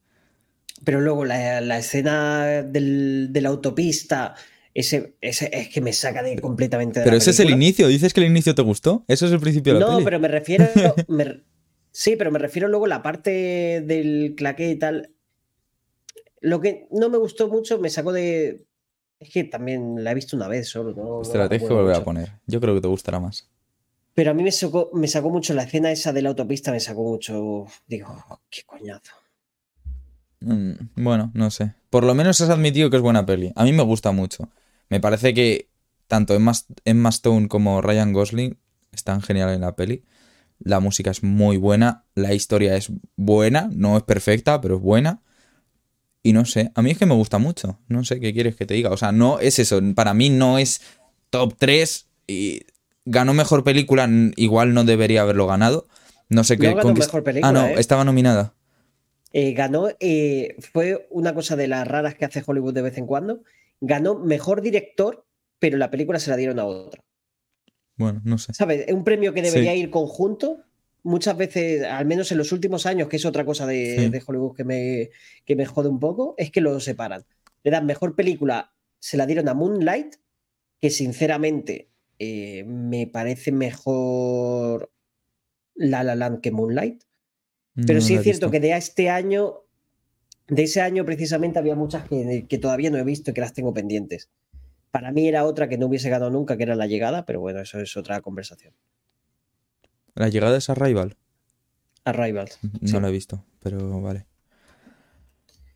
Pero 0.85 1.01
luego 1.01 1.25
la, 1.25 1.59
la 1.61 1.77
escena 1.77 2.45
del, 2.63 3.29
de 3.31 3.41
la 3.41 3.49
autopista, 3.49 4.35
ese, 4.73 5.15
ese, 5.21 5.49
es 5.53 5.69
que 5.69 5.81
me 5.81 5.91
saca 5.93 6.23
de 6.23 6.39
completamente 6.39 6.99
de 6.99 7.05
Pero 7.05 7.17
la 7.17 7.21
ese 7.21 7.31
es 7.31 7.39
el 7.41 7.49
inicio, 7.49 7.87
dices 7.87 8.13
que 8.13 8.21
el 8.21 8.27
inicio 8.27 8.55
te 8.55 8.61
gustó. 8.61 9.03
Eso 9.07 9.25
es 9.25 9.31
el 9.33 9.39
principio 9.39 9.73
de 9.73 9.79
la 9.81 9.85
No, 9.85 9.91
peli. 9.93 10.05
pero 10.05 10.19
me 10.19 10.27
refiero. 10.29 10.65
me- 11.07 11.41
sí, 11.91 12.15
pero 12.15 12.31
me 12.31 12.39
refiero 12.39 12.67
luego 12.69 12.85
a 12.85 12.89
la 12.89 13.01
parte 13.03 13.81
del 13.85 14.35
claqué 14.37 14.69
y 14.71 14.75
tal. 14.79 15.09
Lo 16.41 16.59
que 16.59 16.87
no 16.91 17.09
me 17.09 17.17
gustó 17.17 17.47
mucho 17.49 17.79
me 17.79 17.89
sacó 17.89 18.11
de. 18.13 18.65
Es 19.23 19.29
que 19.29 19.43
también 19.45 20.03
la 20.03 20.11
he 20.11 20.15
visto 20.15 20.35
una 20.35 20.47
vez 20.47 20.67
solo. 20.67 20.93
No, 20.93 21.17
Pues 21.17 21.31
te 21.31 21.37
la 21.37 21.49
tienes 21.49 21.67
que 21.67 21.73
a 21.73 22.03
poner. 22.03 22.33
Yo 22.45 22.59
creo 22.59 22.75
que 22.75 22.81
te 22.81 22.87
gustará 22.87 23.19
más. 23.19 23.49
Pero 24.13 24.31
a 24.31 24.33
mí 24.33 24.43
me 24.43 24.51
sacó, 24.51 24.91
me 24.93 25.07
sacó 25.07 25.29
mucho 25.29 25.53
la 25.53 25.63
escena 25.63 25.91
esa 25.91 26.13
de 26.13 26.21
la 26.21 26.29
autopista, 26.29 26.71
me 26.71 26.79
sacó 26.79 27.03
mucho. 27.03 27.65
Digo, 27.87 28.07
qué 28.49 28.61
coñazo. 28.63 29.13
Mm, 30.41 30.73
Bueno, 30.95 31.31
no 31.33 31.49
sé. 31.49 31.73
Por 31.89 32.03
lo 32.03 32.13
menos 32.13 32.39
has 32.41 32.49
admitido 32.49 32.89
que 32.89 32.97
es 32.97 33.01
buena 33.01 33.25
peli. 33.25 33.51
A 33.55 33.63
mí 33.63 33.71
me 33.73 33.83
gusta 33.83 34.11
mucho. 34.11 34.49
Me 34.89 34.99
parece 34.99 35.33
que 35.33 35.69
tanto 36.07 36.35
Emma, 36.35 36.51
Emma 36.85 37.09
Stone 37.09 37.47
como 37.47 37.81
Ryan 37.81 38.13
Gosling 38.13 38.59
están 38.91 39.21
geniales 39.21 39.55
en 39.55 39.61
la 39.61 39.75
peli. 39.75 40.03
La 40.59 40.79
música 40.79 41.09
es 41.09 41.23
muy 41.23 41.57
buena, 41.57 42.05
la 42.13 42.35
historia 42.35 42.75
es 42.75 42.91
buena, 43.15 43.69
no 43.73 43.97
es 43.97 44.03
perfecta, 44.03 44.61
pero 44.61 44.75
es 44.75 44.81
buena. 44.81 45.22
Y 46.23 46.31
no 46.33 46.45
sé, 46.45 46.71
a 46.73 46.81
mí 46.81 46.91
es 46.91 46.97
que 46.97 47.05
me 47.05 47.13
gusta 47.15 47.37
mucho. 47.37 47.79
No 47.89 48.05
sé 48.05 48.19
qué 48.21 48.33
quieres 48.33 48.55
que 48.55 48.65
te 48.65 48.73
diga. 48.73 48.89
O 48.91 48.97
sea, 48.97 49.11
no 49.11 49.39
es 49.39 49.59
eso. 49.59 49.79
Para 49.93 50.13
mí 50.13 50.29
no 50.29 50.57
es 50.57 50.81
top 51.29 51.55
3 51.59 52.07
y 52.27 52.61
ganó 53.05 53.33
mejor 53.33 53.63
película. 53.65 54.09
Igual 54.37 54.73
no 54.73 54.85
debería 54.85 55.21
haberlo 55.23 55.47
ganado. 55.47 55.87
No 56.29 56.43
sé 56.45 56.57
qué. 56.57 56.67
Ganó 56.69 56.81
con 56.81 56.93
qué- 56.93 57.01
mejor 57.01 57.23
película, 57.23 57.49
Ah, 57.49 57.51
no, 57.51 57.65
¿eh? 57.67 57.75
estaba 57.77 58.05
nominada. 58.05 58.53
Eh, 59.33 59.51
ganó, 59.53 59.89
eh, 59.99 60.55
fue 60.71 61.07
una 61.11 61.33
cosa 61.33 61.55
de 61.57 61.67
las 61.67 61.85
raras 61.87 62.15
que 62.15 62.23
hace 62.25 62.41
Hollywood 62.45 62.73
de 62.73 62.83
vez 62.83 62.97
en 62.97 63.05
cuando. 63.05 63.41
Ganó 63.81 64.15
mejor 64.17 64.61
director, 64.61 65.25
pero 65.59 65.77
la 65.77 65.91
película 65.91 66.19
se 66.19 66.29
la 66.29 66.37
dieron 66.37 66.57
a 66.59 66.65
otra. 66.65 67.01
Bueno, 67.97 68.21
no 68.23 68.37
sé. 68.37 68.53
¿Sabes? 68.53 68.85
Un 68.93 69.03
premio 69.03 69.33
que 69.33 69.41
debería 69.41 69.73
Sí. 69.73 69.79
ir 69.79 69.89
conjunto. 69.89 70.61
Muchas 71.03 71.35
veces, 71.37 71.83
al 71.83 72.05
menos 72.05 72.31
en 72.31 72.37
los 72.37 72.51
últimos 72.53 72.85
años, 72.85 73.09
que 73.09 73.17
es 73.17 73.25
otra 73.25 73.43
cosa 73.45 73.65
de, 73.67 73.95
Sí. 73.99 74.09
de 74.09 74.23
Hollywood 74.25 74.55
que 74.55 74.63
me, 74.63 75.09
que 75.45 75.55
me 75.55 75.65
jode 75.65 75.89
un 75.89 75.99
poco, 75.99 76.33
es 76.37 76.49
que 76.49 76.61
lo 76.61 76.79
separan. 76.79 77.25
Le 77.63 77.71
dan 77.71 77.85
mejor 77.85 78.15
película, 78.15 78.73
se 78.99 79.17
la 79.17 79.25
dieron 79.25 79.49
a 79.49 79.53
Moonlight, 79.53 80.15
que 80.79 80.89
sinceramente 80.89 81.89
eh, 82.19 82.63
me 82.65 83.05
parece 83.07 83.51
mejor 83.51 84.91
La 85.75 86.03
La 86.03 86.15
Land 86.15 86.39
que 86.41 86.51
Moonlight. 86.51 87.03
Pero 87.75 87.95
No 87.95 88.01
sí 88.01 88.13
es 88.15 88.21
cierto 88.23 88.47
visto. 88.47 88.51
que 88.51 88.59
de 88.59 88.71
este 88.77 89.09
año, 89.09 89.63
de 90.47 90.63
ese 90.63 90.79
año 90.81 91.03
precisamente, 91.05 91.57
había 91.59 91.75
muchas 91.75 92.07
que, 92.07 92.45
que 92.47 92.57
todavía 92.59 92.91
no 92.91 92.97
he 92.97 93.03
visto 93.03 93.31
y 93.31 93.33
que 93.33 93.41
las 93.41 93.53
tengo 93.53 93.73
pendientes. 93.73 94.29
Para 94.91 95.11
mí 95.11 95.27
era 95.27 95.43
otra 95.43 95.67
que 95.67 95.77
no 95.77 95.87
hubiese 95.87 96.09
ganado 96.09 96.29
nunca, 96.31 96.55
que 96.55 96.63
era 96.63 96.75
La 96.75 96.85
Llegada, 96.87 97.25
pero 97.25 97.39
bueno, 97.41 97.61
eso 97.61 97.79
es 97.79 97.97
otra 97.97 98.21
conversación. 98.21 98.73
La 100.15 100.29
llegada 100.29 100.57
es 100.57 100.69
Arrival. 100.69 101.17
Arrivals. 102.05 102.59
No 102.81 102.87
sí. 102.87 102.99
la 102.99 103.09
he 103.09 103.11
visto, 103.11 103.43
pero 103.61 104.01
vale. 104.01 104.25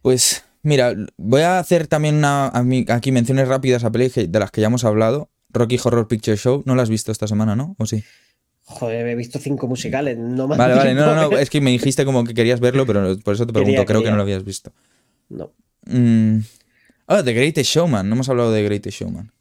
Pues 0.02 0.44
mira, 0.62 0.94
voy 1.18 1.42
a 1.42 1.60
hacer 1.60 1.88
también 1.88 2.16
una, 2.16 2.52
aquí 2.90 3.12
menciones 3.12 3.48
rápidas 3.48 3.84
a 3.84 3.92
pelis 3.92 4.16
de 4.16 4.40
las 4.40 4.52
que 4.52 4.62
ya 4.62 4.68
hemos 4.68 4.84
hablado. 4.84 5.30
Rocky 5.50 5.80
Horror 5.82 6.08
Picture 6.08 6.38
Show, 6.38 6.64
no 6.66 6.76
la 6.76 6.84
has 6.84 6.90
visto 6.90 7.12
esta 7.12 7.28
semana, 7.28 7.56
¿no? 7.56 7.76
¿O 7.80 7.86
sí? 7.86 8.04
Joder, 8.64 9.08
he 9.08 9.16
visto 9.16 9.40
cinco 9.40 9.66
musicales, 9.68 10.18
no 10.18 10.48
más. 10.48 10.58
Vale, 10.58 10.76
vale, 10.76 10.94
no, 10.94 11.16
no, 11.16 11.30
no, 11.30 11.38
es 11.38 11.50
que 11.50 11.62
me 11.62 11.72
dijiste 11.72 12.04
como 12.04 12.26
que 12.26 12.34
querías 12.34 12.60
verlo, 12.60 12.86
pero 12.86 13.18
por 13.20 13.34
eso 13.34 13.48
te 13.48 13.54
pregunto, 13.54 13.72
Quería, 13.72 13.86
creo 13.86 14.04
que 14.04 14.10
no 14.10 14.18
lo 14.18 14.24
habías 14.24 14.44
visto. 14.44 14.74
No. 15.30 15.54
Mm. 15.86 16.40
Ah, 17.08 17.24
The 17.24 17.34
Greatest 17.34 17.72
Showman, 17.72 18.10
no 18.10 18.16
hemos 18.16 18.28
hablado 18.28 18.52
de 18.52 18.64
Greatest 18.64 19.00
Showman. 19.00 19.32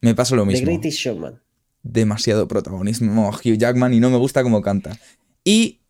Me 0.00 0.14
pasa 0.14 0.34
lo 0.34 0.42
The 0.42 0.48
mismo. 0.48 0.66
Greatest 0.66 0.98
Showman. 0.98 1.40
Demasiado 1.82 2.48
protagonismo 2.48 3.28
Hugh 3.44 3.56
Jackman 3.58 3.94
y 3.94 4.00
no 4.00 4.10
me 4.10 4.16
gusta 4.18 4.42
cómo 4.42 4.62
canta. 4.62 4.96
Y 5.44 5.80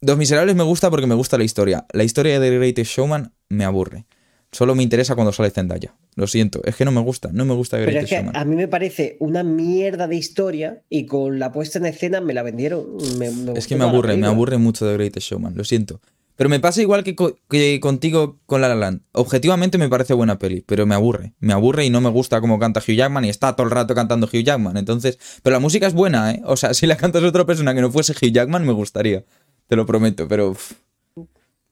Los 0.00 0.18
Miserables 0.18 0.54
me 0.56 0.64
gusta 0.64 0.90
porque 0.90 1.06
me 1.06 1.14
gusta 1.14 1.38
la 1.38 1.44
historia. 1.44 1.86
La 1.92 2.04
historia 2.04 2.38
de 2.40 2.50
The 2.50 2.56
Greatest 2.58 2.90
Showman 2.92 3.32
me 3.48 3.64
aburre. 3.64 4.04
Solo 4.52 4.74
me 4.76 4.82
interesa 4.84 5.14
cuando 5.16 5.32
sale 5.32 5.50
Zendaya. 5.50 5.94
Lo 6.14 6.28
siento, 6.28 6.60
es 6.64 6.76
que 6.76 6.84
no 6.84 6.92
me 6.92 7.00
gusta, 7.00 7.30
no 7.32 7.44
me 7.44 7.54
gusta 7.54 7.76
The 7.76 7.86
Pero 7.86 7.90
es 7.90 7.94
Greatest 8.04 8.10
que 8.10 8.16
Showman. 8.26 8.36
a 8.36 8.44
mí 8.44 8.54
me 8.54 8.68
parece 8.68 9.16
una 9.18 9.42
mierda 9.42 10.06
de 10.06 10.14
historia 10.14 10.82
y 10.88 11.06
con 11.06 11.40
la 11.40 11.50
puesta 11.50 11.78
en 11.80 11.86
escena 11.86 12.20
me 12.20 12.34
la 12.34 12.42
vendieron. 12.44 12.86
me- 13.18 13.30
me 13.30 13.58
Es 13.58 13.66
que 13.66 13.74
me 13.74 13.84
aburre, 13.84 14.16
me 14.16 14.26
aburre 14.28 14.58
mucho 14.58 14.86
The 14.86 14.94
Greatest 14.94 15.28
Showman, 15.28 15.56
lo 15.56 15.64
siento. 15.64 16.00
Pero 16.36 16.50
me 16.50 16.58
pasa 16.60 16.82
igual 16.82 17.04
que, 17.04 17.14
co- 17.14 17.36
que 17.48 17.78
contigo 17.80 18.38
con 18.46 18.60
La 18.60 18.68
La 18.68 18.74
Land. 18.74 19.02
Objetivamente 19.12 19.78
me 19.78 19.88
parece 19.88 20.14
buena 20.14 20.38
peli, 20.38 20.62
pero 20.66 20.84
me 20.86 20.94
aburre. 20.96 21.32
Me 21.38 21.52
aburre 21.52 21.84
y 21.84 21.90
no 21.90 22.00
me 22.00 22.10
gusta 22.10 22.40
cómo 22.40 22.58
canta 22.58 22.80
Hugh 22.80 22.96
Jackman 22.96 23.24
y 23.24 23.28
está 23.28 23.54
todo 23.54 23.66
el 23.66 23.70
rato 23.70 23.94
cantando 23.94 24.26
Hugh 24.26 24.42
Jackman. 24.42 24.76
Entonces, 24.76 25.18
pero 25.42 25.54
la 25.54 25.60
música 25.60 25.86
es 25.86 25.94
buena, 25.94 26.32
¿eh? 26.32 26.42
O 26.44 26.56
sea, 26.56 26.74
si 26.74 26.86
la 26.86 26.96
cantas 26.96 27.22
otra 27.22 27.44
persona 27.44 27.72
que 27.74 27.80
no 27.80 27.90
fuese 27.92 28.12
Hugh 28.12 28.32
Jackman, 28.32 28.66
me 28.66 28.72
gustaría. 28.72 29.24
Te 29.68 29.76
lo 29.76 29.86
prometo, 29.86 30.26
pero... 30.26 30.56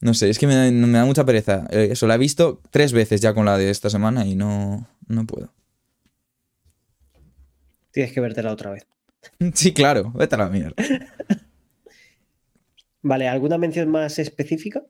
no 0.00 0.14
sé, 0.14 0.30
es 0.30 0.38
que 0.38 0.46
me, 0.46 0.54
da- 0.54 0.70
me 0.70 0.98
da 0.98 1.04
mucha 1.04 1.24
pereza. 1.24 1.66
Eh, 1.70 1.88
Eso, 1.92 2.06
la 2.06 2.14
he 2.14 2.18
visto 2.18 2.60
tres 2.70 2.92
veces 2.92 3.20
ya 3.20 3.34
con 3.34 3.44
la 3.46 3.58
de 3.58 3.68
esta 3.70 3.90
semana 3.90 4.24
y 4.26 4.36
no, 4.36 4.86
no 5.08 5.26
puedo. 5.26 5.52
Tienes 7.90 8.12
que 8.12 8.20
vértela 8.20 8.52
otra 8.52 8.70
vez. 8.70 8.86
Sí, 9.54 9.72
claro, 9.72 10.12
vete 10.14 10.34
a 10.34 10.38
la 10.38 10.48
mierda. 10.48 10.74
Vale, 13.02 13.28
¿alguna 13.28 13.58
mención 13.58 13.88
más 13.88 14.18
específica? 14.18 14.82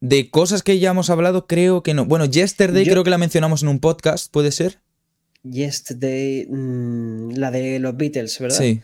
De 0.00 0.30
cosas 0.30 0.62
que 0.62 0.78
ya 0.78 0.90
hemos 0.90 1.10
hablado, 1.10 1.46
creo 1.46 1.82
que 1.82 1.92
no. 1.94 2.04
Bueno, 2.06 2.24
Yesterday 2.24 2.84
Yo- 2.84 2.92
creo 2.92 3.04
que 3.04 3.10
la 3.10 3.18
mencionamos 3.18 3.62
en 3.62 3.68
un 3.68 3.80
podcast, 3.80 4.32
¿puede 4.32 4.52
ser? 4.52 4.78
Yesterday, 5.42 6.46
mm, 6.48 7.30
la 7.36 7.50
de 7.50 7.78
los 7.78 7.96
Beatles, 7.96 8.38
¿verdad? 8.38 8.58
Sí. 8.58 8.80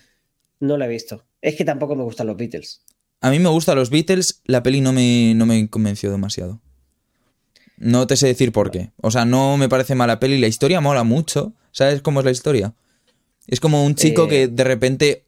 No 0.60 0.76
la 0.76 0.87
he 0.87 0.88
visto. 0.88 1.24
Es 1.42 1.56
que 1.56 1.64
tampoco 1.64 1.94
me 1.94 2.04
gustan 2.04 2.26
los 2.26 2.37
Beatles. 2.37 2.82
A 3.20 3.30
mí 3.30 3.38
me 3.38 3.48
gustan 3.48 3.76
los 3.76 3.90
Beatles, 3.90 4.42
la 4.44 4.62
peli 4.62 4.80
no 4.80 4.92
me, 4.92 5.34
no 5.34 5.46
me 5.46 5.68
convenció 5.68 6.10
demasiado. 6.10 6.60
No 7.77 8.06
te 8.06 8.16
sé 8.16 8.27
decir 8.29 8.52
por 8.52 8.70
qué. 8.70 8.92
O 8.98 9.10
sea, 9.10 9.25
no 9.25 9.56
me 9.56 9.68
parece 9.68 9.94
mala 9.94 10.20
peli, 10.20 10.38
la 10.38 10.46
historia 10.46 10.81
mola 10.81 11.04
mucho. 11.04 11.54
¿Sabes 11.72 12.02
cómo 12.02 12.20
es 12.20 12.25
la 12.25 12.31
historia? 12.31 12.75
Es 13.46 13.60
como 13.60 13.85
un 13.85 13.94
chico 13.94 14.25
Eh. 14.25 14.29
que 14.29 14.48
de 14.48 14.64
repente 14.64 15.27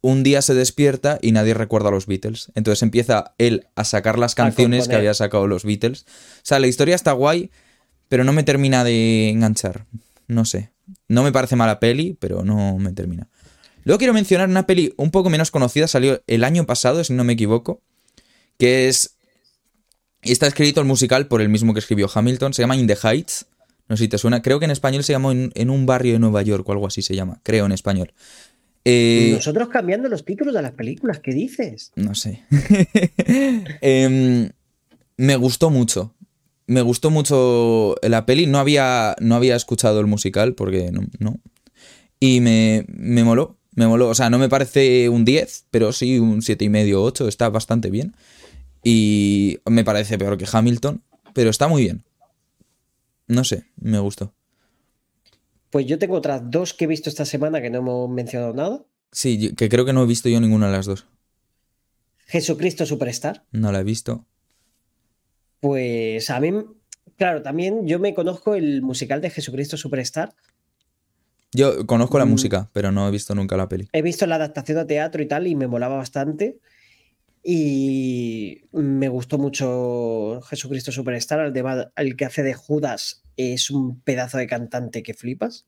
un 0.00 0.22
día 0.22 0.42
se 0.42 0.54
despierta 0.54 1.18
y 1.20 1.32
nadie 1.32 1.54
recuerda 1.54 1.88
a 1.88 1.92
los 1.92 2.06
Beatles. 2.06 2.52
Entonces 2.54 2.82
empieza 2.82 3.34
él 3.38 3.66
a 3.74 3.84
sacar 3.84 4.18
las 4.18 4.34
canciones 4.34 4.88
que 4.88 4.96
había 4.96 5.14
sacado 5.14 5.46
los 5.46 5.64
Beatles. 5.64 6.02
O 6.02 6.44
sea, 6.44 6.58
la 6.58 6.66
historia 6.66 6.94
está 6.94 7.12
guay, 7.12 7.50
pero 8.08 8.24
no 8.24 8.32
me 8.32 8.42
termina 8.42 8.84
de 8.84 9.30
enganchar. 9.30 9.86
No 10.26 10.44
sé. 10.44 10.70
No 11.08 11.22
me 11.22 11.32
parece 11.32 11.56
mala 11.56 11.80
peli, 11.80 12.16
pero 12.18 12.44
no 12.44 12.78
me 12.78 12.92
termina. 12.92 13.28
Luego 13.84 13.98
quiero 13.98 14.14
mencionar 14.14 14.48
una 14.48 14.66
peli 14.66 14.92
un 14.96 15.10
poco 15.10 15.30
menos 15.30 15.50
conocida, 15.50 15.88
salió 15.88 16.22
el 16.26 16.44
año 16.44 16.66
pasado, 16.66 17.02
si 17.04 17.12
no 17.12 17.24
me 17.24 17.32
equivoco, 17.32 17.80
que 18.58 18.88
es... 18.88 19.16
y 20.22 20.32
Está 20.32 20.46
escrito 20.46 20.80
el 20.80 20.86
musical 20.86 21.26
por 21.26 21.40
el 21.40 21.48
mismo 21.48 21.72
que 21.72 21.80
escribió 21.80 22.10
Hamilton, 22.12 22.52
se 22.52 22.62
llama 22.62 22.76
In 22.76 22.86
the 22.86 22.98
Heights, 23.02 23.46
no 23.88 23.96
sé 23.96 24.04
si 24.04 24.08
te 24.08 24.18
suena, 24.18 24.42
creo 24.42 24.58
que 24.58 24.66
en 24.66 24.72
español 24.72 25.04
se 25.04 25.12
llamó 25.12 25.32
en, 25.32 25.52
en 25.54 25.70
un 25.70 25.86
barrio 25.86 26.12
de 26.12 26.18
Nueva 26.18 26.42
York 26.42 26.68
o 26.68 26.72
algo 26.72 26.86
así 26.86 27.00
se 27.00 27.14
llama, 27.14 27.40
creo 27.42 27.64
en 27.64 27.72
español. 27.72 28.12
Eh, 28.90 29.32
Nosotros 29.34 29.68
cambiando 29.68 30.08
los 30.08 30.24
títulos 30.24 30.54
de 30.54 30.62
las 30.62 30.72
películas, 30.72 31.20
¿qué 31.20 31.32
dices? 31.32 31.92
no 31.96 32.14
sé. 32.14 32.42
Em, 33.80 34.50
me 35.16 35.36
gustó 35.36 35.68
mucho. 35.70 36.14
me 36.66 36.80
gustó 36.82 37.10
mucho 37.10 37.96
la 38.02 38.24
peli. 38.24 38.46
No 38.46 38.58
había, 38.58 39.14
no 39.20 39.34
había 39.34 39.56
escuchado 39.56 40.00
el 40.00 40.06
musical 40.06 40.54
porque 40.54 40.90
no. 40.92 41.02
no. 41.18 41.38
Y 42.20 42.40
me, 42.40 42.84
me 42.88 43.24
moló. 43.24 43.58
Me 43.74 43.86
moló. 43.86 44.08
O 44.08 44.14
sea, 44.14 44.30
no 44.30 44.38
me 44.38 44.48
parece 44.48 45.08
un 45.08 45.24
10, 45.24 45.66
pero 45.70 45.92
sí 45.92 46.18
un 46.18 46.40
7,5 46.40 46.94
o 46.94 47.02
8. 47.02 47.28
Está 47.28 47.48
bastante 47.50 47.90
bien. 47.90 48.14
Y 48.82 49.58
me 49.66 49.84
parece 49.84 50.16
peor 50.18 50.38
que 50.38 50.46
Hamilton, 50.50 51.02
pero 51.34 51.50
está 51.50 51.68
muy 51.68 51.82
bien. 51.82 52.04
No 53.26 53.44
sé, 53.44 53.64
me 53.76 53.98
gustó. 53.98 54.32
Pues 55.70 55.86
yo 55.86 55.98
tengo 55.98 56.16
otras 56.16 56.42
dos 56.50 56.74
que 56.74 56.84
he 56.84 56.88
visto 56.88 57.08
esta 57.10 57.24
semana 57.24 57.60
que 57.60 57.70
no 57.70 57.78
hemos 57.78 58.10
mencionado 58.10 58.54
nada. 58.54 58.84
Sí, 59.12 59.54
que 59.54 59.68
creo 59.68 59.84
que 59.84 59.92
no 59.92 60.02
he 60.02 60.06
visto 60.06 60.28
yo 60.28 60.40
ninguna 60.40 60.66
de 60.66 60.72
las 60.72 60.86
dos. 60.86 61.06
Jesucristo 62.26 62.84
Superstar. 62.86 63.44
No 63.52 63.72
la 63.72 63.80
he 63.80 63.84
visto. 63.84 64.26
Pues 65.60 66.30
a 66.30 66.40
mí, 66.40 66.52
claro, 67.16 67.42
también 67.42 67.86
yo 67.86 67.98
me 67.98 68.14
conozco 68.14 68.54
el 68.54 68.82
musical 68.82 69.20
de 69.20 69.30
Jesucristo 69.30 69.76
Superstar. 69.76 70.34
Yo 71.52 71.86
conozco 71.86 72.18
la 72.18 72.26
mm. 72.26 72.30
música, 72.30 72.70
pero 72.72 72.92
no 72.92 73.08
he 73.08 73.10
visto 73.10 73.34
nunca 73.34 73.56
la 73.56 73.68
peli. 73.68 73.88
He 73.92 74.02
visto 74.02 74.26
la 74.26 74.36
adaptación 74.36 74.78
a 74.78 74.86
teatro 74.86 75.22
y 75.22 75.26
tal 75.26 75.46
y 75.46 75.54
me 75.54 75.66
molaba 75.66 75.96
bastante. 75.96 76.58
Y 77.42 78.62
me 78.72 79.08
gustó 79.08 79.38
mucho 79.38 80.40
Jesucristo 80.42 80.92
Superstar. 80.92 81.40
Al, 81.40 81.92
el 81.96 82.16
que 82.16 82.24
hace 82.24 82.42
de 82.42 82.54
Judas 82.54 83.22
es 83.36 83.70
un 83.70 84.00
pedazo 84.00 84.38
de 84.38 84.46
cantante 84.46 85.02
que 85.02 85.14
flipas. 85.14 85.66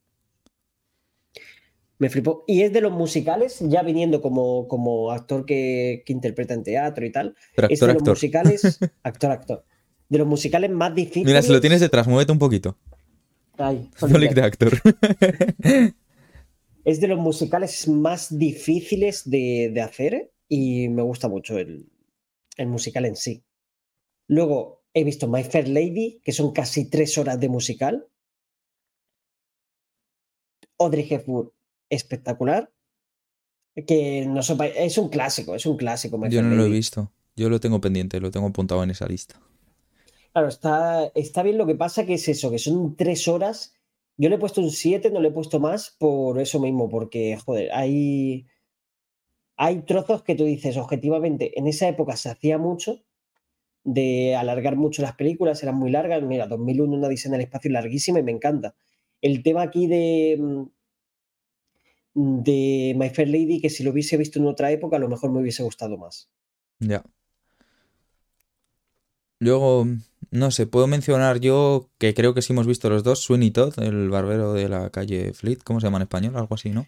Me 1.98 2.08
flipó. 2.08 2.44
Y 2.46 2.62
es 2.62 2.72
de 2.72 2.80
los 2.80 2.92
musicales, 2.92 3.58
ya 3.60 3.82
viniendo 3.82 4.22
como, 4.22 4.66
como 4.68 5.10
actor 5.10 5.44
que, 5.44 6.02
interpreta 6.06 6.54
en 6.54 6.62
teatro 6.62 7.04
y 7.04 7.12
tal. 7.12 7.36
es 7.68 7.80
de 7.80 7.86
los 7.86 8.02
musicales. 8.02 8.78
actor, 9.02 9.30
actor 9.30 9.64
de 10.10 10.18
los 10.18 10.26
musicales 10.26 10.70
más 10.70 10.94
difíciles. 10.94 11.26
Mira, 11.26 11.40
si 11.40 11.52
lo 11.52 11.60
tienes 11.60 11.80
detrás, 11.80 12.06
muévete 12.06 12.32
un 12.32 12.38
poquito. 12.38 12.76
Ay, 13.56 13.88
de 14.34 14.42
actor. 14.42 14.72
es 16.84 17.00
de 17.00 17.08
los 17.08 17.18
musicales 17.18 17.88
más 17.88 18.36
difíciles 18.36 19.28
de, 19.30 19.80
hacer 19.82 20.32
y 20.50 20.88
me 20.88 21.02
gusta 21.02 21.28
mucho 21.28 21.56
el, 21.58 21.88
musical 22.58 23.06
en 23.06 23.16
sí. 23.16 23.44
Luego 24.26 24.82
he 24.92 25.04
visto 25.04 25.28
My 25.28 25.44
Fair 25.44 25.68
Lady, 25.68 26.20
que 26.24 26.32
son 26.32 26.52
casi 26.52 26.90
tres 26.90 27.16
horas 27.16 27.38
de 27.38 27.48
musical. 27.48 28.08
Audrey 30.78 31.06
Hepburn, 31.08 31.52
espectacular. 31.88 32.70
Que 33.86 34.26
no 34.26 34.40
es 34.40 34.98
un 34.98 35.08
clásico, 35.08 35.54
es 35.54 35.64
un 35.64 35.76
clásico. 35.76 36.20
Yo 36.28 36.42
no 36.42 36.56
lo 36.56 36.66
he 36.66 36.68
visto. 36.68 37.12
Yo 37.36 37.48
lo 37.48 37.60
tengo 37.60 37.80
pendiente, 37.80 38.20
lo 38.20 38.32
tengo 38.32 38.48
apuntado 38.48 38.82
en 38.82 38.90
esa 38.90 39.06
lista. 39.06 39.40
Claro, 40.32 40.48
está, 40.48 41.06
está 41.14 41.44
bien 41.44 41.58
lo 41.58 41.66
que 41.66 41.76
pasa 41.76 42.04
que 42.04 42.14
es 42.14 42.28
eso, 42.28 42.50
que 42.50 42.58
son 42.58 42.96
tres 42.96 43.28
horas. 43.28 43.74
Yo 44.16 44.28
le 44.28 44.34
he 44.34 44.38
puesto 44.38 44.60
un 44.60 44.72
7, 44.72 45.10
no 45.12 45.20
le 45.20 45.28
he 45.28 45.32
puesto 45.32 45.60
más 45.60 45.96
por 45.96 46.40
eso 46.40 46.58
mismo, 46.58 46.90
porque, 46.90 47.38
joder, 47.38 47.70
hay, 47.72 48.46
hay 49.62 49.82
trozos 49.82 50.22
que 50.22 50.34
tú 50.34 50.44
dices, 50.46 50.78
objetivamente, 50.78 51.58
en 51.58 51.66
esa 51.66 51.86
época 51.86 52.16
se 52.16 52.30
hacía 52.30 52.56
mucho 52.56 53.04
de 53.84 54.34
alargar 54.34 54.74
mucho 54.74 55.02
las 55.02 55.14
películas, 55.16 55.62
eran 55.62 55.74
muy 55.74 55.90
largas. 55.90 56.22
Mira, 56.22 56.46
2001, 56.46 56.96
una 56.96 57.10
diseña 57.10 57.34
en 57.34 57.42
el 57.42 57.44
espacio 57.44 57.70
larguísima 57.70 58.20
y 58.20 58.22
me 58.22 58.32
encanta. 58.32 58.74
El 59.20 59.42
tema 59.42 59.60
aquí 59.60 59.86
de, 59.86 60.38
mm, 62.14 62.42
de 62.42 62.94
My 62.96 63.10
Fair 63.10 63.28
Lady, 63.28 63.60
que 63.60 63.68
si 63.68 63.84
lo 63.84 63.90
hubiese 63.90 64.16
visto 64.16 64.38
en 64.38 64.46
otra 64.46 64.70
época, 64.70 64.96
a 64.96 65.00
lo 65.00 65.10
mejor 65.10 65.30
me 65.30 65.40
hubiese 65.40 65.62
gustado 65.62 65.98
más. 65.98 66.30
Ya. 66.78 67.04
Luego, 69.40 69.86
no 70.30 70.50
sé, 70.52 70.66
puedo 70.66 70.86
mencionar 70.86 71.38
yo 71.38 71.90
que 71.98 72.14
creo 72.14 72.32
que 72.32 72.40
sí 72.40 72.54
hemos 72.54 72.66
visto 72.66 72.88
los 72.88 73.04
dos, 73.04 73.20
Sweeney 73.20 73.50
Todd, 73.50 73.78
el 73.78 74.08
barbero 74.08 74.54
de 74.54 74.70
la 74.70 74.88
calle 74.88 75.34
Fleet, 75.34 75.58
¿cómo 75.62 75.80
se 75.80 75.86
llama 75.86 75.98
en 75.98 76.02
español? 76.02 76.36
Algo 76.36 76.54
así, 76.54 76.70
¿no? 76.70 76.86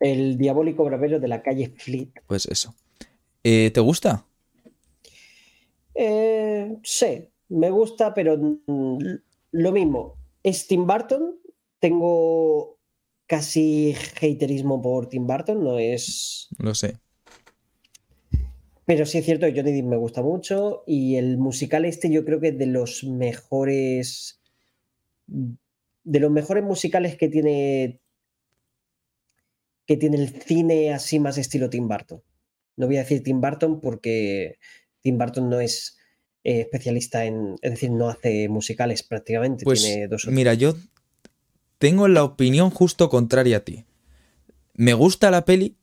El 0.00 0.38
diabólico 0.38 0.84
barbero 0.84 1.20
de 1.20 1.28
la 1.28 1.42
calle 1.42 1.72
Fleet. 1.76 2.10
Pues 2.26 2.46
eso. 2.46 2.74
Eh, 3.42 3.70
¿Te 3.72 3.80
gusta? 3.80 4.24
Eh, 5.94 6.76
sí, 6.82 7.28
me 7.48 7.70
gusta, 7.70 8.14
pero 8.14 8.38
lo 9.50 9.72
mismo. 9.72 10.14
Es 10.42 10.66
Tim 10.66 10.86
Burton, 10.86 11.36
tengo 11.80 12.78
casi 13.26 13.94
haterismo 14.16 14.80
por 14.80 15.08
Tim 15.08 15.26
Burton, 15.26 15.62
no 15.62 15.78
es... 15.78 16.48
Lo 16.58 16.74
sé. 16.74 16.98
Pero 18.88 19.04
sí 19.04 19.18
es 19.18 19.24
cierto 19.26 19.46
que 19.46 19.52
Johnny 19.54 19.72
Depp 19.72 19.84
me 19.84 19.98
gusta 19.98 20.22
mucho 20.22 20.82
y 20.86 21.16
el 21.16 21.36
musical 21.36 21.84
este 21.84 22.10
yo 22.10 22.24
creo 22.24 22.40
que 22.40 22.48
es 22.48 22.58
de 22.58 22.66
los 22.66 23.04
mejores 23.04 24.40
de 25.26 26.20
los 26.20 26.30
mejores 26.30 26.64
musicales 26.64 27.18
que 27.18 27.28
tiene 27.28 28.00
que 29.88 29.96
tiene 29.96 30.18
el 30.18 30.28
cine 30.28 30.92
así 30.92 31.18
más 31.18 31.38
estilo 31.38 31.70
Tim 31.70 31.88
Burton. 31.88 32.22
No 32.76 32.86
voy 32.86 32.96
a 32.96 33.00
decir 33.00 33.22
Tim 33.22 33.40
Burton 33.40 33.80
porque 33.80 34.58
Tim 35.00 35.16
Burton 35.16 35.48
no 35.48 35.60
es 35.60 35.96
eh, 36.44 36.60
especialista 36.60 37.24
en, 37.24 37.56
es 37.62 37.70
decir, 37.70 37.90
no 37.90 38.10
hace 38.10 38.50
musicales 38.50 39.02
prácticamente. 39.02 39.64
Pues 39.64 39.88
mira, 40.26 40.52
yo 40.52 40.76
tengo 41.78 42.06
la 42.06 42.22
opinión 42.22 42.68
justo 42.68 43.08
contraria 43.08 43.56
a 43.56 43.60
ti. 43.60 43.86
Me 44.74 44.92
gusta 44.92 45.30
la 45.30 45.46
peli, 45.46 45.78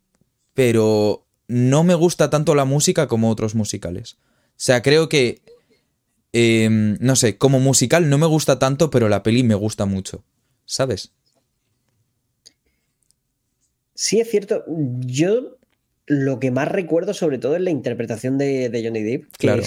pero 0.54 1.26
no 1.48 1.84
me 1.84 1.96
gusta 1.96 2.30
tanto 2.30 2.54
la 2.54 2.66
música 2.66 3.08
como 3.08 3.32
otros 3.32 3.56
musicales. 3.56 4.18
O 4.52 4.58
sea, 4.58 4.82
creo 4.84 5.10
que... 5.10 5.42
Em, 6.32 6.98
no 7.00 7.16
sé, 7.16 7.38
como 7.38 7.60
musical 7.60 8.10
no 8.10 8.18
me 8.18 8.26
gusta 8.26 8.60
tanto, 8.60 8.92
pero 8.92 9.10
la 9.10 9.24
peli 9.24 9.42
me 9.44 9.56
gusta 9.56 9.86
mucho. 9.86 10.24
¿Sabes? 10.66 11.14
Sí, 13.96 14.20
es 14.20 14.30
cierto. 14.30 14.64
Yo 15.00 15.58
lo 16.06 16.40
que 16.40 16.52
más 16.52 16.68
recuerdo 16.68 17.16
sobre 17.16 17.40
todo 17.40 17.56
es 17.56 17.62
la 17.62 17.72
interpretación 17.72 18.38
de, 18.38 18.70
Johnny 18.84 19.02
Depp. 19.02 19.36
claro. 19.38 19.64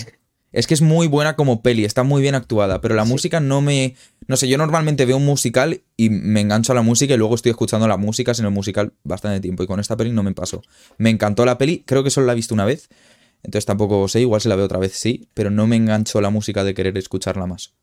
Es 0.51 0.66
que 0.66 0.72
es 0.72 0.81
muy 0.81 1.09
buena 1.09 1.37
como 1.37 1.62
peli, 1.62 1.85
está 1.85 2.05
muy 2.05 2.22
bien 2.22 2.35
actuada, 2.35 2.81
pero 2.81 2.95
la 2.95 3.05
música 3.05 3.39
no 3.39 3.61
me... 3.61 3.97
No 4.29 4.37
sé, 4.37 4.49
yo 4.49 4.57
normalmente 4.57 5.05
veo 5.05 5.18
un 5.18 5.26
musical 5.26 5.83
y 5.97 6.09
me 6.09 6.41
engancho 6.41 6.72
a 6.72 6.74
la 6.74 6.81
música 6.81 7.12
y 7.12 7.18
luego 7.18 7.35
estoy 7.35 7.51
escuchando 7.51 7.87
la 7.87 7.99
música 7.99 8.33
en 8.39 8.47
el 8.47 8.51
musical 8.51 8.95
bastante 9.05 9.41
tiempo 9.41 9.62
y 9.62 9.66
con 9.66 9.79
esta 9.79 9.97
peli 9.97 10.11
no 10.11 10.22
me 10.22 10.33
pasó. 10.33 10.62
Me 10.97 11.11
encantó 11.11 11.45
la 11.45 11.59
peli, 11.59 11.83
creo 11.85 12.03
que 12.03 12.11
solo 12.11 12.26
la 12.26 12.33
he 12.33 12.37
visto 12.37 12.55
una 12.55 12.64
vez, 12.64 12.89
entonces 13.43 13.66
tampoco 13.66 14.09
sé, 14.09 14.20
igual 14.20 14.41
si 14.41 14.49
la 14.49 14.57
veo 14.57 14.64
otra 14.64 14.79
vez 14.79 14.93
sí, 14.93 15.29
pero 15.35 15.51
no 15.51 15.66
me 15.66 15.76
engancho 15.76 16.20
la 16.22 16.31
música 16.31 16.64
de 16.64 16.72
querer 16.72 16.97
escucharla 16.97 17.47
más. 17.47 17.74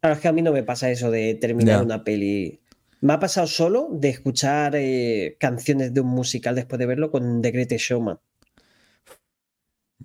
Claro, 0.00 0.16
es 0.16 0.20
que 0.20 0.28
a 0.28 0.32
mí 0.32 0.40
no 0.40 0.52
me 0.52 0.62
pasa 0.62 0.90
eso 0.90 1.10
de 1.10 1.34
terminar 1.34 1.82
una 1.82 2.04
peli. 2.04 2.61
Me 3.02 3.14
ha 3.14 3.18
pasado 3.18 3.48
solo 3.48 3.88
de 3.90 4.10
escuchar 4.10 4.76
eh, 4.76 5.36
canciones 5.40 5.92
de 5.92 6.00
un 6.00 6.06
musical 6.06 6.54
después 6.54 6.78
de 6.78 6.86
verlo 6.86 7.10
con 7.10 7.42
The 7.42 7.50
Greatest 7.50 7.84
Showman. 7.84 8.20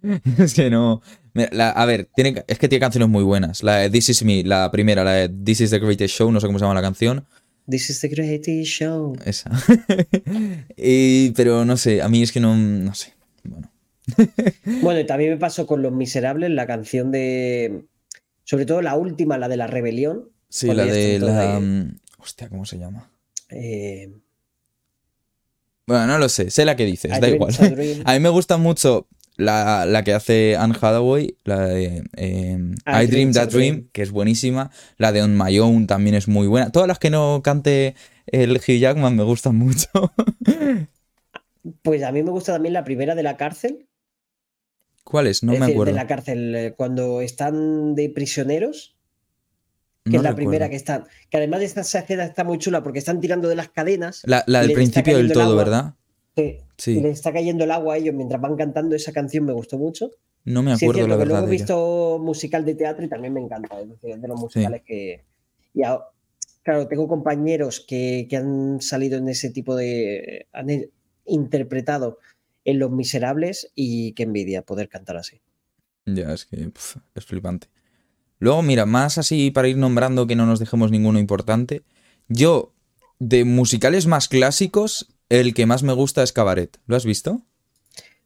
es 0.39 0.53
que 0.55 0.71
no. 0.71 1.03
a 1.59 1.85
ver, 1.85 2.09
tiene, 2.15 2.43
es 2.47 2.57
que 2.57 2.67
tiene 2.67 2.79
canciones 2.79 3.07
muy 3.07 3.23
buenas. 3.23 3.61
La 3.61 3.77
de 3.77 3.91
This 3.91 4.09
Is 4.09 4.23
Me, 4.23 4.43
la 4.43 4.71
primera, 4.71 5.03
la 5.03 5.11
de 5.11 5.29
This 5.29 5.61
Is 5.61 5.69
the 5.69 5.77
Greatest 5.77 6.15
Show, 6.15 6.31
no 6.31 6.39
sé 6.39 6.47
cómo 6.47 6.57
se 6.57 6.65
llama 6.65 6.73
la 6.73 6.81
canción. 6.81 7.23
This 7.69 7.91
is 7.91 7.99
the 7.99 8.07
greatest 8.07 8.67
show. 8.67 9.15
Esa. 9.25 9.51
pero 11.35 11.65
no 11.65 11.77
sé, 11.77 12.01
a 12.01 12.09
mí 12.09 12.23
es 12.23 12.31
que 12.31 12.39
no. 12.39 12.55
No 12.55 12.95
sé. 12.95 13.13
Bueno. 13.43 13.71
bueno, 14.81 14.99
y 15.01 15.05
también 15.05 15.31
me 15.31 15.37
pasó 15.37 15.67
con 15.67 15.83
Los 15.83 15.91
Miserables, 15.91 16.49
la 16.49 16.65
canción 16.65 17.11
de. 17.11 17.83
Sobre 18.43 18.65
todo 18.65 18.81
la 18.81 18.95
última, 18.95 19.37
la 19.37 19.49
de 19.49 19.57
la 19.57 19.67
rebelión. 19.67 20.29
Sí, 20.49 20.67
la 20.73 20.85
de 20.85 21.19
la. 21.19 21.59
Mm, 21.59 21.97
hostia, 22.17 22.49
¿cómo 22.49 22.65
se 22.65 22.77
llama? 22.77 23.09
Eh... 23.49 24.11
Bueno, 25.85 26.05
no 26.05 26.17
lo 26.17 26.27
sé, 26.27 26.49
sé 26.51 26.65
la 26.65 26.75
que 26.75 26.85
dices, 26.85 27.19
da 27.21 27.29
igual. 27.29 27.53
A 28.05 28.13
mí 28.13 28.19
me 28.19 28.29
gusta 28.29 28.57
mucho 28.57 29.07
la, 29.37 30.01
que 30.03 30.13
hace 30.13 30.55
Anne 30.57 30.75
Hathaway, 30.75 31.37
la 31.43 31.67
de 31.67 32.03
em, 32.13 32.75
I, 32.85 33.07
Dream 33.07 33.31
That 33.31 33.49
Dream, 33.49 33.87
que 33.91 34.01
es 34.01 34.11
buenísima. 34.11 34.71
La 34.97 35.11
de 35.11 35.21
On 35.21 35.37
My 35.37 35.57
Own 35.59 35.87
también 35.87 36.15
es 36.15 36.27
muy 36.27 36.47
buena. 36.47 36.71
Todas 36.71 36.87
las 36.87 36.99
que 36.99 37.09
no 37.09 37.41
cante 37.43 37.95
el 38.25 38.57
Hugh 38.57 38.79
Jackman 38.79 39.15
me 39.15 39.23
gustan 39.23 39.55
mucho. 39.55 39.87
pues 41.83 42.03
a 42.03 42.11
mí 42.11 42.23
me 42.23 42.31
gusta 42.31 42.53
también 42.53 42.73
la 42.73 42.83
primera 42.83 43.15
de 43.15 43.23
la 43.23 43.37
cárcel. 43.37 43.87
¿Cuál 45.03 45.27
es? 45.27 45.43
No 45.43 45.53
me 45.53 45.65
acuerdo. 45.65 45.93
De 45.93 45.93
la 45.93 46.07
cárcel, 46.07 46.55
eh, 46.55 46.73
cuando 46.75 47.21
están 47.21 47.95
de 47.95 48.09
prisioneros. 48.09 48.96
Que 50.09 50.17
es 50.17 50.23
la 50.23 50.35
primera 50.35 50.69
que 50.69 50.75
están. 50.75 51.05
Que 51.29 51.37
además 51.37 51.59
de 51.59 51.65
esta 51.65 51.81
escena 51.81 52.23
está 52.23 52.43
muy 52.43 52.57
chula 52.57 52.83
porque 52.83 52.99
están 52.99 53.19
tirando 53.19 53.47
de 53.47 53.55
las 53.55 53.69
cadenas. 53.69 54.21
La, 54.25 54.43
del 54.45 54.73
principio 54.73 55.17
del 55.17 55.31
todo, 55.31 55.55
¿verdad? 55.55 55.95
Sí. 56.77 56.99
Le 56.99 57.09
está 57.09 57.33
cayendo 57.33 57.63
el 57.63 57.71
agua 57.71 57.95
a 57.95 57.97
ellos 57.97 58.13
mientras 58.13 58.39
van 58.39 58.55
cantando 58.55 58.95
esa 58.95 59.11
canción, 59.11 59.45
me 59.45 59.53
gustó 59.53 59.77
mucho. 59.77 60.11
No 60.45 60.63
me 60.63 60.71
acuerdo 60.71 61.07
la 61.07 61.15
verdad. 61.15 61.39
Luego 61.39 61.47
he 61.47 61.51
visto 61.51 62.19
musical 62.21 62.63
de 62.63 62.75
teatro 62.75 63.03
y 63.03 63.09
también 63.09 63.33
me 63.33 63.41
encanta. 63.41 63.79
Es 63.81 63.89
decir, 63.89 64.17
de 64.17 64.27
los 64.27 64.39
musicales 64.39 64.81
que. 64.85 65.25
Y 65.73 65.81
claro, 66.63 66.87
tengo 66.87 67.07
compañeros 67.07 67.83
que, 67.87 68.27
han 68.31 68.79
salido 68.79 69.17
en 69.17 69.27
ese 69.27 69.49
tipo 69.49 69.75
de. 69.75 70.47
han 70.53 70.67
interpretado 71.25 72.19
en 72.63 72.79
Los 72.79 72.91
Miserables 72.91 73.71
y 73.75 74.13
qué 74.13 74.23
envidia 74.23 74.61
poder 74.61 74.87
cantar 74.87 75.17
así. 75.17 75.41
Ya, 76.05 76.33
es 76.33 76.45
que 76.45 76.71
es 77.15 77.25
flipante. 77.25 77.67
Luego, 78.39 78.61
mira, 78.61 78.85
más 78.85 79.17
así 79.17 79.51
para 79.51 79.67
ir 79.67 79.77
nombrando 79.77 80.27
que 80.27 80.35
no 80.35 80.45
nos 80.45 80.59
dejemos 80.59 80.91
ninguno 80.91 81.19
importante. 81.19 81.83
Yo, 82.27 82.73
de 83.19 83.45
musicales 83.45 84.05
más 84.05 84.27
clásicos, 84.27 85.07
el 85.29 85.53
que 85.53 85.65
más 85.65 85.83
me 85.83 85.93
gusta 85.93 86.23
es 86.23 86.33
Cabaret. 86.33 86.77
¿Lo 86.85 86.95
has 86.95 87.05
visto? 87.05 87.41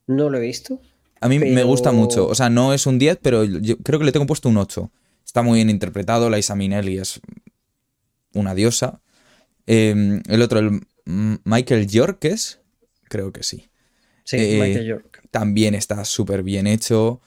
No 0.08 0.30
lo 0.30 0.38
he 0.38 0.42
visto. 0.42 0.82
A 1.22 1.30
mí 1.30 1.40
me 1.40 1.64
gusta 1.64 1.92
mucho. 1.92 2.28
O 2.28 2.36
sea, 2.36 2.50
no 2.50 2.74
es 2.74 2.88
un 2.88 2.98
10, 2.98 3.20
pero 3.22 3.44
yo 3.44 3.78
creo 3.78 4.00
que 4.00 4.06
le 4.06 4.12
tengo 4.12 4.26
puesto 4.26 4.50
un 4.50 4.58
8. 4.58 4.92
Está 5.24 5.44
muy 5.44 5.58
bien 5.60 5.70
interpretado. 5.70 6.30
Liza 6.30 6.56
Minnelli 6.56 6.98
es 6.98 7.22
una 8.34 8.56
diosa. 8.56 9.02
Eh, 9.68 10.22
el 10.28 10.42
otro, 10.42 10.60
el 10.60 10.82
Michael 11.06 11.88
York, 11.88 12.26
¿es? 12.26 12.60
Creo 13.08 13.32
que 13.32 13.44
sí. 13.44 13.70
Sí, 14.24 14.38
Eh, 14.40 14.60
Michael 14.62 14.86
York. 14.86 15.22
También 15.30 15.76
está 15.76 16.04
súper 16.06 16.44
bien 16.44 16.68
hecho. 16.68 17.22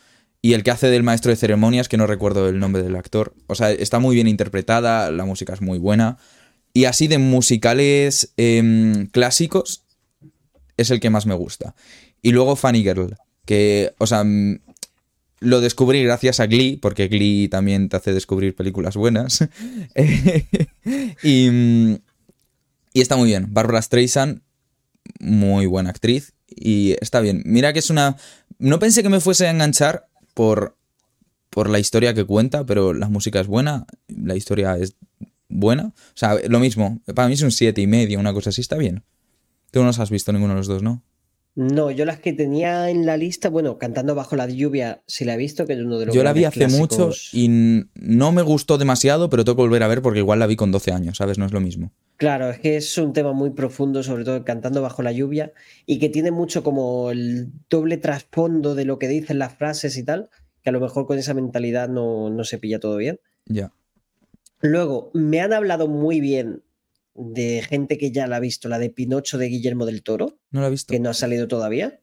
Y 0.45 0.53
el 0.53 0.63
que 0.63 0.71
hace 0.71 0.89
del 0.89 1.03
maestro 1.03 1.31
de 1.31 1.37
ceremonias, 1.37 1.89
que 1.89 1.97
no 1.97 2.07
recuerdo 2.07 2.51
el 2.51 2.59
nombre 2.59 2.83
del 2.83 2.97
actor. 2.97 3.35
O 3.47 3.55
sea, 3.55 3.71
está 3.73 3.99
muy 3.99 4.15
bien 4.15 4.29
interpretada, 4.29 5.11
la 5.11 5.25
música 5.25 5.55
es 5.55 5.63
muy 5.63 5.79
buena. 5.79 6.19
Y 6.75 6.85
así 6.85 7.09
de 7.09 7.17
musicales 7.17 8.35
em, 8.37 9.07
clásicos, 9.07 9.85
es 10.77 10.91
el 10.91 11.01
que 11.01 11.09
más 11.09 11.25
me 11.25 11.33
gusta. 11.33 11.75
Y 12.21 12.33
luego 12.33 12.57
Funny 12.57 12.83
Girl, 12.83 13.17
que, 13.47 13.95
o 13.97 14.07
sea, 14.07 14.23
mm, 14.23 14.59
lo 15.41 15.63
descubrí 15.63 16.05
gracias 16.05 16.41
a 16.41 16.47
Glee, 16.47 16.77
porque 16.77 17.09
Glee 17.09 17.49
también 17.49 17.89
te 17.89 17.97
hace 17.97 18.13
descubrir 18.13 18.55
películas 18.55 18.99
buenas. 18.99 19.49
y, 21.23 21.49
mm, 21.51 21.95
y 22.93 23.01
está 23.01 23.17
muy 23.17 23.29
bien. 23.29 23.47
Barbara 23.49 23.81
Streisand, 23.81 24.43
muy 25.21 25.65
buena 25.65 25.89
actriz. 25.89 26.35
Y 26.49 26.97
está 27.01 27.21
bien. 27.21 27.43
Mira 27.47 27.73
que 27.73 27.79
es 27.79 27.89
una... 27.89 28.19
No 28.59 28.79
pensé 28.79 29.03
que 29.03 29.09
me 29.09 29.21
fuese 29.21 29.47
a 29.47 29.51
enganchar 29.51 30.07
por, 30.35 30.77
por 31.51 31.71
la 31.71 31.79
historia 31.79 32.15
que 32.15 32.25
cuenta, 32.25 32.67
pero 32.67 32.93
la 32.93 33.09
música 33.09 33.41
es 33.41 33.47
buena, 33.47 33.87
la 34.09 34.37
historia 34.37 34.77
es 34.77 34.97
buena. 35.49 35.87
O 35.87 36.17
sea, 36.17 36.37
lo 36.49 36.61
mismo. 36.61 37.01
Para 37.15 37.29
mí 37.29 37.35
es 37.35 37.43
un 37.43 37.53
siete 37.53 37.81
y 37.81 37.87
medio, 37.87 38.21
una 38.21 38.33
cosa 38.33 38.51
así, 38.51 38.61
está 38.61 38.77
bien. 38.77 39.05
Tú 39.71 39.83
no 39.83 39.89
has 39.89 40.11
visto 40.11 40.33
ninguno 40.33 40.55
de 40.55 40.59
los 40.59 40.67
dos, 40.67 40.83
¿no? 40.83 41.03
No, 41.57 41.93
yo 41.93 42.05
las 42.05 42.19
que 42.19 42.33
tenía 42.33 42.91
en 42.91 43.07
la 43.07 43.17
lista, 43.17 43.49
bueno, 43.49 43.79
Cantando 43.79 44.17
bajo 44.17 44.35
la 44.35 44.49
lluvia, 44.49 45.03
sí 45.07 45.25
la 45.25 45.35
he 45.35 45.37
visto, 45.37 45.67
que 45.67 45.75
es 45.75 45.79
uno 45.81 46.01
de 46.01 46.07
los 46.07 46.15
Yo 46.15 46.25
la 46.25 46.33
vi 46.33 46.45
hace 46.45 46.67
mucho 46.67 46.97
clásicos. 47.07 47.31
y 47.33 47.45
n- 47.45 47.87
no 47.95 48.33
me 48.33 48.43
gustó 48.43 48.77
demasiado, 48.77 49.31
pero 49.31 49.45
tengo 49.45 49.55
que 49.57 49.63
volver 49.63 49.85
a 49.85 49.89
ver 49.89 50.03
porque 50.03 50.19
igual 50.19 50.41
la 50.41 50.49
vi 50.49 50.57
con 50.57 50.73
12 50.73 50.91
años, 50.91 51.19
¿sabes? 51.19 51.39
No 51.39 51.47
es 51.47 51.53
lo 51.53 51.61
mismo. 51.61 51.93
Claro, 52.17 52.51
es 52.51 52.59
que 52.59 52.77
es 52.77 52.99
un 52.99 53.13
tema 53.13 53.33
muy 53.33 53.51
profundo, 53.51 54.03
sobre 54.03 54.25
todo 54.25 54.45
Cantando 54.45 54.83
bajo 54.83 55.03
la 55.05 55.13
lluvia, 55.13 55.53
y 55.87 56.01
que 56.01 56.09
tiene 56.09 56.33
mucho 56.33 56.65
como 56.65 57.13
el 57.13 57.53
doble 57.71 57.99
trasfondo 57.99 58.75
de 58.75 58.85
lo 58.85 58.99
que 58.99 59.07
dicen 59.07 59.39
las 59.39 59.55
frases 59.55 59.97
y 59.97 60.03
tal, 60.03 60.31
que 60.63 60.71
a 60.71 60.73
lo 60.73 60.81
mejor 60.81 61.07
con 61.07 61.19
esa 61.19 61.35
mentalidad 61.35 61.89
no, 61.89 62.31
no 62.31 62.43
se 62.43 62.59
pilla 62.59 62.81
todo 62.81 62.97
bien. 62.97 63.21
Ya. 63.47 63.73
Luego, 64.61 65.11
me 65.15 65.41
han 65.41 65.53
hablado 65.53 65.87
muy 65.87 66.19
bien 66.21 66.64
de 67.15 67.63
gente 67.63 67.99
que 67.99 68.11
ya 68.11 68.27
la 68.27 68.37
ha 68.37 68.41
visto, 68.41 68.69
la 68.69 68.79
de 68.79 68.91
Pinocho 68.91 69.39
de 69.39 69.47
Guillermo 69.47 69.87
del 69.87 70.03
Toro, 70.03 70.39
¿No 70.51 70.61
la 70.61 70.69
he 70.69 70.71
visto? 70.71 70.93
que 70.93 71.01
no 71.01 71.11
ha 71.11 71.15
salido 71.15 71.49
todavía. 71.49 72.01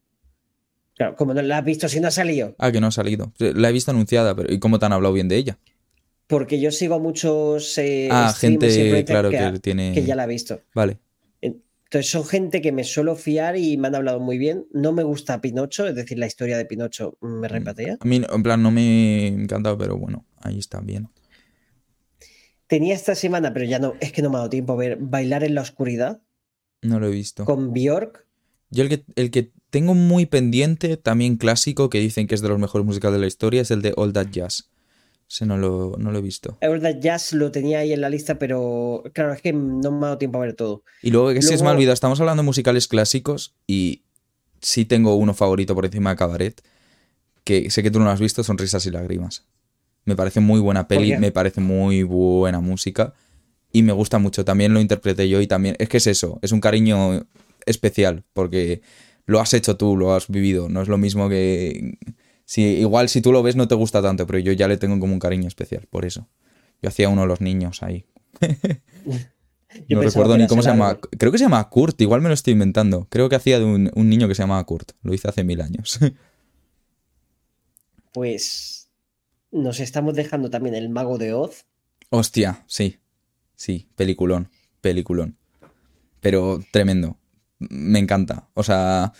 Claro, 0.95 1.15
como 1.15 1.33
no 1.33 1.41
la 1.41 1.57
has 1.57 1.65
visto 1.65 1.89
si 1.89 1.99
no 1.99 2.07
ha 2.07 2.11
salido? 2.11 2.55
Ah, 2.57 2.71
que 2.71 2.79
no 2.79 2.87
ha 2.87 2.91
salido. 2.91 3.33
La 3.39 3.69
he 3.69 3.71
visto 3.71 3.91
anunciada, 3.91 4.35
pero 4.35 4.53
¿y 4.53 4.59
cómo 4.59 4.79
te 4.79 4.85
han 4.85 4.93
hablado 4.93 5.13
bien 5.13 5.27
de 5.27 5.37
ella? 5.37 5.57
Porque 6.27 6.59
yo 6.59 6.71
sigo 6.71 6.95
a 6.95 6.99
muchos 6.99 7.77
eh, 7.77 8.07
ah, 8.11 8.33
gente, 8.37 9.03
claro, 9.05 9.29
que, 9.29 9.59
tiene... 9.59 9.93
que 9.93 10.03
ya 10.03 10.15
la 10.15 10.23
ha 10.23 10.27
visto. 10.27 10.61
Vale. 10.73 10.99
Entonces 11.91 12.09
son 12.09 12.23
gente 12.23 12.61
que 12.61 12.71
me 12.71 12.85
suelo 12.85 13.17
fiar 13.17 13.57
y 13.57 13.75
me 13.75 13.89
han 13.89 13.95
hablado 13.95 14.21
muy 14.21 14.37
bien. 14.37 14.65
No 14.71 14.93
me 14.93 15.03
gusta 15.03 15.41
Pinocho, 15.41 15.85
es 15.85 15.93
decir, 15.93 16.17
la 16.17 16.25
historia 16.25 16.57
de 16.57 16.63
Pinocho 16.63 17.17
me 17.19 17.49
repatea. 17.49 17.97
A 17.99 18.05
mí, 18.05 18.21
en 18.31 18.43
plan, 18.43 18.63
no 18.63 18.71
me 18.71 19.27
encanta, 19.27 19.77
pero 19.77 19.97
bueno, 19.97 20.25
ahí 20.41 20.57
está 20.57 20.79
bien. 20.79 21.09
Tenía 22.71 22.95
esta 22.95 23.15
semana, 23.15 23.51
pero 23.51 23.65
ya 23.65 23.79
no, 23.79 23.95
es 23.99 24.13
que 24.13 24.21
no 24.21 24.29
me 24.29 24.37
ha 24.37 24.37
dado 24.37 24.49
tiempo 24.49 24.71
a 24.71 24.75
ver 24.77 24.95
Bailar 24.97 25.43
en 25.43 25.55
la 25.55 25.61
oscuridad 25.61 26.21
No 26.81 27.01
lo 27.01 27.07
he 27.07 27.11
visto. 27.11 27.43
con 27.43 27.73
Bjork. 27.73 28.25
Yo 28.69 28.83
el 28.83 28.87
que, 28.87 29.03
el 29.15 29.29
que 29.29 29.51
tengo 29.69 29.93
muy 29.93 30.25
pendiente, 30.25 30.95
también 30.95 31.35
clásico, 31.35 31.89
que 31.89 31.99
dicen 31.99 32.27
que 32.27 32.35
es 32.35 32.39
de 32.39 32.47
los 32.47 32.59
mejores 32.59 32.87
musicales 32.87 33.15
de 33.15 33.19
la 33.19 33.27
historia, 33.27 33.61
es 33.61 33.71
el 33.71 33.81
de 33.81 33.91
All 33.97 34.13
That 34.13 34.27
Jazz. 34.31 34.69
Ese 35.29 35.45
no 35.45 35.57
lo, 35.57 35.97
no 35.97 36.13
lo 36.13 36.19
he 36.19 36.21
visto. 36.21 36.57
Es 36.61 36.69
verdad, 36.69 36.97
Jazz 36.97 37.33
lo 37.33 37.51
tenía 37.51 37.79
ahí 37.79 37.91
en 37.91 37.99
la 37.99 38.09
lista, 38.09 38.39
pero 38.39 39.03
claro, 39.11 39.33
es 39.33 39.41
que 39.41 39.51
no 39.51 39.91
me 39.91 39.97
ha 39.97 40.07
dado 40.07 40.17
tiempo 40.17 40.37
a 40.37 40.45
ver 40.45 40.53
todo. 40.53 40.85
Y 41.01 41.11
luego, 41.11 41.33
que 41.33 41.41
si 41.41 41.57
se 41.57 41.63
me 41.65 41.71
olvidado, 41.71 41.93
estamos 41.93 42.21
hablando 42.21 42.41
de 42.41 42.45
musicales 42.45 42.87
clásicos 42.87 43.53
y 43.67 44.03
sí 44.61 44.85
tengo 44.85 45.15
uno 45.15 45.33
favorito 45.33 45.75
por 45.75 45.83
encima 45.83 46.11
de 46.11 46.15
Cabaret, 46.15 46.61
que 47.43 47.69
sé 47.69 47.83
que 47.83 47.91
tú 47.91 47.99
no 47.99 48.05
lo 48.05 48.11
has 48.11 48.21
visto, 48.21 48.45
son 48.45 48.57
Risas 48.57 48.85
y 48.85 48.91
Lágrimas. 48.91 49.45
Me 50.05 50.15
parece 50.15 50.39
muy 50.39 50.59
buena 50.59 50.87
peli, 50.87 51.17
me 51.17 51.31
parece 51.31 51.61
muy 51.61 52.03
buena 52.03 52.59
música 52.59 53.13
y 53.71 53.83
me 53.83 53.93
gusta 53.93 54.19
mucho. 54.19 54.43
También 54.43 54.73
lo 54.73 54.81
interpreté 54.81 55.29
yo 55.29 55.41
y 55.41 55.47
también... 55.47 55.75
Es 55.79 55.89
que 55.89 55.97
es 55.97 56.07
eso, 56.07 56.39
es 56.41 56.51
un 56.51 56.59
cariño 56.59 57.27
especial 57.65 58.23
porque 58.33 58.81
lo 59.25 59.39
has 59.39 59.53
hecho 59.53 59.77
tú, 59.77 59.95
lo 59.95 60.13
has 60.13 60.27
vivido. 60.27 60.69
No 60.69 60.81
es 60.81 60.87
lo 60.87 60.97
mismo 60.97 61.29
que... 61.29 61.97
Si, 62.45 62.63
igual 62.63 63.09
si 63.09 63.21
tú 63.21 63.31
lo 63.31 63.43
ves 63.43 63.55
no 63.55 63.67
te 63.67 63.75
gusta 63.75 64.01
tanto, 64.01 64.27
pero 64.27 64.39
yo 64.39 64.51
ya 64.51 64.67
le 64.67 64.77
tengo 64.77 64.99
como 64.99 65.13
un 65.13 65.19
cariño 65.19 65.47
especial, 65.47 65.87
por 65.89 66.05
eso. 66.05 66.27
Yo 66.81 66.89
hacía 66.89 67.07
uno 67.07 67.21
de 67.21 67.27
los 67.27 67.41
niños 67.41 67.83
ahí. 67.83 68.05
Yo 69.87 69.95
no 69.95 70.03
recuerdo 70.03 70.37
ni 70.37 70.47
cómo 70.47 70.61
se 70.61 70.69
llama. 70.69 70.99
Creo 71.17 71.31
que 71.31 71.37
se 71.37 71.45
llama 71.45 71.69
Kurt, 71.69 72.01
igual 72.01 72.21
me 72.21 72.27
lo 72.27 72.33
estoy 72.33 72.51
inventando. 72.51 73.07
Creo 73.09 73.29
que 73.29 73.37
hacía 73.37 73.57
de 73.57 73.63
un, 73.63 73.89
un 73.95 74.09
niño 74.09 74.27
que 74.27 74.35
se 74.35 74.43
llamaba 74.43 74.61
Kurt. 74.65 74.91
Lo 75.01 75.13
hice 75.13 75.29
hace 75.29 75.43
mil 75.43 75.61
años. 75.61 75.99
Pues 78.13 78.80
nos 79.51 79.79
estamos 79.79 80.13
dejando 80.15 80.49
también 80.49 80.75
el 80.75 80.89
mago 80.89 81.17
de 81.17 81.33
Oz. 81.33 81.65
Hostia, 82.09 82.63
sí. 82.67 82.97
Sí, 83.55 83.87
peliculón. 83.95 84.49
Peliculón. 84.81 85.37
Pero 86.19 86.61
tremendo. 86.71 87.17
Me 87.59 87.99
encanta. 87.99 88.49
O 88.53 88.63
sea, 88.63 89.13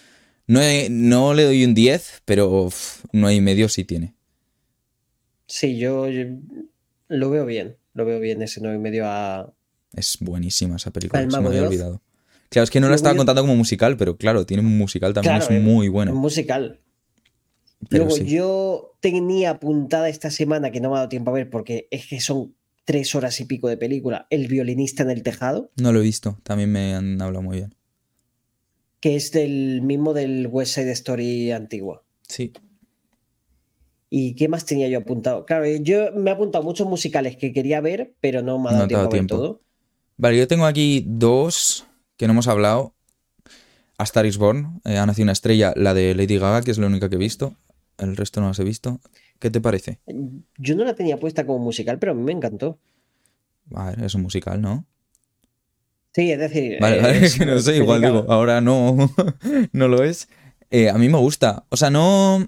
no, 0.48 0.62
he- 0.62 0.90
no 0.90 1.34
le 1.34 1.44
doy 1.44 1.64
un 1.66 1.74
10, 1.74 2.22
pero 2.26 2.50
uf, 2.50 3.04
un 3.14 3.22
9 3.22 3.36
y 3.36 3.42
medio 3.42 3.70
sí 3.70 3.84
tiene. 3.84 4.16
Sí, 5.48 5.78
yo, 5.78 6.08
yo 6.10 6.24
lo 7.10 7.30
veo 7.30 7.46
bien. 7.46 7.78
Lo 7.94 8.06
veo 8.06 8.20
bien 8.20 8.42
ese 8.42 8.62
9 8.62 8.78
y 8.78 8.80
medio 8.80 9.04
a. 9.06 9.54
Es 9.94 10.18
buenísima 10.22 10.78
esa 10.78 10.92
película. 10.92 11.22
¿El 11.22 11.30
Se 11.32 11.40
me 11.42 11.48
había 11.50 11.64
olvidado. 11.64 12.02
Claro, 12.50 12.64
es 12.64 12.70
que 12.70 12.80
no 12.80 12.90
la 12.90 12.96
estaba 12.96 13.16
contando 13.16 13.42
como 13.42 13.56
musical, 13.56 13.96
pero 13.98 14.18
claro, 14.18 14.46
tiene 14.46 14.64
un 14.64 14.78
musical 14.78 15.14
también, 15.14 15.38
Claro, 15.38 15.54
es 15.54 15.58
eh, 15.58 15.64
muy 15.64 15.88
bueno. 15.88 16.14
musical. 16.16 16.80
Pero 17.90 18.06
Luego 18.06 18.18
sí. 18.18 18.26
yo 18.26 18.94
tenía 19.00 19.52
apuntada 19.52 20.08
esta 20.10 20.30
semana 20.32 20.72
que 20.72 20.80
no 20.82 20.90
me 20.90 20.96
ha 20.96 21.00
dado 21.00 21.10
tiempo 21.10 21.32
a 21.32 21.34
ver 21.34 21.50
porque 21.50 21.88
es 21.92 22.08
que 22.08 22.20
son 22.22 22.54
tres 22.86 23.16
horas 23.16 23.40
y 23.40 23.46
pico 23.46 23.68
de 23.70 23.78
película, 23.78 24.28
El 24.30 24.48
violinista 24.48 25.04
en 25.04 25.10
el 25.12 25.24
tejado, 25.24 25.72
No 25.78 25.92
lo 25.94 26.00
he 26.00 26.04
visto, 26.04 26.38
también 26.44 26.72
me 26.72 26.94
han 26.96 27.22
hablado 27.22 27.42
muy 27.44 27.58
bien. 27.58 27.76
que 29.00 29.16
es 29.16 29.32
del 29.32 29.82
mismo 29.82 30.14
del 30.14 30.48
West 30.48 30.76
Side 30.76 30.92
Story 30.92 31.52
antigua. 31.52 32.04
Sí. 32.28 32.54
¿Y 34.10 34.36
qué 34.36 34.48
más 34.48 34.66
tenía 34.66 34.88
yo 34.90 35.00
apuntado? 35.00 35.46
Claro, 35.46 35.64
eh, 35.66 35.80
yo 35.82 36.12
me 36.14 36.30
he 36.30 36.34
apuntado 36.34 36.64
muchos 36.64 36.88
musicales 36.88 37.38
que 37.38 37.54
quería 37.54 37.80
ver, 37.82 38.14
pero 38.20 38.42
no 38.42 38.60
me 38.60 38.70
ha 38.70 38.74
dado 38.74 38.88
tiempo 38.88 39.00
a 39.02 39.04
ver 39.06 39.12
tiempo. 39.12 39.36
todo. 39.38 39.62
Vale, 40.18 40.38
yo 40.38 40.48
tengo 40.48 40.66
aquí 40.66 41.04
dos 41.08 41.86
que 42.18 42.28
no 42.28 42.34
hemos 42.34 42.48
hablado. 42.48 42.94
A 43.98 44.04
Star 44.04 44.26
is 44.26 44.38
Born, 44.38 44.82
eh, 44.86 44.98
ha 44.98 45.06
nacido 45.06 45.24
una 45.24 45.32
estrella, 45.32 45.74
la 45.76 45.94
de 45.94 46.14
Lady 46.16 46.38
Gaga, 46.38 46.62
que 46.62 46.72
es 46.72 46.78
la 46.78 46.88
única 46.88 47.08
que 47.10 47.16
he 47.16 47.20
visto. 47.20 47.56
El 47.98 48.16
resto 48.18 48.42
no 48.42 48.48
las 48.48 48.60
he 48.60 48.64
visto. 48.64 49.00
¿Qué 49.40 49.50
te 49.50 49.62
parece? 49.62 50.00
Yo 50.58 50.76
no 50.76 50.84
la 50.84 50.94
tenía 50.96 51.20
puesta 51.20 51.46
como 51.46 51.60
musical, 51.60 52.00
pero 52.00 52.12
a 52.14 52.16
mí 52.16 52.24
me 52.24 52.32
encantó. 52.32 52.80
Ver, 53.66 54.04
es 54.04 54.16
un 54.16 54.22
musical, 54.24 54.62
¿no? 54.62 54.86
Sí, 56.14 56.32
es 56.32 56.40
decir, 56.40 56.78
Vale, 56.82 56.98
eh, 56.98 57.02
vale, 57.02 57.26
es- 57.26 57.36
que 57.40 57.46
no 57.46 57.60
sé, 57.60 57.78
igual 57.78 58.02
digo, 58.02 58.26
ahora 58.28 58.60
no, 58.62 58.98
no 59.72 59.88
lo 59.88 60.04
es. 60.04 60.28
Eh, 60.70 60.90
a 60.90 60.98
mí 60.98 61.10
me 61.10 61.18
gusta. 61.18 61.66
O 61.70 61.78
sea, 61.78 61.90
no. 61.90 62.48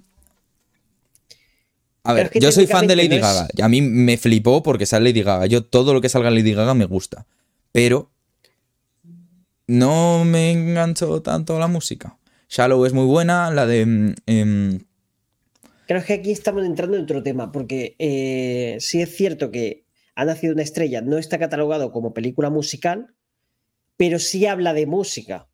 A 2.06 2.14
ver, 2.14 2.26
es 2.26 2.32
que 2.32 2.39
yo 2.41 2.52
soy 2.52 2.68
fan 2.68 2.86
de 2.88 2.96
Lady 2.96 3.10
no 3.10 3.16
es- 3.16 3.22
Gaga. 3.22 3.48
y 3.56 3.62
A 3.62 3.70
mí 3.70 3.82
me 3.82 4.18
flipó 4.18 4.62
porque 4.64 4.86
sale 4.86 5.10
Lady 5.10 5.24
Gaga. 5.24 5.46
Yo 5.46 5.64
todo 5.64 5.94
lo 5.94 6.02
que 6.02 6.10
salga 6.10 6.30
Lady 6.32 6.54
Gaga 6.54 6.74
me 6.74 6.86
gusta. 6.86 7.26
Pero 7.72 8.12
no 9.68 10.26
me 10.26 10.52
enganchó 10.52 11.22
tanto 11.22 11.58
la 11.60 11.68
música. 11.68 12.18
Shallow 12.50 12.86
es 12.86 12.94
muy 12.94 13.06
buena, 13.06 13.50
la 13.52 13.66
de. 13.66 13.86
mm, 13.86 14.14
em, 14.26 14.80
Creo 15.88 16.03
que 16.03 16.13
aquí 16.13 16.31
estamos 16.31 16.65
entrando 16.65 16.97
en 16.97 17.03
otro 17.03 17.23
tema, 17.23 17.51
porque 17.51 17.95
eh, 17.99 18.77
sí 18.79 19.01
es 19.01 19.15
cierto 19.15 19.51
que 19.51 19.86
Ha 20.15 20.25
nacido 20.25 20.53
una 20.53 20.61
estrella 20.61 21.01
no 21.01 21.17
está 21.17 21.39
catalogado 21.39 21.91
como 21.91 22.13
película 22.13 22.49
musical, 22.49 23.15
pero 23.97 24.19
sí 24.19 24.45
habla 24.45 24.73
de 24.73 24.86
música. 24.86 25.47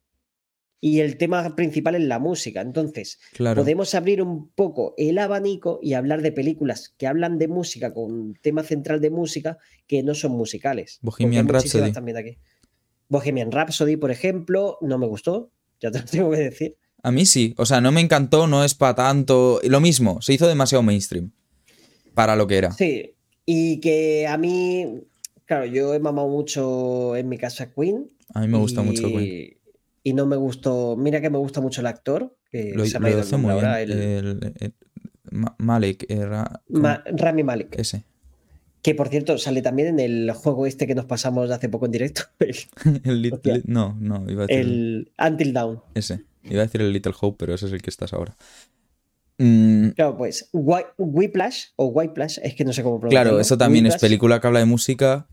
Y 0.81 1.01
el 1.01 1.17
tema 1.17 1.55
principal 1.55 1.95
es 1.95 2.03
la 2.03 2.19
música. 2.19 2.61
Entonces, 2.61 3.19
claro. 3.33 3.61
podemos 3.61 3.93
abrir 3.95 4.21
un 4.21 4.49
poco 4.49 4.93
el 4.97 5.17
abanico 5.17 5.79
y 5.81 5.93
hablar 5.93 6.21
de 6.21 6.31
películas 6.31 6.93
que 6.97 7.07
hablan 7.07 7.37
de 7.37 7.47
música 7.47 7.93
con 7.93 8.33
tema 8.41 8.63
central 8.63 9.01
de 9.01 9.09
música 9.09 9.57
que 9.87 10.03
no 10.03 10.15
son 10.15 10.33
musicales. 10.33 10.99
Bohemian 11.01 11.47
Rhapsody. 11.47 11.91
También 11.91 12.17
aquí. 12.17 12.37
Bohemian 13.09 13.51
Rhapsody, 13.51 13.97
por 13.97 14.11
ejemplo, 14.11 14.77
no 14.81 14.97
me 14.97 15.07
gustó, 15.07 15.51
ya 15.79 15.91
te 15.91 15.99
lo 15.99 16.05
tengo 16.11 16.31
que 16.31 16.37
decir. 16.37 16.77
A 17.03 17.11
mí 17.11 17.25
sí. 17.25 17.53
O 17.57 17.65
sea, 17.65 17.81
no 17.81 17.91
me 17.91 18.01
encantó, 18.01 18.47
no 18.47 18.63
es 18.63 18.75
para 18.75 18.95
tanto. 18.95 19.59
Lo 19.63 19.79
mismo, 19.79 20.21
se 20.21 20.33
hizo 20.33 20.47
demasiado 20.47 20.83
mainstream. 20.83 21.31
Para 22.13 22.35
lo 22.35 22.47
que 22.47 22.57
era. 22.57 22.71
Sí, 22.71 23.13
Y 23.45 23.79
que 23.79 24.27
a 24.27 24.37
mí, 24.37 25.01
claro, 25.45 25.65
yo 25.65 25.93
he 25.93 25.99
mamado 25.99 26.27
mucho 26.27 27.15
en 27.15 27.29
mi 27.29 27.37
casa 27.37 27.71
Queen. 27.73 28.11
A 28.33 28.41
mí 28.41 28.47
me 28.47 28.57
gusta 28.57 28.81
y, 28.81 28.85
mucho 28.85 29.07
Queen. 29.07 29.57
Y 30.03 30.13
no 30.13 30.25
me 30.25 30.35
gustó. 30.35 30.95
Mira 30.97 31.21
que 31.21 31.29
me 31.29 31.37
gusta 31.37 31.61
mucho 31.61 31.81
el 31.81 31.87
actor. 31.87 32.35
Que 32.51 32.73
Lo, 32.75 32.85
se 32.85 32.99
me 32.99 33.11
lo 33.11 33.19
hace 33.21 33.37
muy 33.37 33.53
bien. 33.53 33.65
ahora, 33.65 33.81
el- 33.81 33.91
el- 33.91 34.53
el- 34.59 34.73
Ma- 35.31 35.55
Malek 35.59 36.05
era. 36.09 36.61
¿cómo? 36.67 36.79
Ma- 36.81 37.03
Rami 37.05 37.43
Malek. 37.43 37.77
Ese. 37.79 38.03
Que 38.81 38.95
por 38.95 39.09
cierto, 39.09 39.37
sale 39.37 39.61
también 39.61 39.89
en 39.89 39.99
el 39.99 40.31
juego 40.31 40.65
este 40.65 40.87
que 40.87 40.95
nos 40.95 41.05
pasamos 41.05 41.51
hace 41.51 41.69
poco 41.69 41.85
en 41.85 41.91
directo. 41.91 42.23
El, 42.39 42.57
El 43.43 43.63
no, 43.65 43.95
no, 43.99 44.25
iba 44.29 44.43
a 44.43 44.47
decir 44.47 44.61
el 44.61 45.11
Until 45.19 45.53
Dawn. 45.53 45.81
ese. 45.93 46.23
Iba 46.43 46.61
a 46.61 46.65
decir 46.65 46.81
el 46.81 46.91
Little 46.93 47.13
Hope, 47.19 47.37
pero 47.39 47.53
ese 47.55 47.65
es 47.67 47.71
el 47.73 47.81
que 47.81 47.89
estás 47.89 48.13
ahora. 48.13 48.35
Mm, 49.37 49.89
Claro, 49.91 50.17
pues 50.17 50.49
Whi- 50.51 50.85
Whiplash 50.97 51.67
o 51.77 51.85
Whiplash, 51.87 52.39
es 52.43 52.55
que 52.55 52.65
no 52.65 52.73
sé 52.73 52.83
cómo 52.83 52.99
pronunciarlo. 52.99 53.29
claro, 53.31 53.41
eso 53.41 53.57
también 53.57 53.85
es 53.85 53.97
película 53.97 54.39
que 54.41 54.47
habla 54.47 54.59
de 54.59 54.65
música. 54.65 55.27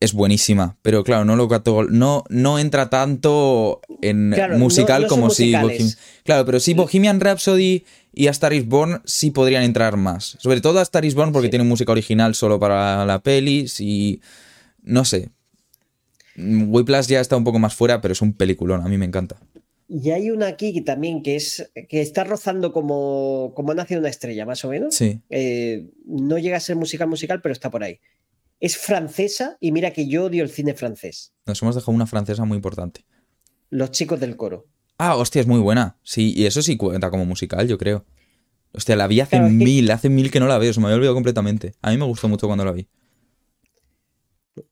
Es 0.00 0.12
buenísima, 0.14 0.78
pero 0.80 1.04
claro, 1.04 1.24
no 1.24 1.36
lo 1.36 1.48
no, 1.90 2.24
no 2.30 2.58
entra 2.58 2.88
tanto 2.88 3.80
en 4.00 4.30
Claro, 4.32 4.56
musical 4.58 5.02
no 5.02 5.08
como 5.08 5.28
si 5.30 5.46
musicales. 5.52 5.80
Bohem- 5.96 5.98
Claro, 6.24 6.46
pero 6.46 6.60
sí 6.60 6.72
Bohemian 6.72 7.20
Rhapsody 7.20 7.84
y 8.14 8.26
A 8.28 8.30
Star 8.30 8.52
is 8.52 8.66
Born 8.66 9.02
sí 9.04 9.32
podrían 9.32 9.64
entrar 9.64 9.96
más. 9.96 10.36
Sobre 10.40 10.60
todo 10.60 10.78
A 10.78 10.82
Star 10.82 11.04
is 11.04 11.14
Born 11.14 11.32
porque 11.32 11.48
Sí. 11.48 11.50
tiene 11.50 11.64
música 11.64 11.92
original 11.92 12.34
solo 12.34 12.58
para 12.58 13.04
la 13.04 13.18
peli 13.22 13.66
y 13.80 14.20
no 14.82 15.04
sé. 15.04 15.30
Whiplash 16.36 17.06
ya 17.08 17.20
está 17.20 17.36
un 17.36 17.44
poco 17.44 17.58
más 17.58 17.74
fuera, 17.74 18.00
pero 18.00 18.12
es 18.12 18.22
un 18.22 18.32
peliculón, 18.32 18.80
a 18.84 18.88
mí 18.88 18.96
me 18.96 19.04
encanta. 19.04 19.36
Y 19.94 20.10
hay 20.10 20.30
una 20.30 20.46
aquí 20.46 20.72
que 20.72 20.80
también 20.80 21.22
que 21.22 21.36
es 21.36 21.70
que 21.90 22.00
está 22.00 22.24
rozando 22.24 22.72
como, 22.72 23.52
como 23.54 23.72
ha 23.72 23.74
nacido 23.74 24.00
una 24.00 24.08
estrella, 24.08 24.46
más 24.46 24.64
o 24.64 24.70
menos. 24.70 24.94
Sí. 24.94 25.20
Eh, 25.28 25.90
no 26.06 26.38
llega 26.38 26.56
a 26.56 26.60
ser 26.60 26.76
musical 26.76 27.08
musical, 27.08 27.42
pero 27.42 27.52
está 27.52 27.70
por 27.70 27.82
ahí. 27.84 28.00
Es 28.58 28.78
francesa 28.78 29.58
y 29.60 29.70
mira 29.70 29.90
que 29.90 30.08
yo 30.08 30.24
odio 30.24 30.44
el 30.44 30.48
cine 30.50 30.72
francés. 30.72 31.34
Nos 31.44 31.60
hemos 31.60 31.74
dejado 31.74 31.92
una 31.92 32.06
francesa 32.06 32.44
muy 32.46 32.56
importante. 32.56 33.04
Los 33.68 33.90
chicos 33.90 34.18
del 34.18 34.34
coro. 34.36 34.66
Ah, 34.96 35.16
hostia, 35.16 35.40
es 35.42 35.46
muy 35.46 35.60
buena. 35.60 35.98
Sí, 36.02 36.32
y 36.34 36.46
eso 36.46 36.62
sí 36.62 36.78
cuenta 36.78 37.10
como 37.10 37.26
musical, 37.26 37.68
yo 37.68 37.76
creo. 37.76 38.06
Hostia, 38.72 38.96
la 38.96 39.06
vi 39.08 39.20
hace 39.20 39.32
Claro, 39.36 39.46
es 39.48 39.50
que- 39.58 39.64
mil, 39.64 39.90
hace 39.90 40.08
mil 40.08 40.30
que 40.30 40.40
no 40.40 40.46
la 40.46 40.56
veo, 40.56 40.72
se 40.72 40.80
me 40.80 40.86
había 40.86 40.96
olvidado 40.96 41.16
completamente. 41.16 41.74
A 41.82 41.90
mí 41.90 41.98
me 41.98 42.06
gustó 42.06 42.28
mucho 42.28 42.46
cuando 42.46 42.64
la 42.64 42.72
vi. 42.72 42.88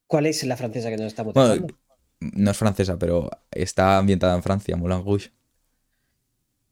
¿Cuál 0.07 0.27
es 0.27 0.43
la 0.45 0.57
francesa 0.57 0.89
que 0.89 0.97
nos 0.97 1.07
estamos 1.09 1.35
Bueno, 1.35 1.51
dejando? 1.51 1.75
No 2.21 2.51
es 2.51 2.57
francesa, 2.57 2.99
pero 2.99 3.31
está 3.51 3.99
ambientada 3.99 4.37
en 4.37 4.43
Francia, 4.43 4.77
Moulin 4.77 5.05
Rouge. 5.05 5.31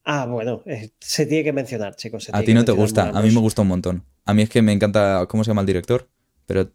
Ah, 0.04 0.26
bueno, 0.26 0.62
eh, 0.66 0.90
se 1.00 1.26
tiene 1.26 1.44
que 1.44 1.52
mencionar, 1.52 1.94
chicos. 1.96 2.24
se 2.24 2.32
A 2.34 2.42
ti 2.42 2.54
no 2.54 2.64
te 2.64 2.72
gusta, 2.72 3.04
Moulin 3.04 3.16
a 3.18 3.22
mí 3.22 3.30
me 3.30 3.40
gusta 3.40 3.62
un 3.62 3.68
montón. 3.68 4.04
A 4.24 4.34
mí 4.34 4.42
es 4.42 4.50
que 4.50 4.62
me 4.62 4.72
encanta, 4.72 5.26
¿cómo 5.28 5.44
se 5.44 5.50
llama 5.50 5.62
el 5.62 5.66
director? 5.66 6.08
Pero 6.46 6.70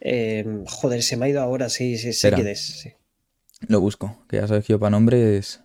Eh, 0.00 0.44
joder, 0.66 1.02
se 1.02 1.16
me 1.16 1.26
ha 1.26 1.28
ido 1.28 1.40
ahora, 1.42 1.68
sí, 1.68 1.98
sí, 1.98 2.12
sé 2.12 2.32
quién 2.32 2.48
es. 2.48 2.60
sí. 2.60 2.92
lo 3.68 3.80
busco, 3.80 4.18
que 4.28 4.36
ya 4.36 4.46
sabes 4.48 4.64
que 4.66 4.72
yo 4.74 4.78
para 4.78 4.90
nombre 4.90 5.36
es... 5.38 5.60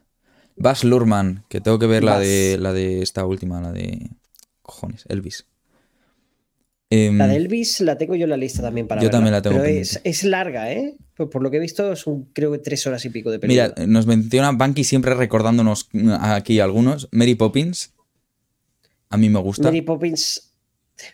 Bas 0.55 0.83
Luhrmann, 0.83 1.45
que 1.47 1.61
tengo 1.61 1.79
que 1.79 1.87
ver 1.87 2.03
la 2.03 2.19
de, 2.19 2.57
la 2.59 2.73
de 2.73 3.01
esta 3.01 3.25
última, 3.25 3.61
la 3.61 3.71
de... 3.71 4.09
Cojones, 4.61 5.05
Elvis. 5.09 5.47
Em, 6.91 7.17
La 7.17 7.27
de 7.27 7.35
Elvis 7.35 7.81
la 7.81 7.97
tengo 7.97 8.15
yo 8.15 8.23
en 8.23 8.31
la 8.31 8.37
lista 8.37 8.63
también 8.63 8.87
para 8.87 8.99
Yo 8.99 9.07
verla, 9.07 9.17
también 9.17 9.33
la 9.33 9.41
tengo 9.43 9.57
Pero 9.57 9.67
es, 9.67 10.01
es 10.03 10.23
larga, 10.23 10.71
¿eh? 10.71 10.95
Por, 11.15 11.29
por 11.29 11.43
lo 11.43 11.51
que 11.51 11.57
he 11.57 11.59
visto, 11.59 11.95
son 11.95 12.25
creo 12.33 12.51
que 12.51 12.57
tres 12.57 12.87
horas 12.87 13.05
y 13.05 13.09
pico 13.09 13.29
de 13.29 13.37
película. 13.37 13.73
Mira, 13.77 13.87
nos 13.87 14.07
menciona 14.07 14.51
Banky 14.51 14.83
siempre 14.83 15.13
recordándonos 15.13 15.89
aquí 16.19 16.59
algunos. 16.59 17.07
Mary 17.11 17.35
Poppins. 17.35 17.93
A 19.09 19.17
mí 19.17 19.29
me 19.29 19.39
gusta. 19.39 19.63
Mary 19.63 19.81
Poppins. 19.81 20.48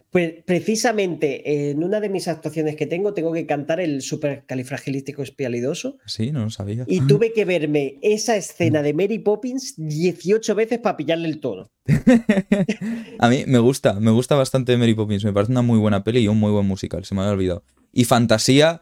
Pues 0.10 0.34
precisamente 0.46 1.70
en 1.70 1.84
una 1.84 2.00
de 2.00 2.10
mis 2.10 2.28
actuaciones 2.28 2.76
que 2.76 2.86
tengo, 2.86 3.14
tengo 3.14 3.34
que 3.34 3.46
cantar 3.46 3.80
el 3.80 4.02
supercalifragilístico 4.02 5.22
espialidoso. 5.22 5.98
Sí, 6.06 6.32
no 6.32 6.44
lo 6.46 6.50
sabía. 6.50 6.86
Y 6.88 7.02
tuve 7.08 7.34
que 7.34 7.46
verme 7.46 7.98
esa 8.02 8.36
escena 8.36 8.82
de 8.82 8.94
Mary 8.94 9.20
Poppins 9.20 9.76
18 9.78 10.56
veces 10.56 10.80
para 10.80 10.98
pillarle 10.98 11.28
el 11.28 11.40
tono. 11.40 11.70
A 13.20 13.30
mí 13.30 13.44
me 13.48 13.60
gusta, 13.60 14.00
me 14.00 14.12
gusta 14.12 14.36
bastante 14.36 14.78
Mary 14.78 14.94
Poppins. 14.94 15.26
Me 15.26 15.34
parece 15.34 15.52
una 15.52 15.62
muy 15.62 15.80
buena 15.80 16.04
peli 16.04 16.22
y 16.22 16.28
un 16.28 16.40
muy 16.40 16.52
buen 16.52 16.66
musical. 16.66 17.06
Se 17.06 17.14
me 17.14 17.22
había 17.22 17.34
olvidado. 17.34 17.64
Y 17.92 18.06
Fantasía, 18.06 18.82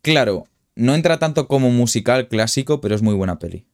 claro, 0.00 0.46
no 0.74 0.94
entra 0.94 1.18
tanto 1.18 1.48
como 1.48 1.70
musical 1.70 2.28
clásico, 2.28 2.80
pero 2.80 2.94
es 2.94 3.02
muy 3.02 3.14
buena 3.14 3.38
peli. 3.38 3.66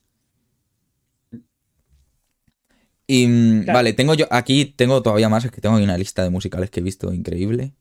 Y 3.10 3.26
mm, 3.26 3.62
Claro. 3.64 3.76
vale, 3.78 3.92
tengo 3.94 4.14
yo 4.14 4.26
aquí, 4.30 4.66
tengo 4.66 5.02
todavía 5.02 5.28
más, 5.28 5.44
es 5.44 5.50
que 5.50 5.60
tengo 5.60 5.76
una 5.76 5.98
lista 5.98 6.22
de 6.22 6.30
musicales 6.30 6.70
que 6.70 6.78
he 6.78 6.82
visto 6.84 7.12
increíble. 7.12 7.72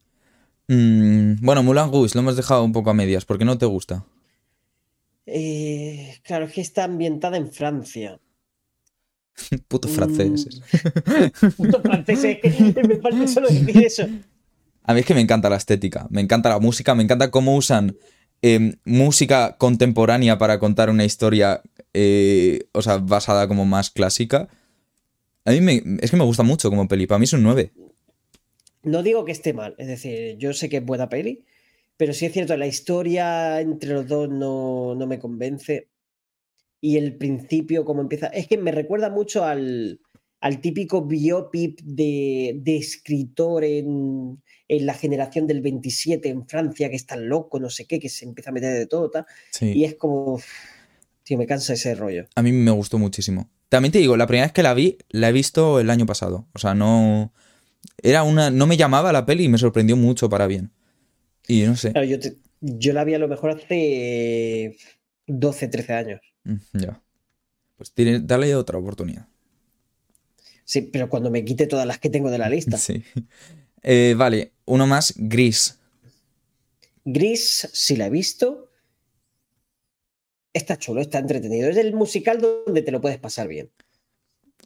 Mm, 0.68 1.34
bueno, 1.42 1.62
Moulin 1.62 1.92
Rouge 1.92 2.14
lo 2.14 2.20
hemos 2.22 2.34
dejado 2.36 2.64
un 2.64 2.72
poco 2.72 2.90
a 2.90 2.94
medias. 2.94 3.24
¿Por 3.24 3.38
qué 3.38 3.44
no 3.44 3.56
te 3.58 3.66
gusta? 3.66 4.04
Eh, 5.26 6.18
claro, 6.22 6.46
es 6.46 6.52
que 6.52 6.60
está 6.62 6.84
ambientada 6.84 7.36
en 7.36 7.52
Francia. 7.52 8.18
Putos 9.68 9.90
Mm. 9.90 9.94
franceses. 9.94 10.62
Puto 11.56 11.80
francés, 11.82 12.24
es 12.42 12.74
que 12.74 12.82
me 12.88 12.96
falta 12.96 13.26
solo 13.28 13.48
decir 13.48 13.76
eso. 13.84 14.04
A 14.84 14.94
mí 14.94 15.00
es 15.00 15.06
que 15.06 15.14
me 15.14 15.20
encanta 15.20 15.50
la 15.50 15.56
estética, 15.56 16.06
me 16.10 16.22
encanta 16.22 16.48
la 16.48 16.58
música, 16.58 16.94
me 16.94 17.02
encanta 17.02 17.30
cómo 17.30 17.54
usan 17.56 17.96
eh, 18.40 18.76
música 18.86 19.56
contemporánea 19.58 20.38
para 20.38 20.58
contar 20.58 20.88
una 20.88 21.04
historia, 21.04 21.60
eh, 21.92 22.60
o 22.72 22.80
sea, 22.80 22.96
basada 22.98 23.46
como 23.48 23.66
más 23.66 23.90
clásica. 23.90 24.48
A 25.48 25.52
mí 25.52 25.62
me, 25.62 25.82
es 26.02 26.10
que 26.10 26.16
me 26.18 26.24
gusta 26.24 26.42
mucho 26.42 26.68
como 26.68 26.86
peli, 26.86 27.06
para 27.06 27.18
mí 27.18 27.24
es 27.24 27.32
un 27.32 27.42
9. 27.42 27.72
No 28.82 29.02
digo 29.02 29.24
que 29.24 29.32
esté 29.32 29.54
mal, 29.54 29.74
es 29.78 29.86
decir, 29.86 30.36
yo 30.36 30.52
sé 30.52 30.68
que 30.68 30.76
es 30.76 30.84
buena 30.84 31.08
peli, 31.08 31.44
pero 31.96 32.12
sí 32.12 32.26
es 32.26 32.32
cierto, 32.34 32.54
la 32.58 32.66
historia 32.66 33.60
entre 33.62 33.94
los 33.94 34.06
dos 34.06 34.28
no, 34.28 34.94
no 34.94 35.06
me 35.06 35.18
convence. 35.18 35.88
Y 36.82 36.98
el 36.98 37.16
principio, 37.16 37.86
como 37.86 38.02
empieza, 38.02 38.26
es 38.26 38.46
que 38.46 38.58
me 38.58 38.72
recuerda 38.72 39.08
mucho 39.08 39.42
al, 39.44 40.00
al 40.40 40.60
típico 40.60 41.06
biopic 41.06 41.80
de, 41.82 42.58
de 42.62 42.76
escritor 42.76 43.64
en, 43.64 44.42
en 44.68 44.86
la 44.86 44.92
generación 44.92 45.46
del 45.46 45.62
27 45.62 46.28
en 46.28 46.46
Francia, 46.46 46.90
que 46.90 46.96
está 46.96 47.16
loco, 47.16 47.58
no 47.58 47.70
sé 47.70 47.86
qué, 47.86 47.98
que 47.98 48.10
se 48.10 48.26
empieza 48.26 48.50
a 48.50 48.52
meter 48.52 48.74
de 48.78 48.86
todo, 48.86 49.10
tal, 49.10 49.24
Sí. 49.50 49.72
y 49.74 49.84
es 49.84 49.94
como, 49.94 50.40
tío, 51.24 51.38
me 51.38 51.46
cansa 51.46 51.72
ese 51.72 51.94
rollo. 51.94 52.26
A 52.34 52.42
mí 52.42 52.52
me 52.52 52.70
gustó 52.70 52.98
muchísimo. 52.98 53.48
También 53.68 53.92
te 53.92 53.98
digo, 53.98 54.16
la 54.16 54.26
primera 54.26 54.46
vez 54.46 54.52
que 54.52 54.62
la 54.62 54.74
vi, 54.74 54.98
la 55.10 55.28
he 55.28 55.32
visto 55.32 55.78
el 55.80 55.90
año 55.90 56.06
pasado. 56.06 56.46
O 56.54 56.58
sea, 56.58 56.74
no. 56.74 57.32
Era 58.02 58.22
una. 58.22 58.50
No 58.50 58.66
me 58.66 58.76
llamaba 58.76 59.12
la 59.12 59.26
peli 59.26 59.44
y 59.44 59.48
me 59.48 59.58
sorprendió 59.58 59.96
mucho 59.96 60.28
para 60.28 60.46
bien. 60.46 60.72
Y 61.46 61.62
no 61.62 61.76
sé. 61.76 61.92
Claro, 61.92 62.06
yo, 62.06 62.18
te- 62.18 62.38
yo 62.60 62.92
la 62.92 63.04
vi 63.04 63.14
a 63.14 63.18
lo 63.18 63.28
mejor 63.28 63.50
hace 63.50 64.76
12, 65.26 65.68
13 65.68 65.92
años. 65.94 66.20
Mm, 66.44 66.56
Ya. 66.74 67.02
Pues 67.76 67.92
tiene, 67.92 68.18
dale 68.20 68.54
otra 68.56 68.78
oportunidad. 68.78 69.28
Sí, 70.64 70.82
pero 70.82 71.08
cuando 71.08 71.30
me 71.30 71.44
quite 71.44 71.66
todas 71.66 71.86
las 71.86 71.98
que 71.98 72.10
tengo 72.10 72.30
de 72.30 72.38
la 72.38 72.48
lista. 72.48 72.76
Sí. 72.78 73.04
Eh, 73.82 74.14
vale, 74.18 74.52
uno 74.64 74.86
más, 74.88 75.14
Gris. 75.16 75.78
Gris, 77.04 77.68
si 77.72 77.96
la 77.96 78.06
he 78.06 78.10
visto, 78.10 78.67
está 80.58 80.76
chulo, 80.76 81.00
está 81.00 81.18
entretenido. 81.18 81.68
Es 81.70 81.76
el 81.76 81.94
musical 81.94 82.40
donde 82.40 82.82
te 82.82 82.92
lo 82.92 83.00
puedes 83.00 83.18
pasar 83.18 83.48
bien. 83.48 83.70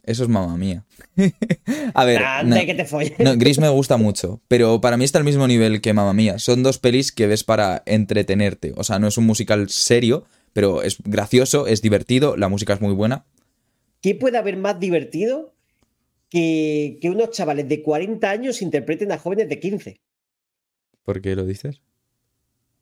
Eso 0.03 0.23
es 0.23 0.29
mamá 0.29 0.57
mía. 0.57 0.85
A 1.93 2.03
ver, 2.03 2.21
no, 2.45 2.55
que 2.65 2.75
te 2.75 3.23
no, 3.23 3.37
Gris 3.37 3.59
me 3.59 3.69
gusta 3.69 3.95
mucho, 3.95 4.41
pero 4.49 4.81
para 4.81 4.97
mí 4.97 5.05
está 5.05 5.17
al 5.17 5.23
mismo 5.23 5.47
nivel 5.47 5.79
que 5.79 5.93
Mamma 5.93 6.13
Mía. 6.13 6.39
Son 6.39 6.61
dos 6.61 6.77
pelis 6.77 7.13
que 7.13 7.27
ves 7.27 7.45
para 7.45 7.83
entretenerte. 7.85 8.73
O 8.75 8.83
sea, 8.83 8.99
no 8.99 9.07
es 9.07 9.17
un 9.17 9.25
musical 9.25 9.69
serio, 9.69 10.25
pero 10.51 10.81
es 10.81 10.97
gracioso, 11.03 11.67
es 11.67 11.81
divertido, 11.81 12.35
la 12.35 12.49
música 12.49 12.73
es 12.73 12.81
muy 12.81 12.93
buena. 12.93 13.25
¿Qué 14.01 14.13
puede 14.15 14.37
haber 14.37 14.57
más 14.57 14.77
divertido 14.77 15.53
que, 16.29 16.97
que 17.01 17.09
unos 17.09 17.29
chavales 17.31 17.69
de 17.69 17.81
40 17.81 18.29
años 18.29 18.61
interpreten 18.61 19.13
a 19.13 19.17
jóvenes 19.17 19.47
de 19.47 19.59
15? 19.59 20.01
¿Por 21.03 21.21
qué 21.21 21.35
lo 21.37 21.45
dices? 21.45 21.81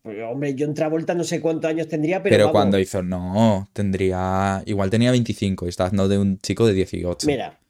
Pues, 0.02 0.18
hombre, 0.22 0.54
yo 0.54 0.66
en 0.66 0.74
Travolta 0.74 1.14
no 1.14 1.22
sé 1.22 1.40
cuántos 1.40 1.70
años 1.70 1.86
tendría, 1.86 2.22
pero, 2.22 2.34
Pero, 2.34 2.44
vamos, 2.46 2.52
cuando 2.60 2.78
hizo, 2.80 3.02
no, 3.02 3.68
tendría. 3.72 4.62
Igual 4.66 4.90
tenía 4.90 5.12
25 5.12 5.66
y 5.66 5.68
está 5.68 5.84
haciendo 5.84 6.08
de 6.08 6.18
un 6.18 6.38
chico 6.38 6.66
de 6.66 6.72
18. 6.72 7.26
Mira, 7.28 7.60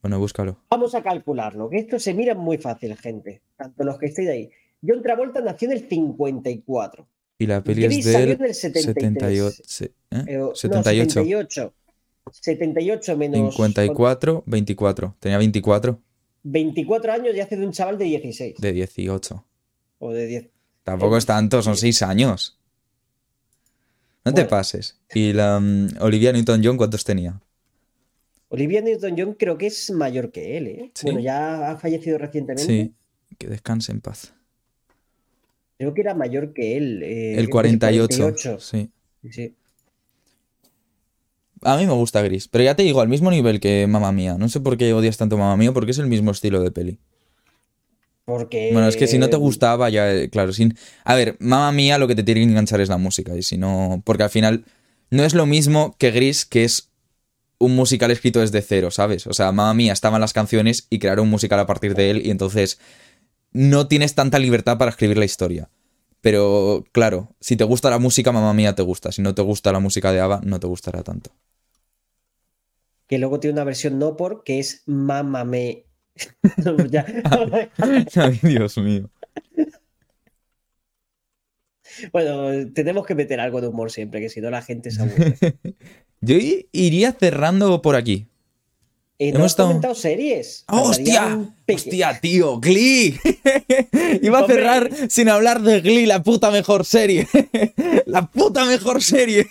Bueno, 0.00 0.18
búscalo. 0.20 0.58
vamos 0.70 0.94
a 0.94 1.02
calcularlo, 1.02 1.68
que 1.68 1.78
esto 1.78 1.98
se 1.98 2.14
mira 2.14 2.34
muy 2.36 2.58
fácil, 2.58 2.96
gente. 2.96 3.42
Tanto 3.56 3.82
los 3.84 3.98
que 3.98 4.06
estéis 4.06 4.28
ahí. 4.28 4.50
John 4.86 5.02
Travolta 5.02 5.40
nació 5.40 5.70
en 5.70 5.76
el 5.78 5.88
54. 5.88 7.08
Y 7.38 7.46
la 7.46 7.64
peli 7.64 7.82
Gris 7.84 8.06
es 8.06 8.12
salió 8.12 8.26
del 8.28 8.36
en 8.36 8.44
el 8.44 8.54
73. 8.54 9.54
78. 9.56 9.62
se- 9.66 9.84
¿eh? 10.10 10.22
Pero, 10.26 10.46
no, 10.48 10.54
78. 10.54 11.10
78. 11.10 11.74
78 12.30 13.16
menos 13.16 13.54
54, 13.56 14.44
24. 14.46 15.16
Tenía 15.18 15.38
24 15.38 16.00
24 16.42 17.12
años 17.12 17.34
y 17.34 17.40
hace 17.40 17.56
de 17.56 17.66
un 17.66 17.72
chaval 17.72 17.98
de 17.98 18.04
16. 18.04 18.56
de 18.58 18.72
18. 18.72 19.44
O 19.98 20.12
de 20.12 20.26
10. 20.26 20.48
Tampoco 20.84 21.16
es 21.16 21.26
tanto, 21.26 21.62
son 21.62 21.76
6 21.76 22.02
años. 22.02 22.58
No 24.24 24.32
te 24.34 24.42
Bueno. 24.42 24.50
pases. 24.50 24.98
¿Y 25.14 25.32
la 25.32 25.58
mm, 25.60 25.96
Olivia 26.00 26.32
Newton-John 26.32 26.76
cuántos 26.76 27.04
tenía? 27.04 27.40
Olivia 28.48 28.80
Newton-John 28.82 29.34
creo 29.34 29.56
que 29.56 29.66
es 29.68 29.90
mayor 29.90 30.32
que 30.32 30.56
él, 30.56 30.66
¿eh? 30.66 30.90
Sí. 30.94 31.06
Bueno, 31.06 31.20
ya 31.20 31.70
ha 31.70 31.76
fallecido 31.78 32.18
recientemente. 32.18 32.64
Sí, 32.66 32.92
que 33.38 33.46
descanse 33.46 33.92
en 33.92 34.00
paz. 34.00 34.34
Creo 35.78 35.94
que 35.94 36.00
era 36.02 36.14
mayor 36.14 36.52
que 36.52 36.76
él. 36.76 37.02
eh, 37.02 37.38
El 37.38 37.48
48. 37.48 38.58
Sí. 38.60 38.90
Sí. 39.30 39.54
A 41.62 41.76
mí 41.76 41.86
me 41.86 41.92
gusta 41.92 42.22
Gris, 42.22 42.48
pero 42.48 42.64
ya 42.64 42.74
te 42.74 42.82
digo, 42.82 43.00
al 43.02 43.08
mismo 43.08 43.30
nivel 43.30 43.60
que 43.60 43.86
Mamma 43.86 44.12
Mía. 44.12 44.36
No 44.38 44.48
sé 44.48 44.60
por 44.60 44.76
qué 44.78 44.92
odias 44.94 45.16
tanto 45.18 45.36
Mamma 45.36 45.56
Mía, 45.56 45.72
porque 45.72 45.90
es 45.92 45.98
el 45.98 46.06
mismo 46.06 46.30
estilo 46.30 46.60
de 46.62 46.70
peli. 46.70 46.98
Porque. 48.30 48.70
Bueno, 48.72 48.88
es 48.88 48.96
que 48.96 49.06
si 49.06 49.18
no 49.18 49.28
te 49.28 49.36
gustaba, 49.36 49.90
ya, 49.90 50.12
eh, 50.12 50.30
claro, 50.30 50.52
sin. 50.52 50.76
A 51.04 51.14
ver, 51.14 51.36
Mamma 51.40 51.72
Mía 51.72 51.98
lo 51.98 52.08
que 52.08 52.14
te 52.14 52.22
tiene 52.22 52.40
que 52.40 52.48
enganchar 52.48 52.80
es 52.80 52.88
la 52.88 52.98
música, 52.98 53.36
y 53.36 53.42
si 53.42 53.58
no. 53.58 54.02
Porque 54.04 54.22
al 54.22 54.30
final 54.30 54.64
no 55.10 55.24
es 55.24 55.34
lo 55.34 55.46
mismo 55.46 55.96
que 55.98 56.10
Gris, 56.10 56.46
que 56.46 56.64
es 56.64 56.90
un 57.58 57.74
musical 57.74 58.10
escrito 58.10 58.40
desde 58.40 58.62
cero, 58.62 58.90
¿sabes? 58.90 59.26
O 59.26 59.34
sea, 59.34 59.52
Mamma 59.52 59.74
Mía 59.74 59.92
estaban 59.92 60.20
las 60.20 60.32
canciones 60.32 60.86
y 60.88 60.98
crearon 60.98 61.24
un 61.24 61.30
musical 61.30 61.58
a 61.58 61.66
partir 61.66 61.94
de 61.94 62.10
él, 62.10 62.26
y 62.26 62.30
entonces 62.30 62.78
no 63.52 63.88
tienes 63.88 64.14
tanta 64.14 64.38
libertad 64.38 64.78
para 64.78 64.90
escribir 64.90 65.18
la 65.18 65.24
historia. 65.24 65.68
Pero 66.20 66.84
claro, 66.92 67.34
si 67.40 67.56
te 67.56 67.64
gusta 67.64 67.90
la 67.90 67.98
música, 67.98 68.32
Mamma 68.32 68.52
Mía 68.54 68.74
te 68.74 68.82
gusta. 68.82 69.10
Si 69.12 69.22
no 69.22 69.34
te 69.34 69.42
gusta 69.42 69.72
la 69.72 69.80
música 69.80 70.12
de 70.12 70.20
Ava, 70.20 70.40
no 70.44 70.60
te 70.60 70.66
gustará 70.66 71.02
tanto. 71.02 71.30
Que 73.06 73.18
luego 73.18 73.40
tiene 73.40 73.54
una 73.54 73.64
versión 73.64 73.98
no 73.98 74.16
por 74.16 74.44
que 74.44 74.60
es 74.60 74.82
Mamame. 76.64 76.88
Ya. 76.90 77.06
Ay, 78.16 78.38
Dios 78.42 78.76
mío. 78.78 79.08
bueno, 82.12 82.70
tenemos 82.72 83.06
que 83.06 83.14
meter 83.14 83.40
algo 83.40 83.60
de 83.60 83.68
humor 83.68 83.90
siempre, 83.90 84.20
que 84.20 84.28
si 84.28 84.40
no 84.40 84.50
la 84.50 84.62
gente 84.62 84.90
se 84.90 85.02
aburre. 85.02 85.36
Yo 86.20 86.36
iría 86.72 87.12
cerrando 87.12 87.80
por 87.82 87.96
aquí. 87.96 88.26
No 89.18 89.26
Hemos 89.26 89.46
estado- 89.52 89.68
comentado 89.68 89.94
series. 89.94 90.64
¡Oh, 90.68 90.82
¡Hostia! 90.90 91.38
¡Hostia, 91.68 92.18
tío! 92.20 92.58
¡Glee! 92.58 93.18
Iba 94.22 94.38
a 94.38 94.42
Hombre. 94.42 94.56
cerrar 94.56 94.90
sin 95.10 95.28
hablar 95.28 95.60
de 95.60 95.80
Glee, 95.82 96.06
la 96.06 96.22
puta 96.22 96.50
mejor 96.50 96.86
serie. 96.86 97.26
¡La 98.06 98.26
puta 98.30 98.64
mejor 98.64 99.02
serie! 99.02 99.46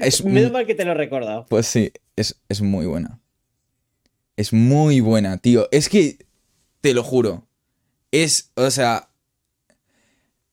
es, 0.00 0.24
Menos 0.24 0.50
mal 0.50 0.66
que 0.66 0.74
te 0.74 0.84
lo 0.84 0.90
he 0.90 0.94
recordado. 0.94 1.46
Pues 1.48 1.66
sí, 1.66 1.92
es, 2.16 2.40
es 2.48 2.62
muy 2.62 2.86
buena. 2.86 3.20
Es 4.40 4.54
muy 4.54 5.00
buena, 5.00 5.36
tío. 5.36 5.68
Es 5.70 5.90
que, 5.90 6.16
te 6.80 6.94
lo 6.94 7.04
juro. 7.04 7.46
Es, 8.10 8.52
o 8.54 8.70
sea... 8.70 9.10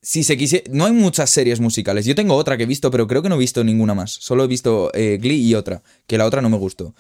Si 0.02 0.24
se 0.26 0.36
quise... 0.36 0.66
No 0.70 0.86
hay 0.86 0.92
muchas 0.92 1.30
series 1.30 1.62
musicales. 1.62 2.06
Yo 2.06 2.14
tengo 2.14 2.36
otra 2.36 2.58
que 2.58 2.64
he 2.64 2.66
visto, 2.66 2.92
pero 2.92 3.08
creo 3.08 3.22
que 3.22 3.30
no 3.30 3.36
he 3.36 3.40
visto 3.40 3.64
ninguna 3.64 3.94
más. 3.94 4.12
Solo 4.12 4.44
he 4.44 4.48
visto 4.48 4.92
eh, 4.94 5.20
Glee 5.22 5.42
y 5.42 5.56
otra, 5.56 5.84
que 6.06 6.18
la 6.18 6.26
otra 6.26 6.42
no 6.42 6.50
me 6.50 6.58
gustó. 6.58 6.96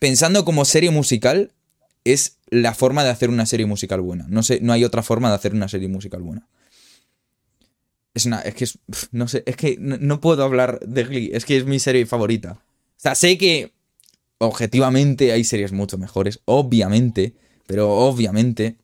Pensando 0.00 0.44
como 0.44 0.64
serie 0.64 0.90
musical, 0.90 1.52
es 2.02 2.38
la 2.50 2.74
forma 2.74 3.04
de 3.04 3.10
hacer 3.10 3.30
una 3.30 3.46
serie 3.46 3.66
musical 3.66 4.00
buena. 4.00 4.26
No 4.28 4.42
sé, 4.42 4.58
no 4.60 4.72
hay 4.72 4.82
otra 4.82 5.04
forma 5.04 5.28
de 5.28 5.36
hacer 5.36 5.54
una 5.54 5.68
serie 5.68 5.86
musical 5.86 6.22
buena. 6.22 6.48
Es 8.12 8.26
una, 8.26 8.40
es 8.40 8.56
que 8.56 8.64
es, 8.64 8.80
no 9.12 9.28
sé, 9.28 9.44
es 9.46 9.54
que 9.54 9.76
no, 9.78 9.98
no 10.00 10.20
puedo 10.20 10.42
hablar 10.42 10.80
de 10.80 11.04
Glee, 11.04 11.30
es 11.32 11.44
que 11.44 11.56
es 11.56 11.64
mi 11.64 11.78
serie 11.78 12.06
favorita. 12.06 12.60
O 12.96 13.00
sea, 13.00 13.14
sé 13.14 13.38
que 13.38 13.77
objetivamente 14.38 15.32
hay 15.32 15.44
series 15.44 15.72
mucho 15.72 15.98
mejores, 15.98 16.40
obviamente, 16.44 17.34
pero 17.66 17.90
obviamente. 17.90 18.76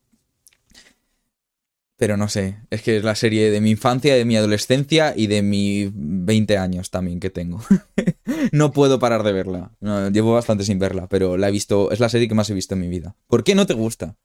Pero 1.96 2.16
no 2.16 2.28
sé, 2.28 2.59
es 2.70 2.82
que 2.82 2.96
es 2.96 3.05
la 3.05 3.14
serie 3.14 3.52
de 3.52 3.61
mi 3.61 3.70
infancia, 3.70 4.16
de 4.16 4.24
mi 4.24 4.36
adolescencia 4.36 5.14
y 5.16 5.28
de 5.28 5.42
mis 5.42 5.90
20 5.94 6.59
años 6.59 6.90
también 6.90 7.20
que 7.20 7.30
tengo. 7.30 7.61
no 8.52 8.72
puedo 8.72 8.98
parar 8.98 9.22
de 9.22 9.32
verla. 9.32 9.70
No, 9.80 10.11
llevo 10.11 10.32
bastante 10.34 10.64
sin 10.64 10.80
verla, 10.80 11.07
pero 11.09 11.36
la 11.36 11.48
he 11.48 11.52
visto, 11.52 11.92
es 11.92 12.00
la 12.00 12.09
serie 12.09 12.26
que 12.26 12.34
más 12.34 12.50
he 12.50 12.55
visto 12.55 12.74
en 12.74 12.80
mi 12.80 12.88
vida. 12.88 13.16
¿Por 13.28 13.44
qué 13.44 13.55
no 13.55 13.66
te 13.66 13.74
gusta? 13.74 14.16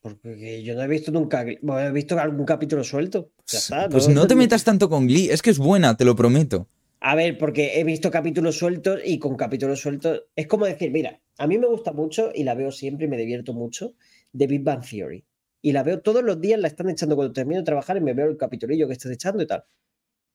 Porque 0.00 0.62
yo 0.62 0.74
no 0.74 0.82
he 0.82 0.88
visto 0.88 1.10
nunca. 1.12 1.44
Bueno, 1.62 1.88
he 1.88 1.92
visto 1.92 2.18
algún 2.18 2.46
capítulo 2.46 2.82
suelto. 2.82 3.32
Ya 3.48 3.58
está. 3.58 3.88
Pues 3.88 4.08
no 4.08 4.26
te 4.26 4.36
metas 4.36 4.64
tanto 4.64 4.88
con 4.88 5.06
Glee, 5.06 5.28
es 5.30 5.42
que 5.42 5.50
es 5.50 5.58
buena, 5.58 5.96
te 5.96 6.04
lo 6.04 6.16
prometo. 6.16 6.68
A 7.08 7.14
ver, 7.14 7.38
porque 7.38 7.78
he 7.78 7.84
visto 7.84 8.10
capítulos 8.10 8.58
sueltos 8.58 8.98
y 9.04 9.20
con 9.20 9.36
capítulos 9.36 9.78
sueltos. 9.78 10.24
Es 10.34 10.48
como 10.48 10.66
decir, 10.66 10.90
mira, 10.90 11.20
a 11.38 11.46
mí 11.46 11.56
me 11.56 11.68
gusta 11.68 11.92
mucho 11.92 12.32
y 12.34 12.42
la 12.42 12.56
veo 12.56 12.72
siempre 12.72 13.06
y 13.06 13.08
me 13.08 13.16
divierto 13.16 13.52
mucho 13.52 13.94
de 14.32 14.48
Big 14.48 14.64
Bang 14.64 14.84
Theory. 14.84 15.24
Y 15.62 15.70
la 15.70 15.84
veo 15.84 16.00
todos 16.00 16.24
los 16.24 16.40
días, 16.40 16.58
la 16.58 16.66
están 16.66 16.90
echando 16.90 17.14
cuando 17.14 17.32
termino 17.32 17.60
de 17.60 17.64
trabajar 17.64 17.96
y 17.96 18.00
me 18.00 18.12
veo 18.12 18.26
el 18.28 18.36
capitulillo 18.36 18.88
que 18.88 18.94
estás 18.94 19.12
echando 19.12 19.40
y 19.40 19.46
tal. 19.46 19.62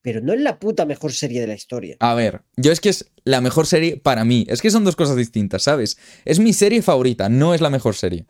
Pero 0.01 0.22
no 0.22 0.32
es 0.32 0.39
la 0.39 0.59
puta 0.59 0.86
mejor 0.86 1.11
serie 1.11 1.41
de 1.41 1.47
la 1.47 1.55
historia. 1.55 1.97
A 1.99 2.13
ver, 2.13 2.43
yo 2.55 2.72
es 2.72 2.80
que 2.80 2.88
es 2.88 3.11
la 3.26 3.41
mejor 3.41 3.67
serie 3.67 3.97
para 3.97 4.24
mí. 4.24 4.45
Es 4.47 4.61
que 4.61 4.72
son 4.72 4.86
dos 4.86 4.95
cosas 4.95 5.17
distintas, 5.17 5.63
¿sabes? 5.63 5.97
Es 6.24 6.39
mi 6.39 6.53
serie 6.53 6.82
favorita, 6.82 7.28
no 7.28 7.53
es 7.53 7.59
la 7.59 7.69
mejor 7.69 7.95
serie. 7.95 8.28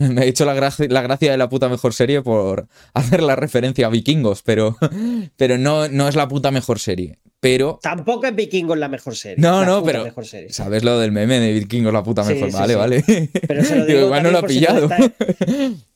Me 0.08 0.24
he 0.24 0.28
hecho 0.28 0.44
la, 0.44 0.54
gracia, 0.54 0.86
la 0.88 1.02
gracia 1.02 1.30
de 1.30 1.36
la 1.38 1.48
puta 1.48 1.68
mejor 1.68 1.92
serie 1.94 2.22
por 2.22 2.66
hacer 2.94 3.22
la 3.22 3.36
referencia 3.36 3.86
a 3.86 3.90
vikingos, 3.90 4.42
pero, 4.42 4.76
pero 5.36 5.58
no, 5.58 5.88
no 5.88 6.08
es 6.08 6.16
la 6.16 6.26
puta 6.26 6.50
mejor 6.50 6.78
serie. 6.78 7.18
Pero, 7.42 7.78
Tampoco 7.82 8.26
es 8.26 8.34
Vikingos 8.34 8.76
la 8.76 8.88
mejor 8.90 9.16
serie. 9.16 9.36
No, 9.38 9.64
no, 9.64 9.82
pero- 9.82 10.04
mejor 10.04 10.26
serie. 10.26 10.50
¿sabes 10.52 10.84
lo 10.84 10.98
del 10.98 11.10
meme 11.10 11.40
de 11.40 11.52
vikingos 11.54 11.90
la 11.90 12.02
puta 12.02 12.22
mejor? 12.22 12.50
sí, 12.50 12.54
vale, 12.56 12.72
sí. 12.74 12.78
vale. 12.78 13.30
Pero 13.48 13.64
se 13.64 13.76
lo 13.76 13.86
Digo, 13.86 14.00
igual 14.00 14.22
no 14.24 14.30
lo 14.30 14.38
ha 14.38 14.40
si 14.42 14.46
pillado. 14.48 14.90
está- 14.90 15.10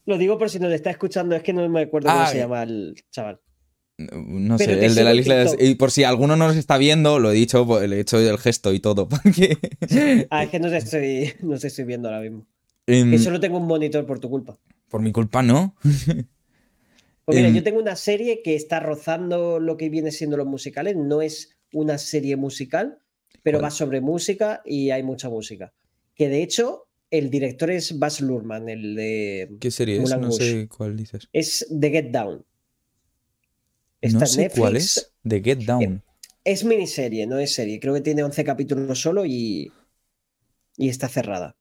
lo 0.06 0.16
digo 0.18 0.38
por 0.38 0.48
si 0.48 0.58
nos 0.58 0.72
está 0.72 0.88
escuchando, 0.90 1.34
es 1.36 1.42
que 1.42 1.52
no 1.52 1.68
me 1.68 1.82
acuerdo 1.82 2.08
cómo 2.08 2.20
Ah, 2.22 2.26
se 2.28 2.38
llama 2.38 2.62
el 2.62 2.94
chaval. 3.10 3.40
No 3.98 4.56
sé, 4.58 4.64
Pero 4.66 4.80
el 4.80 4.94
de 4.94 5.04
la 5.04 5.14
isla 5.14 5.34
de... 5.36 5.56
Y 5.66 5.74
por 5.76 5.90
si 5.90 6.02
alguno 6.04 6.34
no 6.34 6.48
nos 6.48 6.56
está 6.56 6.78
viendo, 6.78 7.18
lo 7.18 7.30
he 7.30 7.34
dicho, 7.34 7.66
pues, 7.66 7.88
le 7.88 7.96
he 7.96 8.00
hecho 8.00 8.18
el 8.18 8.38
gesto 8.38 8.72
y 8.72 8.80
todo. 8.80 9.06
Porque... 9.08 9.58
Ah, 10.30 10.44
es 10.44 10.50
que 10.50 10.58
no 10.58 10.68
te 10.70 10.78
estoy, 10.78 11.32
no 11.42 11.58
te 11.58 11.66
estoy 11.68 11.84
viendo 11.84 12.08
ahora 12.08 12.20
mismo. 12.22 12.46
Que 12.86 13.18
solo 13.18 13.40
tengo 13.40 13.58
un 13.58 13.66
monitor 13.66 14.04
por 14.06 14.18
tu 14.20 14.28
culpa. 14.28 14.58
por 14.88 15.00
mi 15.00 15.10
culpa, 15.12 15.42
no. 15.42 15.74
Pues 17.24 17.38
mira, 17.38 17.48
yo 17.48 17.62
tengo 17.62 17.80
una 17.80 17.96
serie 17.96 18.42
que 18.42 18.54
está 18.54 18.80
rozando 18.80 19.58
lo 19.58 19.76
que 19.78 19.88
viene 19.88 20.10
siendo 20.12 20.36
los 20.36 20.46
musicales. 20.46 20.94
No 20.96 21.22
es 21.22 21.56
una 21.72 21.96
serie 21.96 22.36
musical, 22.36 22.98
pero 23.42 23.58
¿Cuál? 23.58 23.64
va 23.66 23.70
sobre 23.70 24.00
música 24.02 24.60
y 24.66 24.90
hay 24.90 25.02
mucha 25.02 25.30
música. 25.30 25.72
Que 26.14 26.28
de 26.28 26.42
hecho, 26.42 26.86
el 27.10 27.30
director 27.30 27.70
es 27.70 27.98
Baz 27.98 28.20
Luhrmann, 28.20 28.68
el 28.68 28.94
de. 28.94 29.56
¿Qué 29.58 29.70
serie 29.70 30.02
es? 30.02 30.10
No 30.10 30.18
Rouge. 30.28 30.44
sé 30.44 30.68
cuál 30.68 30.96
dices. 30.98 31.28
Es 31.32 31.66
The 31.80 31.90
Get 31.90 32.10
Down. 32.10 32.36
no 32.36 32.44
Está 34.02 34.24
en 34.24 34.26
sé 34.26 34.40
Netflix. 34.42 34.58
cuál 34.60 34.76
es. 34.76 35.12
The 35.26 35.40
Get 35.42 35.58
Down. 35.64 36.02
Es 36.44 36.62
miniserie, 36.62 37.26
no 37.26 37.38
es 37.38 37.54
serie. 37.54 37.80
Creo 37.80 37.94
que 37.94 38.02
tiene 38.02 38.22
11 38.22 38.44
capítulos 38.44 39.00
solo 39.00 39.24
y. 39.24 39.72
Y 40.76 40.90
está 40.90 41.08
cerrada. 41.08 41.56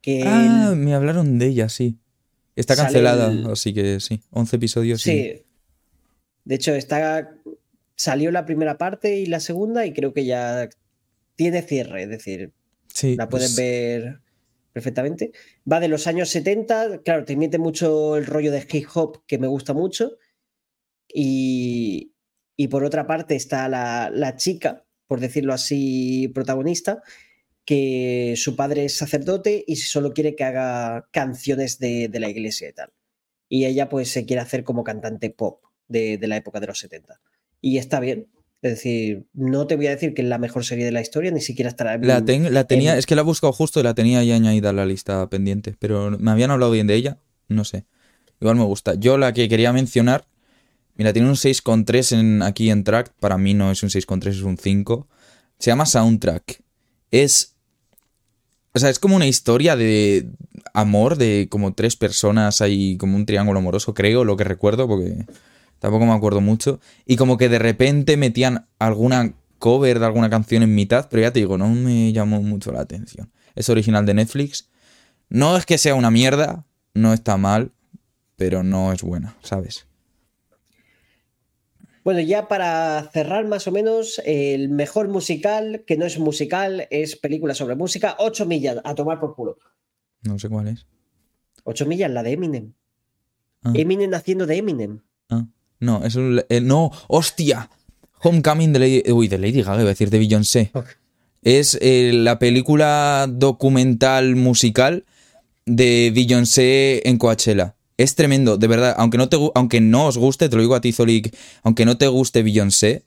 Que 0.00 0.22
Ah, 0.26 0.70
el- 0.72 0.76
me 0.76 0.94
hablaron 0.94 1.38
de 1.38 1.46
ella, 1.46 1.68
sí. 1.68 1.98
Está 2.56 2.76
cancelada, 2.76 3.30
el- 3.30 3.46
así 3.50 3.72
que 3.74 4.00
sí. 4.00 4.20
11 4.30 4.56
episodios. 4.56 5.02
Sí. 5.02 5.10
Sí. 5.10 5.42
De 6.44 6.54
hecho, 6.54 6.74
está. 6.74 7.34
Salió 7.96 8.30
la 8.30 8.44
primera 8.46 8.78
parte 8.78 9.16
y 9.16 9.26
la 9.26 9.40
segunda, 9.40 9.84
y 9.86 9.92
creo 9.92 10.12
que 10.12 10.24
ya 10.24 10.68
tiene 11.34 11.62
cierre, 11.62 12.04
es 12.04 12.08
decir, 12.08 12.52
Sí, 12.94 13.16
la 13.16 13.28
puedes 13.28 13.50
pues, 13.54 13.56
ver 13.56 14.20
perfectamente. 14.72 15.32
Va 15.70 15.80
de 15.80 15.88
los 15.88 16.06
años 16.06 16.28
70, 16.30 17.02
claro, 17.02 17.24
te 17.24 17.36
mete 17.36 17.58
mucho 17.58 18.16
el 18.16 18.26
rollo 18.26 18.52
de 18.52 18.66
hip 18.72 18.86
hop 18.94 19.22
que 19.26 19.38
me 19.38 19.46
gusta 19.48 19.72
mucho. 19.74 20.12
Y, 21.12 22.12
y 22.56 22.68
por 22.68 22.84
otra 22.84 23.06
parte 23.06 23.34
está 23.36 23.68
la, 23.68 24.10
la 24.12 24.36
chica, 24.36 24.84
por 25.06 25.20
decirlo 25.20 25.52
así, 25.54 26.28
protagonista, 26.34 27.02
que 27.68 28.32
su 28.38 28.56
padre 28.56 28.86
es 28.86 28.96
sacerdote 28.96 29.62
y 29.66 29.76
solo 29.76 30.14
quiere 30.14 30.34
que 30.34 30.42
haga 30.44 31.06
canciones 31.12 31.78
de, 31.78 32.08
de 32.08 32.18
la 32.18 32.30
iglesia 32.30 32.70
y 32.70 32.72
tal. 32.72 32.94
Y 33.46 33.66
ella 33.66 33.90
pues 33.90 34.08
se 34.10 34.24
quiere 34.24 34.40
hacer 34.40 34.64
como 34.64 34.84
cantante 34.84 35.28
pop 35.28 35.60
de, 35.86 36.16
de 36.16 36.26
la 36.28 36.38
época 36.38 36.60
de 36.60 36.66
los 36.66 36.78
70. 36.78 37.20
Y 37.60 37.76
está 37.76 38.00
bien. 38.00 38.28
Es 38.62 38.70
decir, 38.76 39.26
no 39.34 39.66
te 39.66 39.76
voy 39.76 39.86
a 39.88 39.90
decir 39.90 40.14
que 40.14 40.22
es 40.22 40.28
la 40.28 40.38
mejor 40.38 40.64
serie 40.64 40.86
de 40.86 40.92
la 40.92 41.02
historia, 41.02 41.30
ni 41.30 41.42
siquiera 41.42 41.68
estará 41.68 41.92
en, 41.92 42.06
La, 42.06 42.24
ten- 42.24 42.54
la 42.54 42.64
tenía, 42.64 42.94
en- 42.94 42.98
es 43.00 43.04
que 43.04 43.14
la 43.14 43.20
he 43.20 43.24
buscado 43.24 43.52
justo 43.52 43.80
y 43.80 43.82
la 43.82 43.92
tenía 43.92 44.24
ya 44.24 44.34
añadida 44.36 44.70
a 44.70 44.72
la 44.72 44.86
lista 44.86 45.28
pendiente, 45.28 45.76
pero 45.78 46.10
me 46.18 46.30
habían 46.30 46.50
hablado 46.50 46.72
bien 46.72 46.86
de 46.86 46.94
ella, 46.94 47.18
no 47.48 47.64
sé. 47.66 47.84
Igual 48.40 48.56
me 48.56 48.64
gusta. 48.64 48.94
Yo 48.94 49.18
la 49.18 49.34
que 49.34 49.46
quería 49.46 49.74
mencionar, 49.74 50.26
mira, 50.96 51.12
tiene 51.12 51.28
un 51.28 51.36
6,3 51.36 52.12
en, 52.18 52.40
aquí 52.42 52.70
en 52.70 52.82
track, 52.82 53.12
para 53.20 53.36
mí 53.36 53.52
no 53.52 53.70
es 53.70 53.82
un 53.82 53.90
6,3, 53.90 54.28
es 54.28 54.42
un 54.42 54.56
5. 54.56 55.06
Se 55.58 55.70
llama 55.70 55.84
Soundtrack. 55.84 56.62
Es... 57.10 57.56
O 58.74 58.78
sea, 58.78 58.90
es 58.90 58.98
como 58.98 59.16
una 59.16 59.26
historia 59.26 59.76
de 59.76 60.28
amor 60.74 61.16
de 61.16 61.48
como 61.50 61.74
tres 61.74 61.96
personas, 61.96 62.60
hay 62.60 62.96
como 62.96 63.16
un 63.16 63.26
triángulo 63.26 63.58
amoroso, 63.58 63.94
creo, 63.94 64.24
lo 64.24 64.36
que 64.36 64.44
recuerdo, 64.44 64.86
porque 64.86 65.26
tampoco 65.78 66.06
me 66.06 66.12
acuerdo 66.12 66.40
mucho. 66.40 66.80
Y 67.06 67.16
como 67.16 67.36
que 67.38 67.48
de 67.48 67.58
repente 67.58 68.16
metían 68.16 68.66
alguna 68.78 69.34
cover 69.58 69.98
de 69.98 70.06
alguna 70.06 70.30
canción 70.30 70.62
en 70.62 70.74
mitad, 70.74 71.08
pero 71.10 71.22
ya 71.22 71.32
te 71.32 71.40
digo, 71.40 71.58
no 71.58 71.68
me 71.68 72.12
llamó 72.12 72.42
mucho 72.42 72.70
la 72.70 72.80
atención. 72.80 73.30
Es 73.54 73.68
original 73.68 74.06
de 74.06 74.14
Netflix. 74.14 74.68
No 75.28 75.56
es 75.56 75.66
que 75.66 75.78
sea 75.78 75.94
una 75.94 76.10
mierda, 76.10 76.64
no 76.94 77.12
está 77.12 77.36
mal, 77.36 77.72
pero 78.36 78.62
no 78.62 78.92
es 78.92 79.02
buena, 79.02 79.36
¿sabes? 79.42 79.87
Bueno, 82.04 82.20
ya 82.20 82.48
para 82.48 83.02
cerrar 83.12 83.46
más 83.46 83.66
o 83.66 83.72
menos, 83.72 84.20
el 84.24 84.68
mejor 84.68 85.08
musical, 85.08 85.84
que 85.86 85.96
no 85.96 86.06
es 86.06 86.18
musical, 86.18 86.86
es 86.90 87.16
película 87.16 87.54
sobre 87.54 87.74
música, 87.74 88.16
8 88.18 88.46
millas, 88.46 88.78
a 88.84 88.94
tomar 88.94 89.20
por 89.20 89.34
culo. 89.34 89.58
No 90.22 90.38
sé 90.38 90.48
cuál 90.48 90.68
es. 90.68 90.86
8 91.64 91.86
millas, 91.86 92.10
la 92.10 92.22
de 92.22 92.32
Eminem. 92.32 92.72
Ah. 93.62 93.72
Eminem 93.74 94.14
haciendo 94.14 94.46
de 94.46 94.56
Eminem. 94.56 95.00
Ah, 95.28 95.46
no, 95.80 96.04
es 96.04 96.14
un... 96.14 96.42
eh, 96.48 96.60
no, 96.60 96.90
hostia. 97.08 97.70
Homecoming 98.22 98.72
de 98.72 98.78
Lady... 98.78 99.12
Uy, 99.12 99.28
de 99.28 99.38
Lady 99.38 99.62
Gaga, 99.62 99.80
iba 99.80 99.84
a 99.84 99.88
decir 99.88 100.10
de 100.10 100.18
Beyoncé. 100.18 100.70
Es 101.42 101.78
eh, 101.80 102.12
la 102.14 102.38
película 102.38 103.26
documental 103.30 104.34
musical 104.34 105.04
de 105.66 106.10
Beyoncé 106.14 107.08
en 107.08 107.18
Coachella. 107.18 107.76
Es 107.98 108.14
tremendo, 108.14 108.56
de 108.56 108.66
verdad. 108.68 108.94
Aunque 108.96 109.18
no, 109.18 109.28
te, 109.28 109.36
aunque 109.54 109.80
no 109.80 110.06
os 110.06 110.16
guste, 110.16 110.48
te 110.48 110.56
lo 110.56 110.62
digo 110.62 110.76
a 110.76 110.80
ti, 110.80 110.92
Zolik, 110.92 111.36
aunque 111.64 111.84
no 111.84 111.98
te 111.98 112.06
guste 112.06 112.44
Beyoncé, 112.44 113.02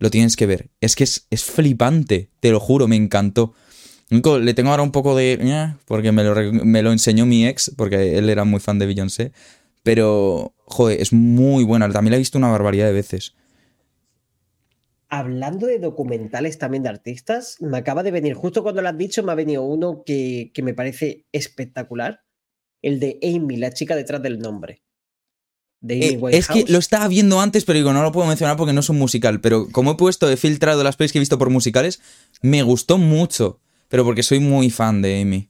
lo 0.00 0.10
tienes 0.10 0.36
que 0.36 0.46
ver. 0.46 0.70
Es 0.80 0.96
que 0.96 1.04
es, 1.04 1.26
es 1.30 1.44
flipante, 1.44 2.30
te 2.40 2.50
lo 2.50 2.58
juro, 2.60 2.88
me 2.88 2.96
encantó. 2.96 3.54
Le 4.10 4.54
tengo 4.54 4.70
ahora 4.70 4.82
un 4.82 4.92
poco 4.92 5.16
de... 5.16 5.38
"ña", 5.40 5.78
porque 5.86 6.12
me 6.12 6.24
lo, 6.24 6.34
me 6.52 6.82
lo 6.82 6.92
enseñó 6.92 7.26
mi 7.26 7.46
ex, 7.46 7.72
porque 7.76 8.18
él 8.18 8.28
era 8.28 8.44
muy 8.44 8.60
fan 8.60 8.78
de 8.78 8.86
Beyoncé. 8.86 9.32
Pero, 9.84 10.52
joder, 10.64 11.00
es 11.00 11.12
muy 11.12 11.62
buena. 11.62 11.88
También 11.90 12.10
la 12.10 12.16
he 12.16 12.18
visto 12.18 12.36
una 12.36 12.50
barbaridad 12.50 12.86
de 12.86 12.92
veces. 12.92 13.34
Hablando 15.08 15.68
de 15.68 15.78
documentales 15.78 16.58
también 16.58 16.82
de 16.82 16.88
artistas, 16.88 17.56
me 17.60 17.78
acaba 17.78 18.02
de 18.02 18.10
venir, 18.10 18.34
justo 18.34 18.64
cuando 18.64 18.82
lo 18.82 18.88
has 18.88 18.98
dicho, 18.98 19.22
me 19.22 19.30
ha 19.30 19.36
venido 19.36 19.62
uno 19.62 20.02
que, 20.04 20.50
que 20.52 20.62
me 20.62 20.74
parece 20.74 21.26
espectacular. 21.30 22.23
El 22.84 23.00
de 23.00 23.18
Amy, 23.22 23.56
la 23.56 23.72
chica 23.72 23.96
detrás 23.96 24.22
del 24.22 24.38
nombre. 24.38 24.82
De 25.80 25.94
Amy 25.94 26.34
Eh, 26.34 26.38
es 26.38 26.48
que 26.48 26.64
lo 26.68 26.78
estaba 26.78 27.08
viendo 27.08 27.40
antes, 27.40 27.64
pero 27.64 27.78
digo, 27.78 27.92
no 27.92 28.02
lo 28.02 28.12
puedo 28.12 28.26
mencionar 28.26 28.56
porque 28.56 28.72
no 28.72 28.80
es 28.80 28.88
un 28.90 28.98
musical. 28.98 29.40
Pero 29.40 29.68
como 29.70 29.92
he 29.92 29.94
puesto, 29.96 30.30
he 30.30 30.36
filtrado 30.36 30.82
las 30.84 30.96
pelis 30.96 31.12
que 31.12 31.18
he 31.18 31.20
visto 31.20 31.38
por 31.38 31.50
musicales, 31.50 32.00
me 32.42 32.62
gustó 32.62 32.98
mucho. 32.98 33.60
Pero 33.88 34.04
porque 34.04 34.22
soy 34.22 34.40
muy 34.40 34.70
fan 34.70 35.00
de 35.02 35.20
Amy. 35.22 35.48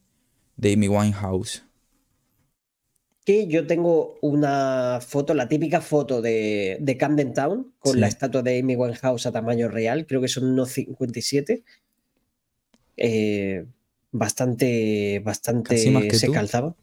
De 0.57 0.73
Amy 0.75 0.89
Winehouse. 0.89 1.63
que 3.25 3.47
yo 3.47 3.67
tengo 3.67 4.19
una 4.21 5.01
foto, 5.01 5.33
la 5.33 5.49
típica 5.49 5.81
foto 5.81 6.21
de, 6.21 6.77
de 6.81 6.97
Camden 6.99 7.33
Town, 7.33 7.73
con 7.79 7.95
Sí. 7.95 7.99
la 8.01 8.07
estatua 8.07 8.43
de 8.43 8.59
Amy 8.61 8.77
Winehouse 8.77 9.25
a 9.27 9.33
tamaño 9.33 9.69
real, 9.69 10.07
creo 10.07 10.21
que 10.21 10.29
son 10.29 10.45
unos 10.45 10.71
57. 10.73 11.65
Eh, 12.99 13.65
bastante, 14.13 15.21
bastante 15.25 15.79
se 16.13 16.31
calzaba. 16.31 16.77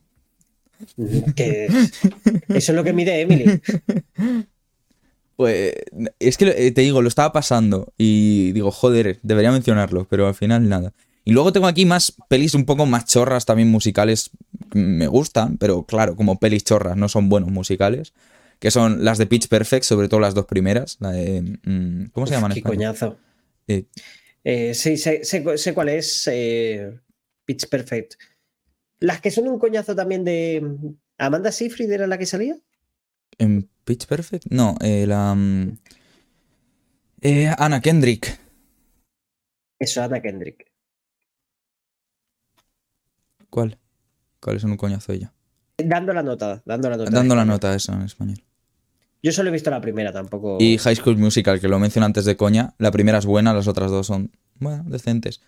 Mm, 0.97 1.31
Que 1.35 1.67
eso 2.49 2.71
es 2.71 2.75
lo 2.75 2.83
que 2.83 2.93
mide 2.93 3.21
Emily. 3.21 3.61
Pues 5.35 5.73
es 6.19 6.37
que 6.37 6.49
eh, 6.49 6.71
te 6.71 6.81
digo, 6.81 7.01
lo 7.01 7.07
estaba 7.07 7.33
pasando 7.33 7.93
y 7.97 8.51
digo, 8.51 8.71
joder, 8.71 9.19
debería 9.23 9.51
mencionarlo, 9.51 10.05
pero 10.09 10.27
al 10.27 10.35
final 10.35 10.69
nada. 10.69 10.93
Y 11.23 11.31
luego 11.33 11.51
tengo 11.51 11.67
aquí 11.67 11.85
más 11.85 12.13
pelis 12.29 12.53
un 12.53 12.65
poco 12.65 12.85
más 12.85 13.05
chorras, 13.05 13.45
también 13.45 13.69
musicales, 13.69 14.31
que 14.71 14.79
me 14.79 15.07
gustan, 15.07 15.57
pero 15.57 15.83
claro, 15.83 16.15
como 16.15 16.39
pelis 16.39 16.63
chorras, 16.63 16.97
no 16.97 17.09
son 17.09 17.29
buenos 17.29 17.49
musicales, 17.51 18.13
que 18.59 18.69
son 18.71 19.03
las 19.03 19.17
de 19.17 19.25
Pitch 19.27 19.47
Perfect, 19.47 19.83
sobre 19.83 20.09
todo 20.09 20.19
las 20.19 20.33
dos 20.35 20.45
primeras, 20.45 20.97
la 20.99 21.11
de... 21.11 21.41
mm, 21.63 22.05
¿Cómo 22.11 22.27
se 22.27 22.33
Uf, 22.33 22.37
llaman 22.37 22.53
Qué 22.53 22.61
coñazo. 22.61 23.17
Eh, 23.67 23.85
Eh, 24.43 24.73
sí, 24.73 24.97
sé, 24.97 25.23
sé 25.23 25.73
cuál 25.73 25.89
es 25.89 26.27
eh, 26.31 26.99
Pitch 27.45 27.67
Perfect. 27.67 28.15
Las 29.01 29.19
que 29.19 29.31
son 29.31 29.47
un 29.47 29.59
coñazo 29.59 29.95
también 29.95 30.23
de. 30.23 30.95
¿Amanda 31.17 31.51
Seyfried 31.51 31.91
era 31.91 32.07
la 32.07 32.19
que 32.19 32.27
salía? 32.27 32.55
¿En 33.39 33.67
Pitch 33.83 34.05
Perfect? 34.05 34.45
No, 34.51 34.77
eh, 34.79 35.05
la... 35.07 35.33
mm, 35.35 35.77
eh, 37.21 37.51
Anna 37.57 37.81
Kendrick. 37.81 38.39
Eso, 39.79 40.03
Anna 40.03 40.21
Kendrick. 40.21 40.71
¿Cuál? 43.49 43.79
¿Cuál 44.39 44.57
es 44.57 44.63
un 44.63 44.77
coñazo 44.77 45.13
ella? 45.13 45.33
Dando 45.77 46.13
la 46.13 46.21
nota, 46.21 46.61
dando 46.63 46.89
la 46.89 46.97
nota. 46.97 47.09
Dando 47.09 47.35
la 47.35 47.45
nota 47.45 47.73
eso 47.73 47.93
en 47.93 48.03
español. 48.03 48.43
Yo 49.23 49.31
solo 49.31 49.49
he 49.49 49.51
visto 49.51 49.71
la 49.71 49.81
primera, 49.81 50.11
tampoco. 50.11 50.57
Y 50.59 50.77
High 50.77 50.95
School 50.95 51.17
Musical, 51.17 51.59
que 51.59 51.67
lo 51.67 51.79
mencioné 51.79 52.05
antes 52.05 52.25
de 52.25 52.37
coña. 52.37 52.75
La 52.77 52.91
primera 52.91 53.17
es 53.17 53.25
buena, 53.25 53.53
las 53.53 53.67
otras 53.67 53.89
dos 53.89 54.07
son, 54.07 54.31
bueno, 54.59 54.83
decentes. 54.87 55.41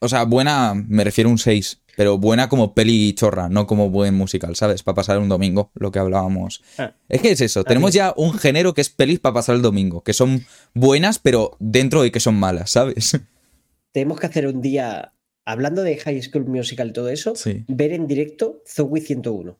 O 0.00 0.08
sea, 0.08 0.24
buena, 0.24 0.72
me 0.74 1.04
refiero 1.04 1.28
a 1.28 1.32
un 1.32 1.38
6, 1.38 1.79
pero 1.96 2.18
buena 2.18 2.48
como 2.48 2.74
peli 2.74 3.12
chorra, 3.14 3.48
no 3.48 3.66
como 3.66 3.90
buen 3.90 4.14
musical, 4.14 4.56
¿sabes? 4.56 4.82
Para 4.82 4.94
pasar 4.96 5.18
un 5.18 5.28
domingo, 5.28 5.70
lo 5.74 5.90
que 5.92 5.98
hablábamos. 5.98 6.62
Ah. 6.78 6.92
Es 7.08 7.20
que 7.20 7.30
es 7.32 7.40
eso, 7.40 7.64
tenemos 7.64 7.92
ya 7.92 8.12
un 8.16 8.32
género 8.34 8.74
que 8.74 8.80
es 8.80 8.90
pelis 8.90 9.18
para 9.20 9.34
pasar 9.34 9.54
el 9.56 9.62
domingo, 9.62 10.02
que 10.02 10.12
son 10.12 10.44
buenas, 10.74 11.18
pero 11.18 11.56
dentro 11.58 12.02
de 12.02 12.10
que 12.12 12.20
son 12.20 12.34
malas, 12.36 12.70
¿sabes? 12.70 13.18
Tenemos 13.92 14.20
que 14.20 14.26
hacer 14.26 14.46
un 14.46 14.60
día, 14.60 15.12
hablando 15.44 15.82
de 15.82 15.96
High 15.96 16.22
School 16.22 16.46
Musical 16.46 16.90
y 16.90 16.92
todo 16.92 17.08
eso, 17.08 17.34
Sí. 17.34 17.64
ver 17.66 17.92
en 17.92 18.06
directo 18.06 18.62
Zoe 18.66 19.00
101. 19.00 19.58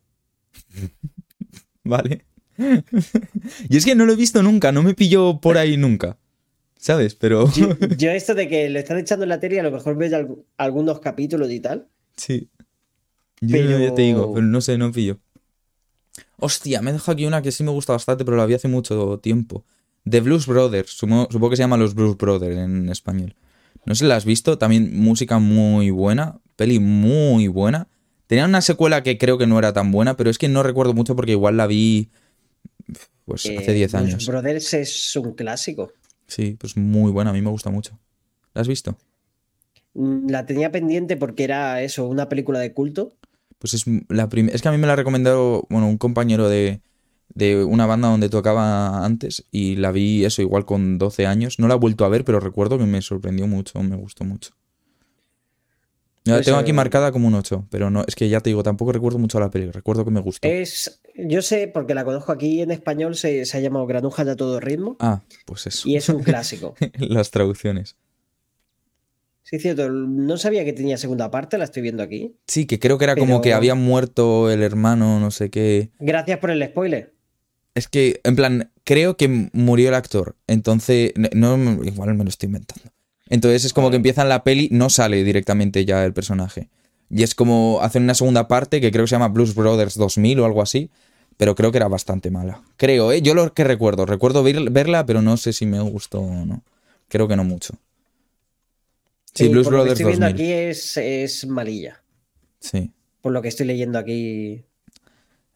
Vale. 1.84 2.24
y 3.68 3.76
es 3.76 3.84
que 3.84 3.94
no 3.94 4.04
lo 4.06 4.12
he 4.12 4.16
visto 4.16 4.42
nunca, 4.42 4.70
no 4.72 4.82
me 4.82 4.94
pilló 4.94 5.40
por 5.40 5.58
ahí 5.58 5.76
nunca. 5.76 6.18
¿Sabes? 6.76 7.14
Pero. 7.14 7.50
Yo, 7.52 7.76
yo 7.98 8.10
esto 8.10 8.34
de 8.34 8.48
que 8.48 8.70
lo 8.70 8.78
están 8.78 8.98
echando 8.98 9.24
en 9.24 9.28
la 9.28 9.38
tele, 9.40 9.60
a 9.60 9.62
lo 9.62 9.70
mejor 9.70 9.96
ves 9.96 10.12
algu- 10.12 10.44
algunos 10.56 11.00
capítulos 11.00 11.50
y 11.50 11.60
tal. 11.60 11.88
Sí. 12.20 12.48
Yo 13.40 13.56
Pero- 13.56 13.78
ya 13.78 13.94
te 13.94 14.02
digo, 14.02 14.34
pero 14.34 14.46
no 14.46 14.60
sé, 14.60 14.76
no 14.76 14.92
pillo. 14.92 15.18
Hostia, 16.36 16.82
me 16.82 16.92
dejo 16.92 17.10
aquí 17.10 17.24
una 17.24 17.40
que 17.42 17.52
sí 17.52 17.64
me 17.64 17.70
gusta 17.70 17.92
bastante, 17.94 18.24
pero 18.24 18.36
la 18.36 18.46
vi 18.46 18.54
hace 18.54 18.68
mucho 18.68 19.18
tiempo. 19.22 19.64
The 20.08 20.20
Blues 20.20 20.46
Brothers. 20.46 20.90
Supongo, 20.92 21.50
que 21.50 21.56
se 21.56 21.62
llama 21.62 21.76
Los 21.76 21.94
Blues 21.94 22.16
Brothers 22.16 22.56
en 22.56 22.88
español. 22.88 23.34
No 23.86 23.94
sé 23.94 24.00
si 24.04 24.08
la 24.08 24.16
has 24.16 24.24
visto. 24.24 24.58
También 24.58 24.98
música 25.00 25.38
muy 25.38 25.90
buena. 25.90 26.38
Peli 26.56 26.78
muy 26.78 27.48
buena. 27.48 27.88
Tenía 28.26 28.44
una 28.44 28.60
secuela 28.60 29.02
que 29.02 29.18
creo 29.18 29.38
que 29.38 29.46
no 29.46 29.58
era 29.58 29.72
tan 29.72 29.90
buena, 29.92 30.16
pero 30.16 30.28
es 30.30 30.38
que 30.38 30.48
no 30.48 30.62
recuerdo 30.62 30.92
mucho 30.94 31.16
porque 31.16 31.32
igual 31.32 31.56
la 31.56 31.66
vi. 31.66 32.10
Pues 33.24 33.44
hace 33.46 33.70
Eh, 33.70 33.74
10 33.74 33.92
Blues 33.92 34.02
años. 34.04 34.26
Brothers 34.26 34.74
es 34.74 35.16
un 35.16 35.32
clásico. 35.34 35.92
Sí, 36.26 36.56
pues 36.58 36.76
muy 36.76 37.10
buena. 37.12 37.30
A 37.30 37.32
mí 37.32 37.40
me 37.42 37.50
gusta 37.50 37.70
mucho. 37.70 37.98
¿La 38.54 38.62
has 38.62 38.68
visto? 38.68 38.96
Mm, 39.94 40.28
La 40.30 40.46
tenía 40.46 40.70
pendiente 40.70 41.16
porque 41.16 41.44
era 41.44 41.82
eso, 41.82 42.06
una 42.08 42.28
película 42.28 42.58
de 42.58 42.72
culto. 42.72 43.16
Pues 43.58 43.74
es 43.74 43.84
la 44.08 44.28
primera. 44.28 44.54
Es 44.54 44.62
que 44.62 44.68
a 44.68 44.72
mí 44.72 44.78
me 44.78 44.86
la 44.86 44.96
recomendó, 44.96 45.66
bueno, 45.68 45.86
un 45.86 45.98
compañero 45.98 46.48
de, 46.48 46.80
de 47.34 47.62
una 47.62 47.86
banda 47.86 48.08
donde 48.08 48.28
tocaba 48.28 49.04
antes 49.04 49.44
y 49.50 49.76
la 49.76 49.92
vi 49.92 50.24
eso 50.24 50.40
igual 50.42 50.64
con 50.64 50.98
12 50.98 51.26
años. 51.26 51.58
No 51.58 51.68
la 51.68 51.74
he 51.74 51.78
vuelto 51.78 52.04
a 52.04 52.08
ver, 52.08 52.24
pero 52.24 52.40
recuerdo 52.40 52.78
que 52.78 52.86
me 52.86 53.02
sorprendió 53.02 53.46
mucho, 53.46 53.82
me 53.82 53.96
gustó 53.96 54.24
mucho. 54.24 54.52
La 56.24 56.34
Pues, 56.36 56.46
tengo 56.46 56.58
aquí 56.58 56.70
eh, 56.70 56.74
marcada 56.74 57.12
como 57.12 57.28
un 57.28 57.34
8, 57.34 57.66
pero 57.70 57.90
no, 57.90 58.04
es 58.06 58.14
que 58.14 58.28
ya 58.28 58.40
te 58.40 58.50
digo, 58.50 58.62
tampoco 58.62 58.92
recuerdo 58.92 59.18
mucho 59.18 59.40
la 59.40 59.50
peli, 59.50 59.70
recuerdo 59.70 60.04
que 60.04 60.10
me 60.10 60.20
gustó. 60.20 60.46
Es, 60.46 61.00
yo 61.16 61.40
sé, 61.40 61.66
porque 61.66 61.94
la 61.94 62.04
conozco 62.04 62.30
aquí 62.32 62.60
en 62.60 62.70
español, 62.70 63.16
se, 63.16 63.46
se 63.46 63.56
ha 63.56 63.60
llamado 63.60 63.86
Granujas 63.86 64.26
de 64.26 64.36
todo 64.36 64.60
ritmo. 64.60 64.96
Ah, 65.00 65.22
pues 65.46 65.66
eso. 65.66 65.88
Y 65.88 65.96
es 65.96 66.08
un 66.10 66.22
clásico. 66.22 66.74
Las 66.98 67.30
traducciones. 67.30 67.96
Sí, 69.50 69.58
cierto. 69.58 69.88
No 69.90 70.36
sabía 70.36 70.64
que 70.64 70.72
tenía 70.72 70.96
segunda 70.96 71.28
parte, 71.32 71.58
la 71.58 71.64
estoy 71.64 71.82
viendo 71.82 72.04
aquí. 72.04 72.36
Sí, 72.46 72.66
que 72.66 72.78
creo 72.78 72.98
que 72.98 73.04
era 73.04 73.16
como 73.16 73.40
que 73.40 73.52
había 73.52 73.74
muerto 73.74 74.48
el 74.48 74.62
hermano, 74.62 75.18
no 75.18 75.32
sé 75.32 75.50
qué. 75.50 75.90
Gracias 75.98 76.38
por 76.38 76.52
el 76.52 76.64
spoiler. 76.64 77.14
Es 77.74 77.88
que, 77.88 78.20
en 78.22 78.36
plan, 78.36 78.70
creo 78.84 79.16
que 79.16 79.50
murió 79.52 79.88
el 79.88 79.94
actor. 79.96 80.36
Entonces, 80.46 81.12
no, 81.34 81.56
igual 81.82 82.14
me 82.14 82.22
lo 82.22 82.30
estoy 82.30 82.46
inventando. 82.46 82.90
Entonces 83.28 83.64
es 83.64 83.72
como 83.72 83.90
que 83.90 83.96
empiezan 83.96 84.28
la 84.28 84.44
peli, 84.44 84.68
no 84.70 84.88
sale 84.88 85.24
directamente 85.24 85.84
ya 85.84 86.04
el 86.04 86.12
personaje. 86.12 86.68
Y 87.10 87.24
es 87.24 87.34
como 87.34 87.80
hacen 87.82 88.04
una 88.04 88.14
segunda 88.14 88.46
parte 88.46 88.80
que 88.80 88.92
creo 88.92 89.04
que 89.04 89.08
se 89.08 89.14
llama 89.16 89.28
Blues 89.28 89.56
Brothers 89.56 89.96
2000 89.96 90.38
o 90.38 90.44
algo 90.44 90.62
así. 90.62 90.90
Pero 91.36 91.54
creo 91.56 91.72
que 91.72 91.78
era 91.78 91.88
bastante 91.88 92.30
mala. 92.30 92.62
Creo, 92.76 93.10
¿eh? 93.12 93.22
Yo 93.22 93.34
lo 93.34 93.52
que 93.52 93.64
recuerdo. 93.64 94.04
Recuerdo 94.06 94.42
ver- 94.44 94.70
verla, 94.70 95.06
pero 95.06 95.22
no 95.22 95.36
sé 95.38 95.52
si 95.52 95.64
me 95.66 95.80
gustó 95.80 96.20
o 96.20 96.44
no. 96.44 96.62
Creo 97.08 97.26
que 97.28 97.34
no 97.36 97.42
mucho. 97.44 97.74
Sí, 99.34 99.46
Eh, 99.46 99.48
Blues 99.48 99.64
por 99.64 99.74
lo 99.74 99.84
que 99.84 99.90
estoy 99.90 100.06
viendo 100.06 100.26
2000. 100.26 100.34
aquí 100.42 100.52
es, 100.52 100.96
es 100.96 101.46
malilla. 101.46 102.02
Sí, 102.60 102.92
Por 103.22 103.32
lo 103.32 103.40
que 103.42 103.48
estoy 103.48 103.66
leyendo 103.66 103.98
aquí. 103.98 104.64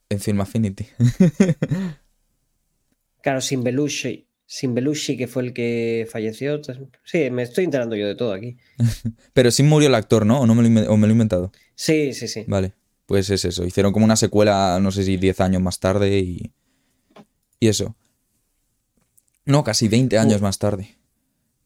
en 0.08 0.20
Film 0.20 0.40
Affinity. 0.40 0.86
Claro, 3.22 3.40
sin 3.40 3.62
Belushi. 3.64 4.28
Sin 4.46 4.74
Belushi, 4.74 5.16
que 5.16 5.26
fue 5.26 5.42
el 5.44 5.52
que 5.54 6.06
falleció. 6.10 6.60
Sí, 7.04 7.30
me 7.30 7.42
estoy 7.42 7.64
enterando 7.64 7.96
yo 7.96 8.06
de 8.06 8.14
todo 8.14 8.34
aquí. 8.34 8.58
Pero 9.32 9.50
sí 9.50 9.62
murió 9.62 9.88
el 9.88 9.94
actor, 9.94 10.26
¿no? 10.26 10.40
¿O, 10.40 10.46
no 10.46 10.54
me 10.54 10.62
lo, 10.62 10.68
inven- 10.68 10.86
o 10.88 10.96
me 10.98 11.06
lo 11.06 11.12
he 11.12 11.14
inventado? 11.14 11.50
Sí, 11.74 12.12
sí, 12.12 12.28
sí. 12.28 12.44
Vale, 12.46 12.74
pues 13.06 13.30
es 13.30 13.44
eso. 13.46 13.64
Hicieron 13.64 13.92
como 13.94 14.04
una 14.04 14.16
secuela, 14.16 14.78
no 14.80 14.92
sé 14.92 15.04
si 15.04 15.16
10 15.16 15.40
años 15.40 15.62
más 15.62 15.80
tarde 15.80 16.18
y. 16.18 16.52
Y 17.60 17.68
eso. 17.68 17.96
No, 19.46 19.64
casi 19.64 19.88
20 19.88 20.18
años 20.18 20.42
más 20.42 20.58
tarde. 20.58 20.94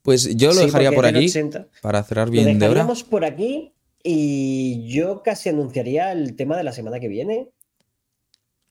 Pues 0.09 0.35
yo 0.39 0.49
lo 0.49 0.55
Sí, 0.55 0.65
dejaría 0.65 0.91
por 0.91 1.05
aquí 1.05 1.27
80. 1.27 1.69
para 1.83 2.03
cerrar 2.03 2.31
bien 2.31 2.59
de 2.59 2.67
hora. 2.67 2.89
por 3.11 3.27
aquí 3.27 3.75
y 4.03 4.89
yo 4.89 5.23
casi 5.23 5.51
anunciaría 5.51 6.13
el 6.13 6.35
tema 6.35 6.57
de 6.57 6.65
la 6.65 6.73
semana 6.73 6.99
que 6.99 7.09
viene. 7.09 7.51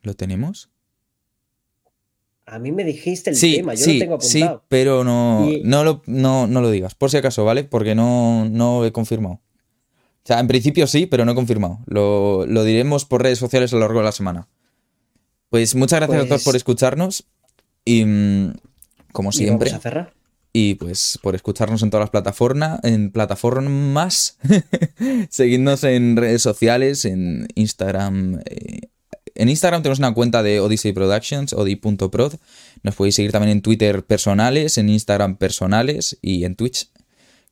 ¿Lo 0.01 0.15
tenemos? 0.15 0.71
A 2.47 2.57
mí 2.57 2.71
me 2.71 2.83
dijiste 2.83 3.29
el 3.29 3.35
sí, 3.35 3.57
tema, 3.57 3.75
yo 3.75 3.85
sí, 3.85 3.93
lo 3.93 3.99
tengo 3.99 4.19
sí, 4.19 4.41
apuntado. 4.41 4.65
pero 4.67 5.03
no, 5.03 5.47
Y- 5.47 5.61
no, 5.63 5.83
lo, 5.83 6.01
no, 6.07 6.47
no 6.47 6.59
lo 6.59 6.71
digas, 6.71 6.95
por 6.95 7.11
si 7.11 7.17
acaso, 7.17 7.45
¿vale? 7.45 7.65
Porque 7.65 7.93
no, 7.93 8.45
no 8.49 8.83
he 8.83 8.91
confirmado. 8.91 9.35
O 9.35 9.41
sea, 10.25 10.39
en 10.39 10.47
principio 10.47 10.87
sí, 10.87 11.05
pero 11.05 11.23
no 11.23 11.33
he 11.33 11.35
confirmado. 11.35 11.81
Lo, 11.85 12.47
lo 12.47 12.63
diremos 12.63 13.05
por 13.05 13.21
redes 13.21 13.37
sociales 13.37 13.71
a 13.73 13.75
lo 13.75 13.81
largo 13.81 13.99
de 13.99 14.05
la 14.05 14.11
semana. 14.11 14.47
Pues 15.51 15.75
muchas 15.75 15.99
gracias 15.99 16.17
a 16.17 16.23
todos 16.25 16.29
Pues- 16.39 16.45
por 16.45 16.55
escucharnos. 16.55 17.27
Y 17.85 18.03
mm, 18.05 18.53
como 19.13 19.29
Y 19.29 19.33
siempre. 19.33 19.69
vamos 19.69 19.85
a 19.85 19.89
cerrar. 19.89 20.13
Y 20.59 20.73
pues 20.73 21.19
por 21.21 21.35
escucharnos 21.35 21.83
en 21.83 21.91
todas 21.91 22.05
las 22.05 22.09
plataformas, 22.09 22.79
en 22.83 23.11
plataformas, 23.11 24.39
seguidnos 25.29 25.83
en 25.83 26.17
redes 26.17 26.41
sociales, 26.41 27.05
en 27.05 27.47
Instagram. 27.53 28.39
eh, 28.43 28.89
en 29.35 29.49
Instagram 29.49 29.83
tenemos 29.83 29.99
una 29.99 30.15
cuenta 30.15 30.41
de 30.41 30.59
Odyssey 30.59 30.93
Productions, 30.93 31.53
odi.prod. 31.53 32.37
Nos 32.81 32.95
podéis 32.95 33.13
seguir 33.13 33.31
también 33.31 33.51
en 33.51 33.61
Twitter 33.61 34.03
personales, 34.03 34.79
en 34.79 34.89
Instagram 34.89 35.37
personales 35.37 36.17
y 36.23 36.43
en 36.43 36.55
Twitch 36.55 36.89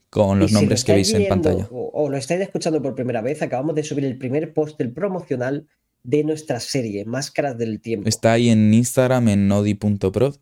con 0.09 0.39
los 0.39 0.49
si 0.49 0.55
nombres 0.55 0.81
lo 0.81 0.85
que 0.87 0.93
veis 0.93 1.13
en 1.13 1.27
pantalla. 1.27 1.67
O, 1.69 1.91
o 1.93 2.09
lo 2.09 2.17
estáis 2.17 2.41
escuchando 2.41 2.81
por 2.81 2.95
primera 2.95 3.21
vez, 3.21 3.43
acabamos 3.43 3.75
de 3.75 3.83
subir 3.83 4.05
el 4.05 4.17
primer 4.17 4.51
post 4.51 4.79
del 4.79 4.91
promocional 4.91 5.67
de 6.01 6.23
nuestra 6.23 6.59
serie, 6.59 7.05
Máscaras 7.05 7.55
del 7.55 7.81
Tiempo. 7.81 8.09
Está 8.09 8.31
ahí 8.31 8.49
en 8.49 8.73
Instagram, 8.73 9.27
en 9.27 9.51
odi.prod. 9.51 10.37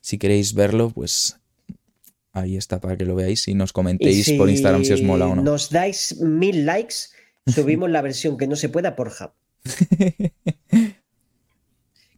Si 0.00 0.18
queréis 0.18 0.54
verlo, 0.54 0.90
pues 0.90 1.40
ahí 2.34 2.56
está 2.56 2.80
para 2.80 2.96
que 2.98 3.06
lo 3.06 3.14
veáis 3.14 3.48
y 3.48 3.54
nos 3.54 3.70
Y 3.70 3.72
comentéis 3.72 4.32
por 4.32 4.50
Instagram 4.50 4.84
si 4.84 4.92
os 4.92 5.02
mola 5.02 5.26
o 5.26 5.34
no. 5.34 5.42
Nos 5.42 5.70
dais 5.70 6.20
mil 6.20 6.66
likes, 6.66 6.96
subimos 7.46 7.88
la 7.90 8.02
versión 8.02 8.36
que 8.36 8.46
no 8.46 8.56
se 8.56 8.68
pueda 8.68 8.94
por 8.96 9.08
Hub. 9.08 9.32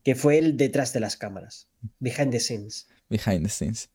que 0.02 0.14
fue 0.14 0.38
el 0.38 0.56
detrás 0.56 0.92
de 0.92 1.00
las 1.00 1.16
cámaras. 1.16 1.68
Behind 2.00 2.32
the 2.32 2.40
scenes. 2.40 2.88
Behind 3.08 3.44
the 3.44 3.48
scenes. 3.50 3.90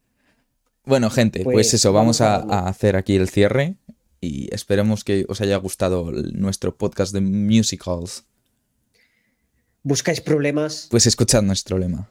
Bueno, 0.85 1.09
gente, 1.09 1.43
pues, 1.43 1.53
Pues 1.53 1.73
eso, 1.73 1.91
vamos, 1.91 2.21
a, 2.21 2.67
hacer 2.67 2.95
aquí 2.95 3.15
el 3.15 3.29
cierre 3.29 3.75
y 4.19 4.53
esperemos 4.53 5.03
que 5.03 5.25
os 5.27 5.41
haya 5.41 5.57
gustado 5.57 6.09
el- 6.09 6.39
nuestro 6.39 6.75
podcast 6.75 7.13
de 7.13 7.21
musicals. 7.21 8.25
Buscáis 9.83 10.21
problemas 10.21 10.87
Pues 10.91 11.07
escuchad 11.07 11.41
nuestro 11.41 11.79
lema. 11.79 12.07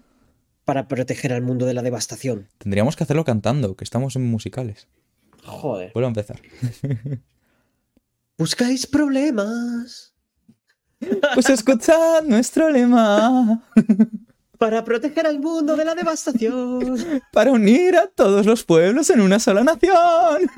Para 0.70 0.86
proteger 0.86 1.32
al 1.32 1.42
mundo 1.42 1.66
de 1.66 1.74
la 1.74 1.82
devastación. 1.82 2.46
Tendríamos 2.58 2.94
que 2.94 3.02
hacerlo 3.02 3.24
cantando, 3.24 3.74
que 3.74 3.82
estamos 3.82 4.14
en 4.14 4.30
musicales. 4.30 4.86
Joder. 5.42 5.90
Vuelvo 5.94 6.06
a 6.06 6.10
empezar. 6.10 6.40
Buscáis 8.38 8.86
problemas 8.86 10.14
Pues 11.34 11.50
escuchad 11.50 12.22
nuestro 12.22 12.70
lema 12.70 13.64
para 14.58 14.84
proteger 14.84 15.26
al 15.26 15.40
mundo 15.40 15.74
de 15.74 15.84
la 15.84 15.96
devastación. 15.96 17.20
para 17.32 17.50
unir 17.50 17.96
a 17.96 18.06
todos 18.06 18.46
los 18.46 18.62
pueblos 18.62 19.10
en 19.10 19.22
una 19.22 19.40
sola 19.40 19.64
nación. 19.64 20.48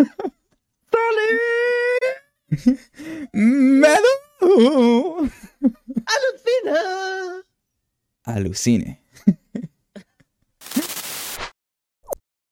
Medu. 3.33 5.31
¡Alucina! 6.05 7.45
Alucine. 8.25 9.02